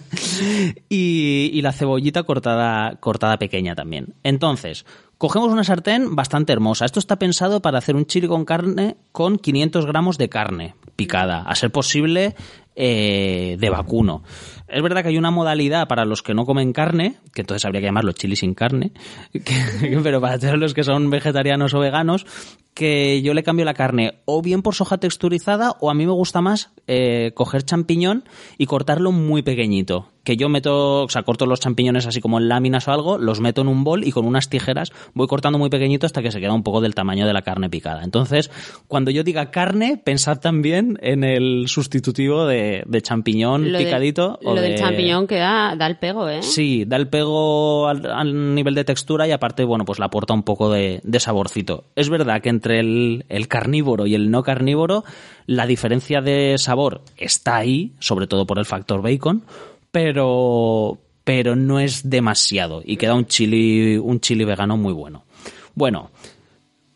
y, 0.88 1.50
y 1.52 1.62
la 1.62 1.72
cebollita 1.72 2.22
cortada, 2.24 2.96
cortada 3.00 3.38
pequeña 3.38 3.74
también. 3.74 4.14
Entonces, 4.22 4.84
cogemos 5.18 5.50
una 5.52 5.64
sartén 5.64 6.14
bastante 6.14 6.52
hermosa. 6.52 6.84
Esto 6.84 7.00
está 7.00 7.18
pensado 7.18 7.60
para 7.62 7.78
hacer 7.78 7.96
un 7.96 8.06
chili 8.06 8.28
con 8.28 8.44
carne 8.44 8.96
con 9.12 9.38
500 9.38 9.86
gramos 9.86 10.18
de 10.18 10.28
carne 10.28 10.74
picada. 10.96 11.42
A 11.42 11.54
ser 11.54 11.70
posible, 11.70 12.34
eh, 12.76 13.56
de 13.58 13.70
vacuno. 13.70 14.22
Es 14.68 14.82
verdad 14.82 15.02
que 15.02 15.08
hay 15.08 15.18
una 15.18 15.30
modalidad 15.30 15.88
para 15.88 16.04
los 16.04 16.22
que 16.22 16.34
no 16.34 16.44
comen 16.44 16.72
carne, 16.72 17.16
que 17.32 17.40
entonces 17.40 17.64
habría 17.64 17.80
que 17.80 17.86
llamarlo 17.86 18.12
chili 18.12 18.36
sin 18.36 18.54
carne, 18.54 18.92
pero 20.02 20.20
para 20.20 20.38
todos 20.38 20.58
los 20.58 20.74
que 20.74 20.84
son 20.84 21.08
vegetarianos 21.08 21.72
o 21.72 21.78
veganos, 21.78 22.26
que 22.76 23.22
yo 23.22 23.32
le 23.32 23.42
cambio 23.42 23.64
la 23.64 23.72
carne 23.72 24.20
o 24.26 24.42
bien 24.42 24.60
por 24.60 24.74
soja 24.74 24.98
texturizada 24.98 25.76
o 25.80 25.90
a 25.90 25.94
mí 25.94 26.04
me 26.04 26.12
gusta 26.12 26.42
más 26.42 26.72
eh, 26.86 27.32
coger 27.34 27.62
champiñón 27.62 28.24
y 28.58 28.66
cortarlo 28.66 29.12
muy 29.12 29.40
pequeñito. 29.40 30.10
Que 30.24 30.36
yo 30.36 30.50
meto, 30.50 31.04
o 31.04 31.08
sea, 31.08 31.22
corto 31.22 31.46
los 31.46 31.60
champiñones 31.60 32.06
así 32.06 32.20
como 32.20 32.38
en 32.38 32.48
láminas 32.48 32.86
o 32.86 32.92
algo, 32.92 33.16
los 33.16 33.40
meto 33.40 33.62
en 33.62 33.68
un 33.68 33.82
bol 33.82 34.04
y 34.04 34.12
con 34.12 34.26
unas 34.26 34.50
tijeras 34.50 34.92
voy 35.14 35.26
cortando 35.26 35.58
muy 35.58 35.70
pequeñito 35.70 36.04
hasta 36.04 36.20
que 36.20 36.30
se 36.30 36.40
queda 36.40 36.52
un 36.52 36.64
poco 36.64 36.82
del 36.82 36.94
tamaño 36.94 37.26
de 37.26 37.32
la 37.32 37.40
carne 37.40 37.70
picada. 37.70 38.04
Entonces, 38.04 38.50
cuando 38.88 39.10
yo 39.10 39.24
diga 39.24 39.50
carne, 39.50 39.96
pensad 39.96 40.40
también 40.40 40.98
en 41.00 41.24
el 41.24 41.68
sustitutivo 41.68 42.44
de, 42.44 42.65
de 42.86 43.02
champiñón 43.02 43.70
Lo 43.72 43.78
del- 43.78 43.86
picadito. 43.86 44.38
o 44.44 44.54
lo 44.54 44.60
del 44.60 44.72
de- 44.72 44.78
champiñón 44.78 45.26
que 45.26 45.36
da, 45.36 45.74
da 45.76 45.86
el 45.86 45.96
pego, 45.98 46.28
¿eh? 46.28 46.42
Sí, 46.42 46.84
da 46.86 46.96
el 46.96 47.08
pego 47.08 47.88
al, 47.88 48.04
al 48.10 48.54
nivel 48.54 48.74
de 48.74 48.84
textura 48.84 49.26
y 49.26 49.32
aparte, 49.32 49.64
bueno, 49.64 49.84
pues 49.84 49.98
le 49.98 50.04
aporta 50.04 50.34
un 50.34 50.42
poco 50.42 50.70
de, 50.70 51.00
de 51.02 51.20
saborcito. 51.20 51.84
Es 51.96 52.08
verdad 52.08 52.40
que 52.42 52.48
entre 52.48 52.80
el, 52.80 53.24
el 53.28 53.48
carnívoro 53.48 54.06
y 54.06 54.14
el 54.14 54.30
no 54.30 54.42
carnívoro, 54.42 55.04
la 55.46 55.66
diferencia 55.66 56.20
de 56.20 56.56
sabor 56.58 57.02
está 57.16 57.56
ahí, 57.56 57.92
sobre 57.98 58.26
todo 58.26 58.46
por 58.46 58.58
el 58.58 58.64
factor 58.66 59.02
bacon, 59.02 59.42
pero, 59.90 60.98
pero 61.24 61.56
no 61.56 61.80
es 61.80 62.08
demasiado 62.10 62.82
y 62.84 62.96
queda 62.96 63.14
un 63.14 63.26
chili, 63.26 63.96
un 63.96 64.20
chili 64.20 64.44
vegano 64.44 64.76
muy 64.76 64.92
bueno. 64.92 65.24
Bueno, 65.74 66.10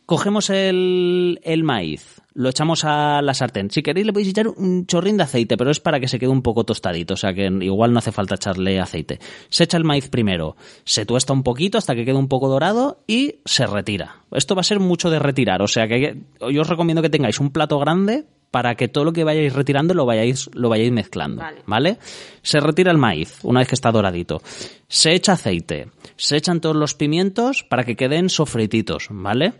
cogemos 0.06 0.50
el, 0.50 1.40
el 1.44 1.62
maíz, 1.64 2.19
lo 2.40 2.48
echamos 2.48 2.84
a 2.84 3.20
la 3.20 3.34
sartén. 3.34 3.70
Si 3.70 3.82
queréis 3.82 4.06
le 4.06 4.12
podéis 4.14 4.30
echar 4.30 4.48
un 4.48 4.86
chorrín 4.86 5.18
de 5.18 5.24
aceite, 5.24 5.58
pero 5.58 5.70
es 5.70 5.78
para 5.78 6.00
que 6.00 6.08
se 6.08 6.18
quede 6.18 6.30
un 6.30 6.40
poco 6.40 6.64
tostadito, 6.64 7.14
o 7.14 7.16
sea 7.16 7.34
que 7.34 7.46
igual 7.60 7.92
no 7.92 7.98
hace 7.98 8.12
falta 8.12 8.36
echarle 8.36 8.80
aceite. 8.80 9.20
Se 9.50 9.64
echa 9.64 9.76
el 9.76 9.84
maíz 9.84 10.08
primero, 10.08 10.56
se 10.84 11.04
tuesta 11.04 11.34
un 11.34 11.42
poquito 11.42 11.76
hasta 11.76 11.94
que 11.94 12.06
quede 12.06 12.16
un 12.16 12.28
poco 12.28 12.48
dorado 12.48 13.02
y 13.06 13.36
se 13.44 13.66
retira. 13.66 14.22
Esto 14.32 14.54
va 14.54 14.62
a 14.62 14.64
ser 14.64 14.80
mucho 14.80 15.10
de 15.10 15.18
retirar, 15.18 15.60
o 15.60 15.68
sea 15.68 15.86
que 15.86 16.16
yo 16.50 16.62
os 16.62 16.68
recomiendo 16.68 17.02
que 17.02 17.10
tengáis 17.10 17.40
un 17.40 17.50
plato 17.50 17.78
grande 17.78 18.24
para 18.50 18.74
que 18.74 18.88
todo 18.88 19.04
lo 19.04 19.12
que 19.12 19.22
vayáis 19.22 19.52
retirando 19.52 19.94
lo 19.94 20.06
vayáis, 20.06 20.50
lo 20.54 20.70
vayáis 20.70 20.92
mezclando, 20.92 21.42
vale. 21.66 21.98
Se 22.42 22.58
retira 22.58 22.90
el 22.90 22.98
maíz 22.98 23.38
una 23.42 23.60
vez 23.60 23.68
que 23.68 23.74
está 23.74 23.92
doradito. 23.92 24.40
Se 24.88 25.12
echa 25.12 25.32
aceite. 25.32 25.88
Se 26.16 26.36
echan 26.36 26.60
todos 26.60 26.74
los 26.74 26.94
pimientos 26.94 27.62
para 27.62 27.84
que 27.84 27.96
queden 27.96 28.28
sofrititos, 28.28 29.06
¿vale? 29.10 29.52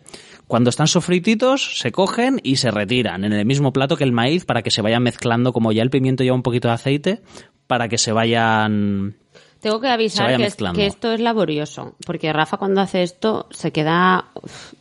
Cuando 0.50 0.70
están 0.70 0.88
sofrititos, 0.88 1.78
se 1.78 1.92
cogen 1.92 2.40
y 2.42 2.56
se 2.56 2.72
retiran 2.72 3.22
en 3.22 3.32
el 3.32 3.46
mismo 3.46 3.72
plato 3.72 3.96
que 3.96 4.02
el 4.02 4.10
maíz 4.10 4.44
para 4.44 4.62
que 4.62 4.72
se 4.72 4.82
vayan 4.82 5.00
mezclando, 5.00 5.52
como 5.52 5.70
ya 5.70 5.84
el 5.84 5.90
pimiento 5.90 6.24
lleva 6.24 6.34
un 6.34 6.42
poquito 6.42 6.66
de 6.66 6.74
aceite, 6.74 7.22
para 7.68 7.86
que 7.86 7.98
se 7.98 8.10
vayan 8.10 9.14
tengo 9.60 9.80
que 9.80 9.86
avisar 9.86 10.36
que, 10.74 10.86
esto 10.86 11.12
es 11.12 11.20
laborioso, 11.20 11.94
porque 12.04 12.32
Rafa 12.32 12.56
cuando 12.56 12.80
hace 12.80 13.04
esto 13.04 13.46
se 13.50 13.70
queda 13.70 14.24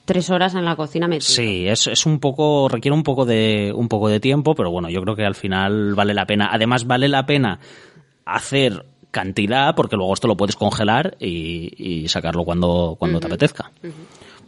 tres 0.06 0.32
horas 0.32 0.56
en 0.56 0.66
la 0.66 0.76
cocina 0.76 1.08
metido. 1.08 1.30
Sí, 1.30 1.68
es, 1.68 1.86
es 1.86 2.08
un 2.08 2.20
poco, 2.20 2.68
requiere 2.68 2.96
un 2.96 3.04
poco 3.04 3.26
de, 3.26 3.72
un 3.72 3.90
poco 3.90 4.10
de 4.10 4.20
tiempo, 4.20 4.56
pero 4.56 4.72
bueno, 4.72 4.90
yo 4.90 5.02
creo 5.04 5.16
que 5.16 5.26
al 5.26 5.36
final 5.36 5.94
vale 5.94 6.16
la 6.16 6.26
pena. 6.26 6.50
Además, 6.52 6.88
vale 6.88 7.08
la 7.10 7.28
pena 7.28 7.60
hacer 8.26 8.86
cantidad, 9.12 9.76
porque 9.76 9.98
luego 9.98 10.16
esto 10.16 10.28
lo 10.28 10.36
puedes 10.36 10.56
congelar 10.56 11.16
y, 11.20 12.08
sacarlo 12.08 12.44
cuando, 12.44 12.96
cuando 12.98 13.20
te 13.20 13.28
apetezca. 13.28 13.72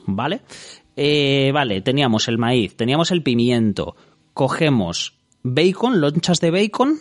¿Vale? 0.07 0.41
Eh, 1.03 1.51
vale, 1.51 1.81
teníamos 1.81 2.27
el 2.27 2.37
maíz, 2.37 2.75
teníamos 2.75 3.09
el 3.09 3.23
pimiento, 3.23 3.95
cogemos 4.35 5.17
bacon, 5.41 5.99
lonchas 5.99 6.39
de 6.39 6.51
bacon, 6.51 6.99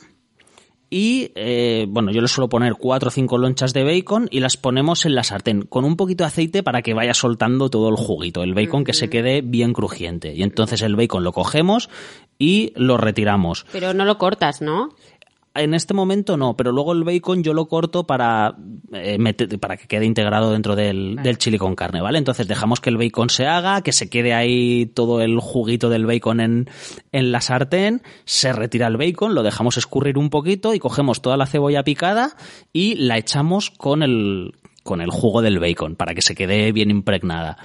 y 0.89 1.33
eh, 1.35 1.85
bueno, 1.87 2.11
yo 2.11 2.23
le 2.23 2.29
suelo 2.29 2.49
poner 2.49 2.77
cuatro 2.77 3.09
o 3.09 3.11
cinco 3.11 3.37
lonchas 3.37 3.75
de 3.75 3.85
bacon 3.85 4.27
y 4.31 4.41
las 4.41 4.57
ponemos 4.57 5.05
en 5.05 5.15
la 5.15 5.23
sartén 5.23 5.63
con 5.63 5.85
un 5.85 5.97
poquito 5.97 6.25
de 6.25 6.29
aceite 6.29 6.63
para 6.63 6.81
que 6.81 6.95
vaya 6.95 7.13
soltando 7.13 7.69
todo 7.69 7.91
el 7.91 7.97
juguito, 7.97 8.43
el 8.43 8.55
bacon 8.55 8.85
que 8.85 8.95
se 8.95 9.11
quede 9.11 9.43
bien 9.43 9.75
crujiente. 9.75 10.35
Y 10.35 10.45
entonces 10.45 10.81
el 10.81 10.97
bacon 10.97 11.23
lo 11.23 11.33
cogemos 11.33 11.91
y 12.39 12.73
lo 12.77 12.97
retiramos. 12.97 13.67
Pero 13.71 13.93
no 13.93 14.07
lo 14.07 14.17
cortas, 14.17 14.63
¿no? 14.63 14.89
En 15.53 15.75
este 15.75 15.95
momento 15.95 16.37
no, 16.37 16.57
pero 16.57 16.71
luego 16.71 16.93
el 16.93 17.03
bacon 17.03 17.43
yo 17.43 17.55
lo 17.55 17.67
corto 17.67 18.07
para, 18.07 18.55
eh, 18.93 19.19
para 19.61 19.77
que 19.77 19.89
quede 19.89 20.05
integrado 20.05 20.53
dentro 20.53 20.77
del, 20.77 21.17
del, 21.17 21.39
chili 21.39 21.59
con 21.59 21.75
carne, 21.75 22.01
¿vale? 22.01 22.19
Entonces 22.19 22.47
dejamos 22.47 22.81
que 22.81 22.89
el 22.89 22.97
bacon 22.97 23.31
se 23.31 23.47
haga, 23.47 23.83
que 23.83 23.93
se 23.93 24.09
quede 24.09 24.33
ahí 24.33 24.87
todo 24.87 25.21
el 25.21 25.41
juguito 25.41 25.89
del 25.91 26.07
bacon 26.07 26.39
en, 26.39 26.71
en 27.11 27.33
la 27.33 27.41
sartén, 27.41 28.03
se 28.25 28.53
retira 28.53 28.87
el 28.87 28.97
bacon, 28.97 29.35
lo 29.35 29.43
dejamos 29.43 29.77
escurrir 29.77 30.19
un 30.19 30.31
poquito 30.31 30.73
y 30.73 30.79
cogemos 30.79 31.21
toda 31.21 31.37
la 31.37 31.47
cebolla 31.47 31.83
picada 31.83 32.37
y 32.73 32.95
la 32.95 33.19
echamos 33.19 33.71
con 33.71 34.05
el, 34.05 34.55
con 34.85 35.01
el 35.01 35.11
jugo 35.11 35.43
del 35.43 35.59
bacon 35.59 35.97
para 35.97 36.15
que 36.15 36.23
se 36.23 36.37
quede 36.37 36.71
bien 36.71 36.91
impregnada. 36.91 37.59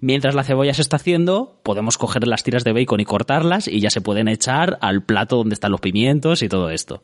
Mientras 0.00 0.34
la 0.34 0.44
cebolla 0.44 0.72
se 0.72 0.82
está 0.82 0.96
haciendo, 0.96 1.60
podemos 1.62 1.98
coger 1.98 2.26
las 2.26 2.42
tiras 2.42 2.64
de 2.64 2.72
bacon 2.72 3.00
y 3.00 3.04
cortarlas 3.04 3.68
y 3.68 3.80
ya 3.80 3.90
se 3.90 4.00
pueden 4.00 4.28
echar 4.28 4.78
al 4.80 5.02
plato 5.02 5.36
donde 5.36 5.54
están 5.54 5.72
los 5.72 5.80
pimientos 5.80 6.42
y 6.42 6.48
todo 6.48 6.70
esto. 6.70 7.02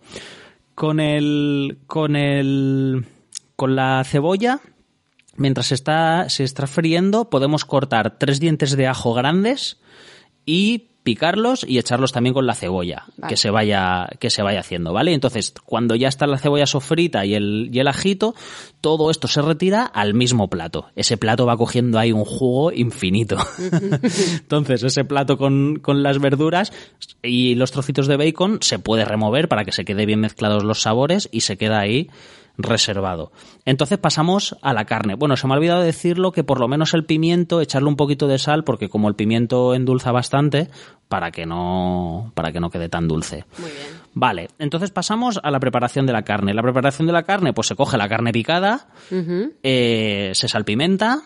Con 0.74 1.00
el. 1.00 1.78
con 1.86 2.16
el. 2.16 3.04
con 3.54 3.76
la 3.76 4.02
cebolla. 4.04 4.60
Mientras 5.36 5.72
está, 5.72 6.30
se 6.30 6.44
está 6.44 6.66
friendo, 6.66 7.28
podemos 7.28 7.66
cortar 7.66 8.18
tres 8.18 8.40
dientes 8.40 8.74
de 8.74 8.86
ajo 8.86 9.12
grandes 9.12 9.78
y 10.46 10.88
picarlos 11.06 11.64
y 11.64 11.78
echarlos 11.78 12.10
también 12.10 12.34
con 12.34 12.48
la 12.48 12.54
cebolla, 12.56 13.04
que 13.28 13.36
se 13.36 13.48
vaya 13.48 14.08
que 14.18 14.28
se 14.28 14.42
vaya 14.42 14.58
haciendo, 14.58 14.92
¿vale? 14.92 15.14
Entonces, 15.14 15.54
cuando 15.64 15.94
ya 15.94 16.08
está 16.08 16.26
la 16.26 16.36
cebolla 16.36 16.66
sofrita 16.66 17.24
y 17.24 17.36
el, 17.36 17.70
y 17.72 17.78
el 17.78 17.86
ajito, 17.86 18.34
todo 18.80 19.08
esto 19.12 19.28
se 19.28 19.40
retira 19.40 19.84
al 19.84 20.14
mismo 20.14 20.50
plato. 20.50 20.88
Ese 20.96 21.16
plato 21.16 21.46
va 21.46 21.56
cogiendo 21.56 22.00
ahí 22.00 22.10
un 22.10 22.24
jugo 22.24 22.72
infinito. 22.72 23.36
Entonces, 24.32 24.82
ese 24.82 25.04
plato 25.04 25.38
con, 25.38 25.78
con 25.78 26.02
las 26.02 26.18
verduras 26.18 26.72
y 27.22 27.54
los 27.54 27.70
trocitos 27.70 28.08
de 28.08 28.16
bacon 28.16 28.58
se 28.60 28.80
puede 28.80 29.04
remover 29.04 29.48
para 29.48 29.64
que 29.64 29.70
se 29.70 29.84
quede 29.84 30.06
bien 30.06 30.18
mezclados 30.18 30.64
los 30.64 30.82
sabores 30.82 31.28
y 31.30 31.42
se 31.42 31.56
queda 31.56 31.78
ahí 31.78 32.10
reservado. 32.58 33.32
Entonces 33.64 33.98
pasamos 33.98 34.56
a 34.62 34.72
la 34.72 34.84
carne. 34.84 35.14
Bueno, 35.14 35.36
se 35.36 35.46
me 35.46 35.54
ha 35.54 35.56
olvidado 35.56 35.82
decirlo 35.82 36.32
que 36.32 36.44
por 36.44 36.60
lo 36.60 36.68
menos 36.68 36.94
el 36.94 37.04
pimiento, 37.04 37.60
echarle 37.60 37.88
un 37.88 37.96
poquito 37.96 38.26
de 38.26 38.38
sal, 38.38 38.64
porque 38.64 38.88
como 38.88 39.08
el 39.08 39.14
pimiento 39.14 39.74
endulza 39.74 40.12
bastante, 40.12 40.70
para 41.08 41.30
que 41.30 41.46
no, 41.46 42.32
para 42.34 42.52
que 42.52 42.60
no 42.60 42.70
quede 42.70 42.88
tan 42.88 43.08
dulce. 43.08 43.44
Muy 43.58 43.70
bien. 43.70 43.86
Vale, 44.14 44.48
entonces 44.58 44.90
pasamos 44.90 45.38
a 45.42 45.50
la 45.50 45.60
preparación 45.60 46.06
de 46.06 46.12
la 46.12 46.22
carne. 46.22 46.54
La 46.54 46.62
preparación 46.62 47.06
de 47.06 47.12
la 47.12 47.24
carne, 47.24 47.52
pues 47.52 47.68
se 47.68 47.76
coge 47.76 47.98
la 47.98 48.08
carne 48.08 48.32
picada, 48.32 48.88
eh, 49.62 50.30
se 50.34 50.48
salpimenta 50.48 51.22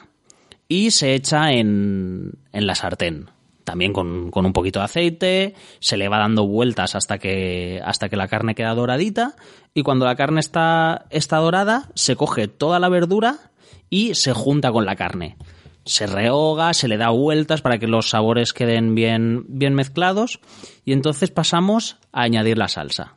y 0.68 0.91
se 0.91 1.14
echa 1.14 1.53
en, 1.53 2.33
en 2.53 2.66
la 2.66 2.74
sartén 2.74 3.31
también 3.70 3.92
con, 3.92 4.32
un 4.34 4.52
poquito 4.52 4.80
de 4.80 4.86
aceite, 4.86 5.54
se 5.78 5.96
le 5.96 6.08
va 6.08 6.18
dando 6.18 6.44
vueltas 6.44 6.96
hasta 6.96 7.18
que, 7.18 7.80
hasta 7.84 8.08
que 8.08 8.16
la 8.16 8.26
carne 8.26 8.56
queda 8.56 8.74
doradita 8.74 9.36
y 9.74 9.84
cuando 9.84 10.06
la 10.06 10.16
carne 10.16 10.40
está, 10.40 11.06
está 11.10 11.36
dorada 11.36 11.88
se 11.94 12.16
coge 12.16 12.48
toda 12.48 12.80
la 12.80 12.88
verdura 12.88 13.52
y 13.88 14.16
se 14.16 14.32
junta 14.32 14.72
con 14.72 14.86
la 14.86 14.96
carne. 14.96 15.36
Se 15.84 16.08
rehoga, 16.08 16.74
se 16.74 16.88
le 16.88 16.96
da 16.96 17.10
vueltas 17.10 17.62
para 17.62 17.78
que 17.78 17.86
los 17.86 18.10
sabores 18.10 18.52
queden 18.52 18.96
bien, 18.96 19.44
bien 19.46 19.74
mezclados 19.74 20.40
y 20.84 20.92
entonces 20.92 21.30
pasamos 21.30 21.98
a 22.10 22.22
añadir 22.22 22.58
la 22.58 22.66
salsa. 22.66 23.14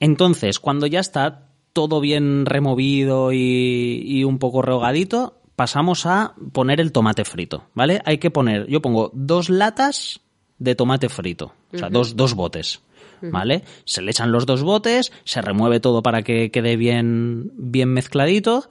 Entonces, 0.00 0.60
cuando 0.60 0.86
ya 0.86 1.00
está 1.00 1.50
todo 1.74 2.00
bien 2.00 2.46
removido 2.46 3.34
y, 3.34 4.00
y 4.02 4.24
un 4.24 4.38
poco 4.38 4.62
rehogadito, 4.62 5.37
pasamos 5.58 6.06
a 6.06 6.34
poner 6.52 6.80
el 6.80 6.92
tomate 6.92 7.24
frito, 7.24 7.64
¿vale? 7.74 8.00
Hay 8.04 8.18
que 8.18 8.30
poner, 8.30 8.68
yo 8.68 8.80
pongo 8.80 9.10
dos 9.12 9.50
latas 9.50 10.20
de 10.60 10.76
tomate 10.76 11.08
frito, 11.08 11.52
o 11.74 11.78
sea, 11.78 11.90
dos, 11.90 12.14
dos 12.14 12.34
botes. 12.34 12.80
¿Vale? 13.20 13.64
Se 13.84 14.00
le 14.00 14.12
echan 14.12 14.30
los 14.30 14.46
dos 14.46 14.62
botes, 14.62 15.10
se 15.24 15.42
remueve 15.42 15.80
todo 15.80 16.04
para 16.04 16.22
que 16.22 16.52
quede 16.52 16.76
bien, 16.76 17.50
bien 17.56 17.92
mezcladito. 17.92 18.68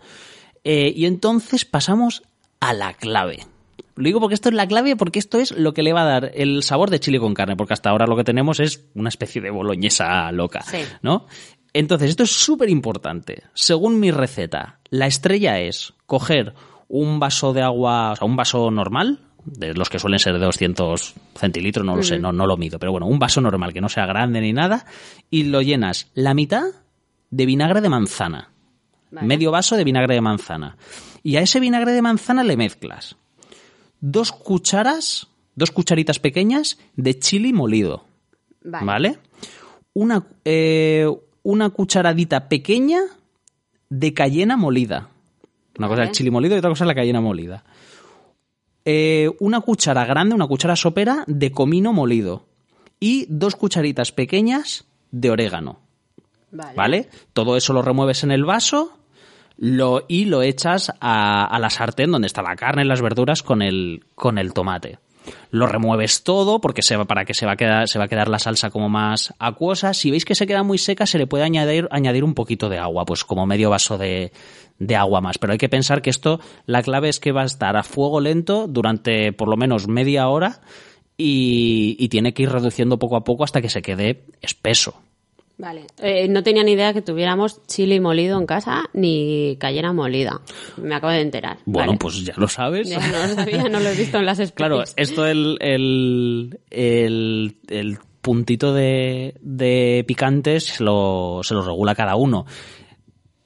Eh, 0.64 0.94
y 0.96 1.06
entonces 1.06 1.66
pasamos 1.66 2.24
a 2.62 2.72
la 2.72 2.94
clave. 2.94 3.40
Lo 3.96 4.06
digo 4.06 4.22
porque 4.22 4.36
esto 4.36 4.48
es 4.48 4.56
la 4.56 4.66
clave, 4.66 4.96
porque 4.96 5.20
esto 5.20 5.40
es 5.40 5.52
lo 5.52 5.74
que 5.74 5.84
le 5.84 5.92
va 5.92 6.04
a 6.04 6.06
dar 6.06 6.32
el 6.36 6.64
sabor 6.64 6.90
de 6.90 7.02
chile 7.02 7.20
con 7.20 7.34
carne, 7.34 7.58
porque 7.58 7.74
hasta 7.74 7.90
ahora 7.90 8.08
lo 8.08 8.16
que 8.16 8.24
tenemos 8.24 8.62
es 8.62 8.86
una 8.96 9.10
especie 9.10 9.42
de 9.42 9.50
boloñesa 9.50 10.32
loca, 10.32 10.64
¿no? 11.02 11.26
Entonces, 11.74 12.12
esto 12.12 12.24
es 12.24 12.32
súper 12.32 12.70
importante. 12.70 13.44
Según 13.54 14.00
mi 14.00 14.12
receta, 14.12 14.80
la 14.90 15.08
estrella 15.08 15.60
es 15.60 15.94
coger 16.06 16.54
un 16.88 17.20
vaso 17.20 17.54
de 17.54 17.62
agua, 17.62 18.12
o 18.12 18.16
sea, 18.16 18.28
un 18.28 18.36
vaso 18.36 18.72
normal, 18.72 19.20
de 19.46 19.74
los 19.74 19.90
que 19.90 20.00
suelen 20.00 20.20
ser 20.20 20.34
de 20.34 20.46
200 20.46 21.14
centilitros, 21.36 21.86
no 21.86 21.96
lo 21.96 22.04
sé, 22.04 22.20
no, 22.20 22.34
no 22.34 22.46
lo 22.48 22.58
mido, 22.58 22.80
pero 22.80 22.92
bueno, 22.92 23.08
un 23.08 23.20
vaso 23.20 23.40
normal 23.40 23.74
que 23.74 23.82
no 23.82 23.90
sea 23.90 24.06
grande 24.06 24.42
ni 24.42 24.54
nada, 24.54 24.86
y 25.30 25.44
lo 25.44 25.62
llenas 25.62 26.12
la 26.14 26.34
mitad 26.34 26.66
de 27.30 27.46
vinagre 27.46 27.82
de 27.82 27.90
manzana. 27.90 28.52
Medio 29.10 29.52
vaso 29.52 29.78
de 29.78 29.86
vinagre 29.86 30.16
de 30.16 30.22
manzana. 30.22 30.76
Y 31.24 31.38
a 31.38 31.42
ese 31.42 31.62
vinagre 31.62 31.94
de 31.94 32.02
manzana 32.02 32.44
le 32.44 32.58
mezclas 32.58 33.16
dos 34.00 34.32
cucharas, 34.32 35.28
dos 35.56 35.72
cucharitas 35.72 36.20
pequeñas 36.20 36.78
de 36.96 37.18
chili 37.20 37.54
molido. 37.54 38.06
Vale. 38.64 39.20
Una, 39.94 40.28
eh, 40.46 41.08
una 41.44 41.70
cucharadita 41.70 42.50
pequeña 42.50 43.00
de 43.90 44.14
cayena 44.14 44.58
molida. 44.58 45.10
Una 45.78 45.88
cosa 45.88 46.04
es 46.04 46.10
el 46.10 46.16
chili 46.16 46.32
molido 46.32 46.56
y 46.56 46.60
otra 46.60 46.70
cosa 46.70 46.84
es 46.84 46.88
la 46.88 46.96
cayena 46.96 47.22
molida. 47.22 47.64
Eh, 48.86 49.30
una 49.40 49.62
cuchara 49.62 50.06
grande, 50.06 50.36
una 50.36 50.48
cuchara 50.48 50.76
sopera 50.76 51.24
de 51.28 51.52
comino 51.52 51.94
molido. 51.94 52.46
Y 53.00 53.26
dos 53.30 53.56
cucharitas 53.56 54.12
pequeñas 54.12 54.86
de 55.12 55.30
orégano. 55.30 55.80
Vale. 56.52 57.10
Todo 57.34 57.58
eso 57.58 57.74
lo 57.74 57.82
remueves 57.82 58.24
en 58.24 58.32
el 58.32 58.46
vaso 58.46 58.98
lo, 59.58 60.06
y 60.08 60.26
lo 60.26 60.42
echas 60.42 60.92
a, 61.02 61.58
la 61.60 61.70
sartén 61.70 62.12
donde 62.12 62.28
está 62.28 62.42
la 62.42 62.56
carne 62.56 62.84
y 62.84 62.88
las 62.88 63.02
verduras 63.02 63.44
con 63.44 63.62
el, 63.62 64.06
con 64.16 64.38
el 64.38 64.54
tomate 64.54 65.00
lo 65.52 65.68
remueves 65.68 66.24
todo 66.24 66.60
porque 66.60 66.82
se 66.82 66.96
va, 66.96 67.06
para 67.06 67.26
que 67.26 67.34
se 67.34 67.46
va 67.46 67.54
a 67.54 67.58
quedar 67.58 67.88
se 67.88 68.00
va 68.00 68.06
a 68.06 68.08
quedar 68.08 68.28
la 68.28 68.40
salsa 68.40 68.70
como 68.70 68.90
más 68.90 69.34
acuosa 69.40 69.94
si 69.94 70.12
veis 70.12 70.26
que 70.26 70.36
se 70.36 70.48
queda 70.48 70.64
muy 70.64 70.78
seca 70.78 71.06
se 71.06 71.18
le 71.18 71.28
puede 71.28 71.44
añadir 71.44 71.88
añadir 71.92 72.24
un 72.24 72.34
poquito 72.34 72.70
de 72.70 72.78
agua 72.78 73.06
pues 73.06 73.24
como 73.24 73.46
medio 73.46 73.70
vaso 73.70 73.98
de, 73.98 74.32
de 74.80 74.96
agua 74.96 75.22
más. 75.22 75.38
Pero 75.38 75.54
hay 75.54 75.60
que 75.60 75.70
pensar 75.70 76.02
que 76.02 76.10
esto, 76.10 76.40
la 76.66 76.82
clave 76.84 77.10
es 77.10 77.20
que 77.20 77.32
va 77.32 77.44
a 77.44 77.46
estar 77.46 77.76
a 77.78 77.84
fuego 77.84 78.20
lento 78.20 78.68
durante 78.68 79.34
por 79.34 79.48
lo 79.48 79.58
menos 79.58 79.88
media 79.88 80.28
hora 80.28 80.62
y, 81.18 82.08
tiene 82.10 82.34
que 82.34 82.44
ir 82.44 82.52
reduciendo 82.52 83.00
poco 83.00 83.16
a 83.16 83.24
poco 83.24 83.44
hasta 83.44 83.62
que 83.62 83.70
se 83.70 83.82
quede 83.82 84.24
espeso. 84.42 84.96
Vale. 85.60 85.88
Eh, 85.98 86.28
no 86.28 86.44
tenía 86.44 86.64
ni 86.64 86.74
idea 86.74 86.94
que 86.94 87.02
tuviéramos 87.02 87.66
chili 87.66 88.00
molido 88.00 88.38
en 88.40 88.46
casa 88.46 88.84
ni 88.94 89.58
cayera 89.60 89.92
molida. 89.92 90.42
Me 90.78 90.94
acabo 90.94 91.14
de 91.14 91.22
enterar. 91.22 91.58
Bueno, 91.66 91.88
Vale. 91.90 92.00
pues 92.00 92.24
ya 92.24 92.34
lo 92.38 92.48
sabes. 92.48 92.88
Ya 92.90 93.00
no 93.00 93.28
lo 93.28 93.34
sabía, 93.34 93.64
no 93.64 93.80
lo 93.80 93.90
he 93.90 93.96
visto 93.96 94.20
en 94.20 94.26
las 94.28 94.38
especies. 94.40 94.56
Claro, 94.56 94.84
esto 94.96 95.26
el, 95.26 95.58
el, 95.60 96.60
el, 96.70 97.58
el 97.70 97.98
puntito 98.22 98.72
de, 98.74 99.36
de 99.42 100.04
picante 100.08 100.60
se 100.60 100.84
lo, 100.84 101.40
se 101.44 101.56
lo 101.56 101.64
regula 101.64 101.96
cada 101.96 102.16
uno. 102.16 102.46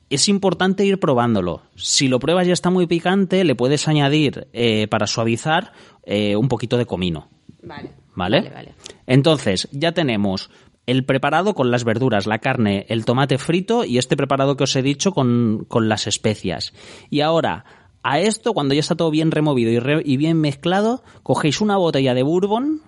Es 0.10 0.28
importante 0.28 0.84
ir 0.84 1.00
probándolo. 1.00 1.62
Si 1.76 2.10
lo 2.10 2.20
pruebas 2.20 2.44
y 2.44 2.48
ya 2.48 2.54
está 2.54 2.70
muy 2.70 2.88
picante, 2.88 3.46
le 3.46 3.56
puedes 3.56 3.88
añadir, 3.88 4.50
eh, 4.52 4.88
para 4.90 5.08
suavizar, 5.08 5.72
eh, 6.04 6.36
un 6.36 6.50
poquito 6.50 6.78
de 6.78 6.86
comino. 6.86 7.30
Vale. 7.64 7.92
¿Vale? 8.14 8.42
Vale, 8.42 8.54
vale. 8.54 8.76
Entonces, 9.08 9.70
ya 9.72 9.94
tenemos 9.94 10.50
el 10.86 11.06
preparado 11.06 11.54
con 11.54 11.72
las 11.72 11.84
verduras, 11.84 12.28
la 12.28 12.40
carne, 12.40 12.86
el 12.90 13.06
tomate 13.06 13.38
frito 13.38 13.86
y 13.86 13.98
este 13.98 14.18
preparado 14.18 14.58
que 14.58 14.64
os 14.64 14.76
he 14.76 14.82
dicho 14.82 15.12
con, 15.12 15.66
con 15.68 15.90
las 15.90 16.08
especias. 16.08 16.74
Y 17.10 17.22
ahora, 17.22 17.66
a 18.04 18.20
esto, 18.20 18.54
cuando 18.54 18.74
ya 18.74 18.80
está 18.80 18.96
todo 18.96 19.12
bien 19.12 19.32
removido 19.32 19.72
y, 19.72 20.14
y 20.14 20.18
bien 20.18 20.40
mezclado, 20.40 21.04
cogéis 21.24 21.62
una 21.62 21.78
botella 21.78 22.14
de 22.14 22.24
bourbon 22.24 22.82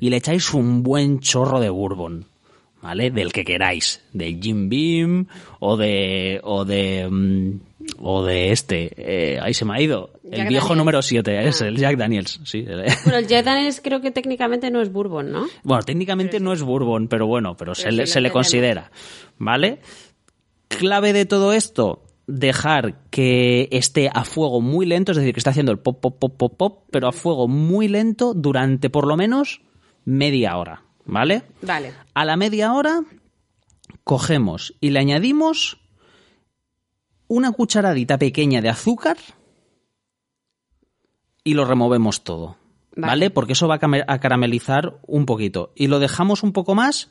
y 0.00 0.10
le 0.10 0.16
echáis 0.16 0.52
un 0.52 0.82
buen 0.82 1.20
chorro 1.20 1.60
de 1.60 1.70
bourbon. 1.70 2.26
¿Vale? 2.80 3.10
Del 3.10 3.32
que 3.32 3.44
queráis. 3.44 4.04
Del 4.12 4.40
Jim 4.40 4.68
Beam 4.68 5.26
o 5.60 5.76
de. 5.76 6.40
o 6.44 6.64
de. 6.64 7.08
mm, 7.10 7.60
o 8.00 8.24
de 8.24 8.52
este. 8.52 8.90
eh, 8.96 9.38
ahí 9.40 9.52
se 9.54 9.64
me 9.64 9.74
ha 9.76 9.80
ido. 9.80 10.10
El 10.24 10.38
Jack 10.38 10.48
viejo 10.48 10.64
Daniels. 10.68 10.78
número 10.78 11.02
7, 11.02 11.48
es 11.48 11.60
Ah. 11.62 11.66
el 11.66 11.76
Jack 11.76 11.96
Daniels. 11.96 12.40
Sí. 12.44 12.58
el- 12.68 12.84
Bueno, 13.04 13.18
el 13.18 13.26
Jack 13.26 13.44
Daniels 13.44 13.80
creo 13.82 14.00
que 14.00 14.10
técnicamente 14.12 14.70
no 14.70 14.80
es 14.80 14.92
bourbon, 14.92 15.32
¿no? 15.32 15.46
Bueno, 15.64 15.82
técnicamente 15.82 16.38
no 16.38 16.52
es 16.52 16.62
bourbon, 16.62 17.08
pero 17.08 17.26
bueno, 17.26 17.56
pero, 17.56 17.74
se, 17.74 17.90
le, 17.90 18.06
se 18.06 18.20
le 18.20 18.30
considera. 18.30 18.90
¿Vale? 19.38 19.80
Clave 20.68 21.12
de 21.12 21.24
todo 21.26 21.52
esto, 21.54 22.04
dejar 22.26 23.00
que 23.10 23.68
esté 23.72 24.10
a 24.12 24.24
fuego 24.24 24.60
muy 24.60 24.84
lento, 24.86 25.12
es 25.12 25.18
decir, 25.18 25.32
que 25.32 25.40
está 25.40 25.50
haciendo 25.50 25.72
el 25.72 25.78
pop, 25.78 25.98
pop, 26.00 26.18
pop, 26.18 26.36
pop, 26.36 26.56
pop, 26.56 26.84
pero 26.90 27.08
a 27.08 27.12
fuego 27.12 27.48
muy 27.48 27.88
lento 27.88 28.34
durante 28.34 28.90
por 28.90 29.06
lo 29.06 29.16
menos 29.16 29.62
media 30.04 30.56
hora. 30.58 30.82
¿Vale? 31.08 31.42
Vale. 31.62 31.94
A 32.12 32.24
la 32.26 32.36
media 32.36 32.74
hora 32.74 33.00
cogemos 34.04 34.74
y 34.78 34.90
le 34.90 35.00
añadimos 35.00 35.80
una 37.28 37.50
cucharadita 37.52 38.18
pequeña 38.18 38.60
de 38.60 38.68
azúcar 38.68 39.16
y 41.42 41.54
lo 41.54 41.64
removemos 41.64 42.24
todo. 42.24 42.56
¿Vale? 42.94 43.10
Vale. 43.10 43.30
Porque 43.30 43.54
eso 43.54 43.68
va 43.68 43.78
a 43.80 44.18
caramelizar 44.18 45.00
un 45.06 45.24
poquito. 45.24 45.72
Y 45.74 45.86
lo 45.86 45.98
dejamos 45.98 46.42
un 46.42 46.52
poco 46.52 46.74
más, 46.74 47.10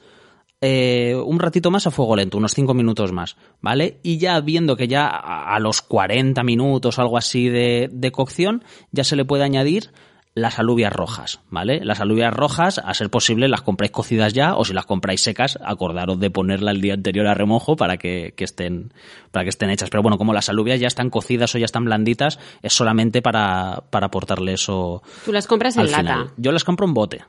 eh, 0.62 1.16
un 1.16 1.40
ratito 1.40 1.72
más 1.72 1.88
a 1.88 1.92
fuego 1.92 2.16
lento, 2.16 2.38
unos 2.38 2.54
5 2.54 2.76
minutos 2.76 3.12
más. 3.12 3.36
¿Vale? 3.62 4.00
Y 4.04 4.20
ya 4.20 4.40
viendo 4.42 4.76
que 4.76 4.88
ya 4.88 5.08
a 5.08 5.56
a 5.56 5.60
los 5.60 5.82
40 5.82 6.44
minutos, 6.44 7.00
algo 7.00 7.18
así 7.18 7.50
de, 7.50 7.90
de 7.92 8.12
cocción, 8.12 8.64
ya 8.92 9.04
se 9.04 9.16
le 9.16 9.26
puede 9.26 9.44
añadir 9.44 9.92
las 10.38 10.60
alubias 10.60 10.94
rojas, 10.94 11.40
¿vale? 11.50 11.84
Las 11.84 12.00
alubias 12.00 12.32
rojas, 12.32 12.78
a 12.78 12.94
ser 12.94 13.10
posible, 13.10 13.48
las 13.48 13.62
compráis 13.62 13.92
cocidas 13.92 14.34
ya, 14.34 14.56
o 14.56 14.64
si 14.64 14.74
las 14.74 14.86
compráis 14.86 15.22
secas, 15.22 15.58
acordaros 15.64 16.20
de 16.20 16.30
ponerla 16.30 16.72
el 16.72 16.80
día 16.80 16.94
anterior 16.94 17.26
a 17.26 17.34
remojo 17.34 17.76
para 17.76 17.98
que, 17.98 18.34
que 18.38 18.44
estén, 18.44 18.94
para 19.32 19.44
que 19.44 19.50
estén 19.50 19.72
hechas. 19.72 19.90
Pero 19.90 20.04
bueno, 20.04 20.20
como 20.20 20.34
las 20.34 20.50
alubias 20.50 20.80
ya 20.80 20.88
están 20.88 21.10
cocidas 21.10 21.56
o 21.56 21.58
ya 21.58 21.66
están 21.66 21.86
blanditas, 21.86 22.40
es 22.62 22.72
solamente 22.72 23.24
para, 23.24 23.84
para 23.90 24.08
aportarle 24.08 24.54
eso 24.54 25.02
Tú 25.26 25.32
las 25.32 25.48
compras 25.48 25.76
en 25.78 25.92
lata. 25.92 26.28
Yo 26.38 26.52
las 26.52 26.64
compro 26.64 26.86
en 26.86 26.94
bote. 26.94 27.26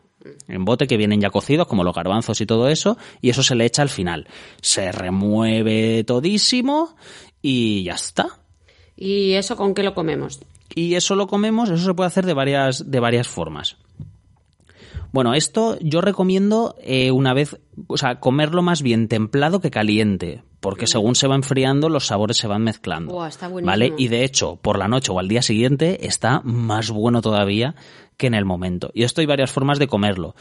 En 0.47 0.67
bote 0.67 0.87
que 0.87 0.99
vienen 0.99 1.21
ya 1.21 1.31
cocidos, 1.31 1.67
como 1.67 1.85
los 1.85 1.95
garbanzos 1.95 2.41
y 2.43 2.47
todo 2.47 2.69
eso, 2.69 2.99
y 3.23 3.31
eso 3.31 3.43
se 3.43 3.55
le 3.55 3.65
echa 3.65 3.81
al 3.81 3.89
final. 3.89 4.27
Se 4.61 4.93
remueve 4.93 6.05
todísimo 6.05 6.95
y 7.41 7.85
ya 7.85 7.95
está. 7.95 8.41
¿Y 8.97 9.33
eso 9.33 9.57
con 9.57 9.73
qué 9.73 9.83
lo 9.83 9.95
comemos? 9.95 10.41
Y 10.75 10.95
eso 10.95 11.15
lo 11.15 11.27
comemos, 11.27 11.71
eso 11.71 11.85
se 11.85 11.95
puede 11.95 12.09
hacer 12.09 12.27
de 12.27 12.35
varias, 12.35 12.91
de 12.91 13.01
varias 13.01 13.29
formas. 13.29 13.77
Bueno, 15.11 15.35
esto 15.35 15.79
yo 15.81 16.01
recomiendo 16.01 16.75
eh, 16.83 17.11
una 17.11 17.33
vez, 17.33 17.59
o 17.87 17.97
sea, 17.97 18.21
comerlo 18.21 18.63
más 18.63 18.83
bien 18.83 19.09
templado 19.09 19.61
que 19.61 19.71
caliente, 19.71 20.43
porque 20.61 20.87
según 20.87 21.15
se 21.15 21.27
va 21.27 21.35
enfriando 21.35 21.89
los 21.89 22.07
sabores 22.07 22.37
se 22.37 22.47
van 22.47 22.63
mezclando. 22.63 23.27
Está. 23.27 23.49
¿Vale? 23.49 23.95
Y 23.97 24.09
de 24.09 24.25
hecho, 24.25 24.57
por 24.57 24.79
la 24.79 24.89
noche 24.89 25.11
o 25.11 25.19
al 25.19 25.29
día 25.29 25.41
siguiente 25.41 26.07
está 26.07 26.41
más 26.45 26.91
bueno 26.91 27.23
todavía 27.23 27.75
que 28.19 28.27
en 28.27 28.35
el 28.35 28.45
momento. 28.45 28.91
Y 28.93 29.05
esto 29.05 29.21
hay 29.21 29.27
varias 29.27 29.51
formas 29.51 29.79
de 29.79 29.87
comerlo. 29.87 30.35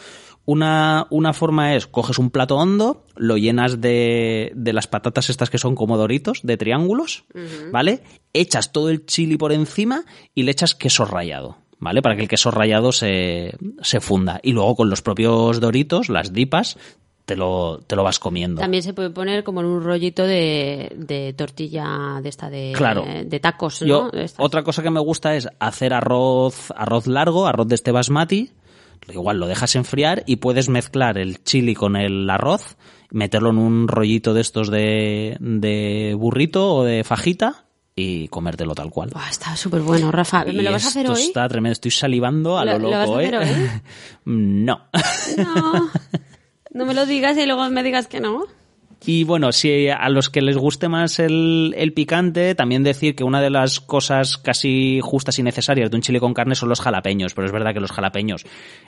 Una, 0.50 1.08
una 1.10 1.34
forma 1.34 1.76
es, 1.76 1.88
coges 1.88 2.18
un 2.20 2.30
plato 2.32 2.56
hondo, 2.56 3.04
lo 3.18 3.36
llenas 3.36 3.82
de, 3.82 4.54
de 4.56 4.72
las 4.72 4.88
patatas 4.88 5.30
estas 5.30 5.50
que 5.50 5.58
son 5.58 5.76
como 5.76 5.98
doritos, 5.98 6.40
de 6.42 6.56
triángulos, 6.56 7.26
¿vale? 7.70 8.02
Echas 8.32 8.72
todo 8.72 8.90
el 8.90 9.06
chili 9.06 9.36
por 9.36 9.52
encima 9.52 10.06
y 10.34 10.44
le 10.44 10.52
echas 10.52 10.74
queso 10.74 11.04
rallado, 11.04 11.58
¿vale? 11.80 12.02
Para 12.02 12.16
que 12.16 12.22
el 12.22 12.30
queso 12.30 12.50
rallado 12.50 12.94
se, 12.94 13.58
se 13.82 14.00
funda. 14.00 14.40
Y 14.42 14.54
luego 14.54 14.78
con 14.78 14.90
los 14.90 15.02
propios 15.02 15.60
doritos, 15.60 16.08
las 16.08 16.32
dipas, 16.32 16.78
te 17.26 17.36
lo, 17.36 17.80
te 17.86 17.98
lo 17.98 18.06
vas 18.06 18.18
comiendo. 18.18 18.62
También 18.62 18.84
se 18.84 18.94
puede 18.94 19.10
poner 19.10 19.44
como 19.44 19.60
en 19.60 19.66
un 19.66 19.84
rollito 19.84 20.24
de, 20.24 20.94
de 20.96 21.34
tortilla 21.34 22.22
de 22.24 22.30
esta 22.30 22.50
de, 22.50 22.72
Claro. 22.74 23.04
de 23.06 23.40
tacos, 23.42 23.82
¿no? 23.82 23.88
Yo, 23.88 24.12
otra 24.38 24.64
cosa 24.64 24.82
que 24.82 24.92
me 24.92 25.02
gusta 25.02 25.36
es 25.36 25.50
hacer 25.60 25.94
arroz, 25.94 26.72
arroz 26.74 27.06
largo, 27.06 27.48
arroz 27.48 27.68
de 27.68 27.76
este 27.76 27.92
basmati. 27.92 28.52
Igual 29.12 29.40
lo 29.40 29.48
dejas 29.48 29.76
enfriar 29.76 30.24
y 30.26 30.38
puedes 30.38 30.70
mezclar 30.70 31.18
el 31.18 31.44
chili 31.44 31.76
con 31.76 31.96
el 31.96 32.30
arroz, 32.30 32.78
meterlo 33.12 33.50
en 33.52 33.58
un 33.58 33.88
rollito 33.88 34.34
de 34.34 34.42
estos 34.42 34.70
de, 34.70 35.38
de 35.40 36.14
burrito 36.18 36.76
o 36.76 36.84
de 36.84 37.04
fajita 37.04 37.66
y 37.96 38.28
comértelo 38.28 38.76
tal 38.76 38.90
cual. 38.92 39.10
Buah, 39.12 39.30
está 39.30 39.56
súper 39.56 39.82
bueno, 39.82 40.12
Rafa. 40.12 40.46
¿Me 40.46 40.52
Y 40.54 40.62
lo 40.62 40.72
vas 40.72 40.86
a 40.86 40.90
hacer 40.90 41.06
esto 41.06 41.14
hoy? 41.16 41.24
Está 41.24 41.48
tremendo, 41.48 41.74
estoy 41.74 41.92
salivando 41.92 42.58
a 42.58 42.66
lo, 42.66 42.78
¿Lo- 42.80 42.92
lo 42.92 43.00
loco, 43.06 43.20
¿eh? 43.20 43.38
hoy? 43.38 43.48
no. 44.26 44.82
No. 45.38 45.90
No 46.70 46.86
me 46.86 46.94
lo 46.94 47.08
digas 47.08 47.36
y 47.38 47.46
luego 47.48 47.68
me 47.72 47.82
digas 47.82 48.06
que 48.08 48.20
no. 48.20 48.44
Y 49.06 49.24
bueno, 49.24 49.52
si 49.52 49.90
a 49.90 50.10
los 50.10 50.30
que 50.30 50.42
les 50.42 50.58
guste 50.58 50.90
más 50.90 51.20
el, 51.20 51.74
el 51.78 51.94
picante, 51.94 52.56
también 52.56 52.84
decir 52.84 53.16
que 53.16 53.24
una 53.24 53.42
de 53.42 53.50
las 53.50 53.80
cosas 53.80 54.38
casi 54.38 55.00
justas 55.02 55.38
y 55.40 55.44
necesarias 55.44 55.90
de 55.90 55.96
un 55.96 56.02
chile 56.02 56.20
con 56.20 56.34
carne 56.34 56.56
son 56.56 56.70
los 56.70 56.82
jalapeños, 56.82 57.34
pero 57.34 57.46
es 57.46 57.52
verdad 57.52 57.74
que 57.74 57.80
los 57.80 57.92
jalapeños 57.92 58.46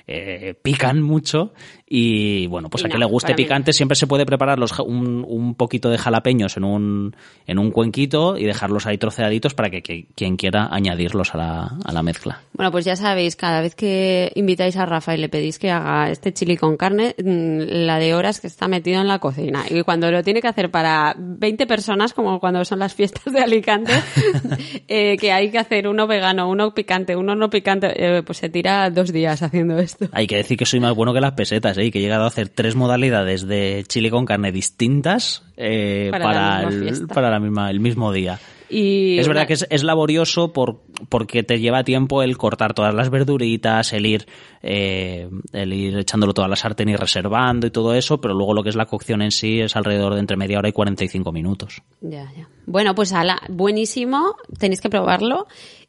eh, 0.08 0.56
pican 0.62 1.02
mucho 1.02 1.54
y 1.88 2.48
bueno, 2.48 2.70
pues 2.70 2.84
Y 2.84 2.88
a 2.88 2.90
que 2.90 2.98
le 2.98 3.06
guste 3.06 3.32
no. 3.32 3.36
picante 3.36 3.74
siempre 3.74 3.96
se 3.96 4.08
puede 4.08 4.26
preparar 4.26 4.60
los, 4.60 4.78
un, 4.80 5.26
un 5.28 5.56
poquito 5.56 5.90
de 5.90 5.98
jalapeños 5.98 6.58
en 6.58 6.64
un, 6.64 7.16
en 7.46 7.60
un 7.60 7.72
cuenquito 7.72 8.38
y 8.38 8.46
dejarlos 8.46 8.88
ahí 8.88 8.98
troceaditos 8.98 9.54
para 9.54 9.70
que, 9.70 9.82
que 9.82 10.08
quien 10.16 10.36
quiera 10.36 10.68
añadirlos 10.72 11.34
a 11.36 11.38
la, 11.38 11.78
a 11.84 11.92
la 11.94 12.04
mezcla. 12.04 12.42
Bueno, 12.54 12.72
pues 12.72 12.86
ya 12.86 12.96
sabéis, 12.96 13.36
cada 13.36 13.62
vez 13.62 13.76
que 13.76 14.32
invitáis 14.36 14.76
a 14.78 14.86
Rafa 14.86 15.16
y 15.16 15.18
le 15.18 15.30
pedís 15.30 15.60
que 15.60 15.72
haga 15.72 16.10
este 16.10 16.34
chili 16.34 16.58
con 16.58 16.78
carne, 16.78 17.16
mm, 17.18 17.86
la 17.86 18.00
de 18.00 18.14
horas 18.16 18.40
que 18.40 18.48
está 18.48 18.68
metido 18.68 19.02
en 19.02 19.08
la 19.08 19.20
cocina. 19.20 19.64
Y 19.70 19.82
cuando 19.84 19.99
lo 20.00 20.24
tiene 20.24 20.42
que 20.42 20.48
hacer 20.48 20.72
para 20.72 21.16
20 21.18 21.68
personas, 21.68 22.14
como 22.14 22.40
cuando 22.40 22.64
son 22.66 22.80
las 22.80 22.94
fiestas 22.94 23.34
de 23.34 23.40
Alicante, 23.40 23.92
eh, 24.88 25.18
que 25.18 25.32
hay 25.32 25.52
que 25.52 25.60
hacer 25.60 25.88
uno 25.88 26.08
vegano, 26.08 26.50
uno 26.50 26.74
picante, 26.74 27.16
uno 27.16 27.36
no 27.36 27.50
picante, 27.50 27.88
eh, 27.96 28.24
pues 28.24 28.38
se 28.40 28.50
tira 28.50 28.90
dos 28.90 29.12
días 29.12 29.42
haciendo 29.42 29.78
esto. 29.80 30.08
Hay 30.12 30.28
que 30.28 30.38
decir 30.38 30.58
que 30.58 30.66
soy 30.66 30.80
más 30.80 30.96
bueno 30.96 31.14
que 31.14 31.22
las 31.22 31.34
pesetas, 31.34 31.78
¿eh? 31.78 31.86
y 31.86 31.92
que 31.92 32.00
he 32.00 32.02
llegado 32.02 32.24
a 32.24 32.28
hacer 32.28 32.50
tres 32.50 32.76
modalidades 32.76 33.48
de 33.48 33.84
chile 33.88 34.10
con 34.10 34.26
carne 34.26 34.52
distintas 34.52 35.44
eh, 35.58 36.10
Para 36.12 36.64
el, 36.64 37.08
para 37.08 37.30
la 37.30 37.40
misma, 37.40 37.70
el 37.70 37.80
mismo 37.80 38.14
día. 38.14 38.40
Y 38.70 39.18
es 39.18 39.28
verdad 39.28 39.48
que 39.48 39.54
es, 39.54 39.66
es 39.70 39.84
laborioso 39.84 40.54
por, 40.54 40.82
porque 41.10 41.44
te 41.44 41.60
lleva 41.60 41.84
tiempo 41.84 42.22
el 42.22 42.38
cortar 42.38 42.74
todas 42.74 42.94
las 42.94 43.10
verduritas, 43.10 43.94
el 43.94 44.06
ir, 44.06 44.28
eh, 44.62 45.30
el 45.54 45.74
ir 45.74 45.98
echándolo 45.98 46.34
toda 46.34 46.48
la 46.48 46.56
sartén 46.56 46.90
y 46.90 46.96
reservando 46.96 47.68
y 47.68 47.72
todo 47.72 47.94
eso, 47.94 48.22
pero 48.22 48.34
luego 48.34 48.54
lo 48.54 48.64
que 48.64 48.70
es 48.70 48.76
la 48.76 48.86
cocción 48.86 49.22
en 49.22 49.32
sí 49.32 49.60
es 49.60 49.76
alrededor 49.76 50.14
de 50.14 50.20
entre 50.20 50.38
media 50.38 50.60
hora 50.60 50.70
y 50.70 50.74
45 50.74 51.32
minutos. 51.32 51.82
Ya, 52.02 52.32
ya. 52.38 52.48
Bueno, 52.66 52.94
pues 52.94 53.12
ala, 53.14 53.42
buenísimo, 53.50 54.36
tenéis 54.58 54.82
que 54.82 54.90
probarlo. 54.90 55.48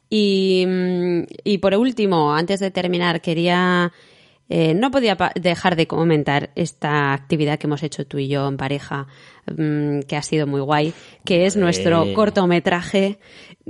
Y, 0.09 0.65
mm, 0.67 1.23
y 1.43 1.57
por 1.59 1.75
último, 1.75 2.33
antes 2.33 2.59
de 2.59 2.71
terminar, 2.71 3.21
quería... 3.21 3.91
eh, 4.49 4.73
no 4.73 4.91
podía 4.91 5.17
dejar 5.35 5.75
de 5.75 5.87
comentar 5.87 6.49
esta 6.55 7.13
actividad 7.13 7.57
que 7.57 7.67
hemos 7.67 7.83
hecho 7.83 8.05
tú 8.05 8.17
y 8.17 8.27
yo 8.27 8.47
en 8.47 8.57
pareja, 8.57 9.07
mm, 9.47 10.01
que 10.01 10.15
ha 10.17 10.21
sido 10.23 10.47
muy 10.47 10.61
guay, 10.61 10.93
que 11.25 11.45
es 11.45 11.55
nuestro 11.55 12.05
Eh. 12.05 12.13
cortometraje 12.13 13.19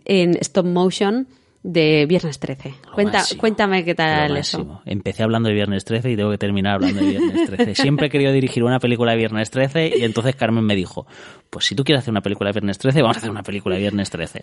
en 0.05 0.37
stop 0.41 0.65
motion 0.65 1.27
de 1.63 2.07
Viernes 2.07 2.39
13. 2.39 2.73
Lo 2.87 2.93
Cuenta, 2.93 3.19
máximo, 3.19 3.39
cuéntame 3.39 3.85
qué 3.85 3.93
tal 3.93 4.35
eso. 4.35 4.81
Empecé 4.83 5.21
hablando 5.21 5.49
de 5.49 5.53
Viernes 5.53 5.85
13 5.85 6.09
y 6.09 6.15
tengo 6.15 6.31
que 6.31 6.39
terminar 6.39 6.73
hablando 6.75 6.99
de 7.01 7.09
Viernes 7.09 7.45
13. 7.51 7.75
Siempre 7.75 8.07
he 8.07 8.09
querido 8.09 8.31
dirigir 8.31 8.63
una 8.63 8.79
película 8.79 9.11
de 9.11 9.17
Viernes 9.19 9.51
13 9.51 9.93
y 9.99 10.03
entonces 10.03 10.35
Carmen 10.35 10.63
me 10.65 10.75
dijo, 10.75 11.05
pues 11.51 11.65
si 11.65 11.75
tú 11.75 11.83
quieres 11.83 12.01
hacer 12.01 12.11
una 12.11 12.21
película 12.21 12.49
de 12.49 12.53
Viernes 12.53 12.79
13, 12.79 13.03
vamos 13.03 13.17
a 13.17 13.19
hacer 13.19 13.29
una 13.29 13.43
película 13.43 13.75
de 13.75 13.81
Viernes 13.81 14.09
13. 14.09 14.41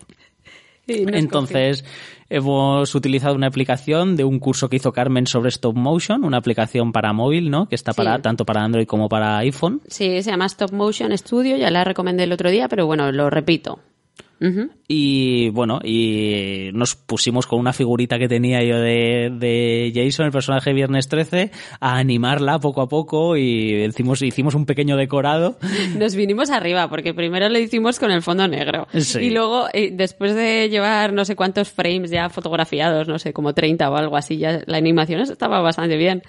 Sí, 0.89 1.05
Entonces, 1.13 1.85
hemos 2.31 2.95
utilizado 2.95 3.35
una 3.35 3.47
aplicación 3.47 4.17
de 4.17 4.25
un 4.25 4.39
curso 4.39 4.69
que 4.71 4.77
hizo 4.77 4.91
Carmen 4.93 5.27
sobre 5.27 5.51
stop 5.51 5.77
motion, 5.77 6.25
una 6.25 6.39
aplicación 6.39 6.93
para 6.93 7.13
móvil, 7.13 7.51
¿no? 7.51 7.69
Que 7.69 7.75
está 7.75 7.93
para 7.93 8.17
Sí. 8.17 8.23
tanto 8.23 8.47
para 8.47 8.63
Android 8.65 8.87
como 8.87 9.09
para 9.09 9.37
iPhone. 9.39 9.83
Sí, 9.87 10.23
se 10.23 10.31
llama 10.31 10.47
Stop 10.47 10.73
Motion 10.73 11.17
Studio, 11.17 11.57
ya 11.57 11.71
la 11.71 11.85
recomendé 11.85 12.25
el 12.25 12.33
otro 12.33 12.51
día, 12.51 12.69
pero 12.69 12.87
bueno, 12.87 13.13
lo 13.13 13.29
repito. 13.29 13.81
Y 14.87 15.51
bueno, 15.51 15.81
y 15.83 16.71
nos 16.73 16.95
pusimos 16.95 17.47
con 17.47 17.59
una 17.59 17.73
figurita 17.73 18.19
que 18.19 18.29
tenía 18.29 18.63
yo 18.63 18.79
de, 18.79 19.31
de 19.33 19.93
Jason, 19.95 20.27
el 20.27 20.33
personaje 20.33 20.71
de 20.71 20.75
Viernes 20.75 21.09
13, 21.09 21.51
a 21.81 21.99
animarla 21.99 22.59
poco 22.59 22.83
a 22.83 22.89
poco 22.89 23.37
y 23.37 23.85
hicimos, 23.85 24.23
hicimos 24.23 24.55
un 24.55 24.65
pequeño 24.65 24.97
decorado. 24.97 25.59
Nos 25.99 26.15
vinimos 26.15 26.51
arriba, 26.51 26.89
porque 26.89 27.15
primero 27.15 27.49
lo 27.49 27.59
hicimos 27.59 27.99
con 27.99 28.11
el 28.11 28.23
fondo 28.23 28.47
negro. 28.47 28.87
Sí. 28.95 29.21
Y 29.21 29.31
luego, 29.31 29.67
eh, 29.73 29.91
después 29.93 30.35
de 30.35 30.69
llevar 30.69 31.13
no 31.13 31.25
sé 31.25 31.35
cuántos 31.37 31.71
frames 31.71 32.11
ya 32.11 32.29
fotografiados, 32.29 33.09
no 33.09 33.19
sé, 33.19 33.33
como 33.33 33.55
30 33.55 33.91
o 33.91 33.97
algo 33.97 34.17
así, 34.17 34.39
ya 34.39 34.63
la 34.67 34.79
animación 34.79 35.21
estaba 35.21 35.61
bastante 35.61 35.97
bien. 35.97 36.23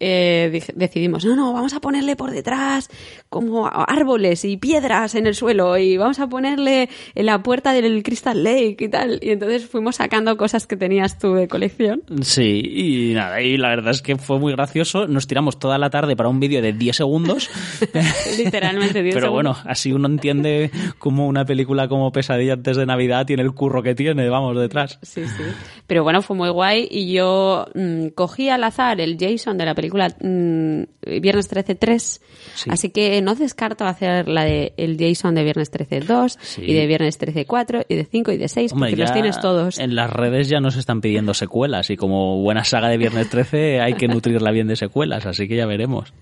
Eh, 0.00 0.62
decidimos, 0.74 1.24
no, 1.24 1.36
no, 1.36 1.52
vamos 1.52 1.72
a 1.72 1.80
ponerle 1.80 2.16
por 2.16 2.32
detrás 2.32 2.90
como 3.28 3.68
árboles 3.68 4.44
y 4.44 4.56
piedras 4.56 5.14
en 5.14 5.26
el 5.26 5.34
suelo 5.34 5.78
y 5.78 5.96
vamos 5.96 6.18
a 6.18 6.26
ponerle 6.26 6.88
en 7.14 7.26
la 7.26 7.42
puerta 7.42 7.72
del 7.72 8.02
Crystal 8.02 8.42
Lake 8.42 8.76
y 8.80 8.88
tal. 8.88 9.20
Y 9.22 9.30
entonces 9.30 9.66
fuimos 9.66 9.96
sacando 9.96 10.36
cosas 10.36 10.66
que 10.66 10.76
tenías 10.76 11.18
tú 11.18 11.34
de 11.34 11.46
colección. 11.46 12.02
Sí, 12.22 12.60
y 12.64 13.14
nada, 13.14 13.40
y 13.40 13.56
la 13.56 13.68
verdad 13.68 13.92
es 13.92 14.02
que 14.02 14.16
fue 14.16 14.38
muy 14.40 14.52
gracioso. 14.52 15.06
Nos 15.06 15.28
tiramos 15.28 15.58
toda 15.60 15.78
la 15.78 15.90
tarde 15.90 16.16
para 16.16 16.28
un 16.28 16.40
vídeo 16.40 16.60
de 16.60 16.72
10 16.72 16.96
segundos. 16.96 17.48
Literalmente 18.36 19.02
10 19.02 19.14
Pero 19.14 19.26
segundos. 19.26 19.58
bueno, 19.58 19.70
así 19.70 19.92
uno 19.92 20.08
entiende 20.08 20.70
cómo 20.98 21.28
una 21.28 21.44
película 21.44 21.86
como 21.88 22.10
Pesadilla 22.10 22.54
antes 22.54 22.76
de 22.76 22.84
Navidad 22.84 23.26
tiene 23.26 23.42
el 23.42 23.52
curro 23.52 23.82
que 23.82 23.94
tiene, 23.94 24.28
vamos, 24.28 24.58
detrás. 24.58 24.98
Sí, 25.02 25.24
sí. 25.24 25.44
Pero 25.86 26.02
bueno, 26.02 26.20
fue 26.20 26.36
muy 26.36 26.50
guay 26.50 26.88
y 26.90 27.12
yo 27.12 27.66
mm, 27.74 28.08
cogí 28.08 28.48
al 28.48 28.64
azar 28.64 29.00
el 29.00 29.16
Jason 29.18 29.56
de 29.56 29.64
la 29.64 29.74
película 29.74 29.83
mm, 29.90 31.20
Viernes 31.20 31.48
13 31.48 31.74
3, 31.74 32.20
Sí. 32.54 32.70
así 32.70 32.90
que 32.90 33.20
no 33.22 33.34
descarto 33.34 33.84
hacer 33.86 34.28
la 34.28 34.44
de 34.44 34.72
el 34.76 34.96
Jason 34.98 35.34
de 35.34 35.42
Viernes 35.44 35.70
13 35.70 36.00
2 36.00 36.38
Sí. 36.40 36.62
y 36.64 36.72
de 36.74 36.86
Viernes 36.86 37.18
13 37.18 37.46
4 37.46 37.82
y 37.88 37.94
de 37.94 38.04
5 38.04 38.32
y 38.32 38.36
de 38.36 38.48
6 38.48 38.72
Hombre, 38.72 38.90
porque 38.90 39.02
los 39.02 39.12
tienes 39.12 39.40
todos. 39.40 39.78
En 39.78 39.94
las 39.94 40.10
redes 40.10 40.48
ya 40.48 40.60
nos 40.60 40.76
están 40.76 41.00
pidiendo 41.00 41.34
secuelas 41.34 41.90
y 41.90 41.96
como 41.96 42.40
buena 42.42 42.64
saga 42.64 42.88
de 42.88 42.96
Viernes 42.98 43.28
13 43.30 43.80
hay 43.80 43.94
que 43.94 44.08
nutrirla 44.08 44.50
bien 44.50 44.66
de 44.68 44.76
secuelas, 44.76 45.26
así 45.26 45.48
que 45.48 45.56
ya 45.56 45.66
veremos. 45.66 46.12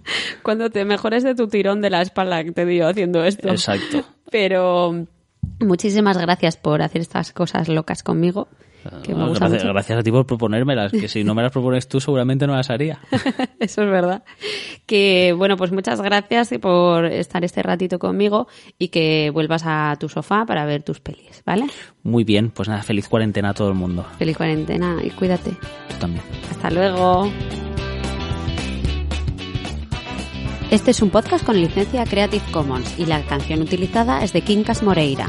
Cuando 0.42 0.70
te 0.70 0.84
mejores 0.84 1.22
de 1.22 1.34
tu 1.34 1.48
tirón 1.48 1.80
de 1.80 1.90
la 1.90 2.02
espalda 2.02 2.42
que 2.44 2.52
te 2.52 2.66
dio 2.66 2.88
haciendo 2.88 3.24
esto. 3.24 3.48
Exacto. 3.48 4.04
Pero 4.30 5.06
muchísimas 5.60 6.18
gracias 6.18 6.56
por 6.56 6.82
hacer 6.82 7.00
estas 7.02 7.32
cosas 7.32 7.68
locas 7.68 8.02
conmigo. 8.02 8.48
Que 9.02 9.14
me 9.14 9.22
Ah, 9.22 9.26
gusta 9.28 9.44
gracias, 9.46 9.62
mucho. 9.64 9.72
gracias 9.74 9.98
a 9.98 10.02
ti 10.02 10.10
por 10.10 10.26
proponérmelas, 10.26 10.92
que 10.92 11.08
si 11.08 11.24
no 11.24 11.34
me 11.34 11.42
las 11.42 11.52
propones 11.52 11.88
tú 11.88 12.00
seguramente 12.00 12.46
no 12.46 12.54
las 12.56 12.70
haría. 12.70 12.98
Eso 13.60 13.82
es 13.82 13.90
verdad. 13.90 14.22
Que 14.86 15.34
bueno, 15.36 15.56
pues 15.56 15.72
muchas 15.72 16.00
gracias 16.00 16.50
por 16.60 17.06
estar 17.06 17.44
este 17.44 17.62
ratito 17.62 17.98
conmigo 17.98 18.48
y 18.78 18.88
que 18.88 19.30
vuelvas 19.32 19.62
a 19.66 19.96
tu 20.00 20.08
sofá 20.08 20.44
para 20.46 20.64
ver 20.64 20.82
tus 20.82 21.00
pelis, 21.00 21.42
¿vale? 21.46 21.66
Muy 22.02 22.24
bien, 22.24 22.50
pues 22.50 22.68
nada, 22.68 22.82
feliz 22.82 23.08
cuarentena 23.08 23.50
a 23.50 23.54
todo 23.54 23.68
el 23.68 23.74
mundo. 23.74 24.04
Feliz 24.18 24.36
cuarentena 24.36 24.96
y 25.02 25.10
cuídate. 25.10 25.50
Tú 25.50 25.96
también. 26.00 26.24
Hasta 26.50 26.70
luego. 26.70 27.30
Este 30.70 30.90
es 30.92 31.02
un 31.02 31.10
podcast 31.10 31.44
con 31.44 31.60
licencia 31.60 32.04
Creative 32.06 32.42
Commons 32.50 32.98
y 32.98 33.04
la 33.04 33.20
canción 33.26 33.60
utilizada 33.60 34.24
es 34.24 34.32
de 34.32 34.40
Quincas 34.40 34.82
Moreira. 34.82 35.28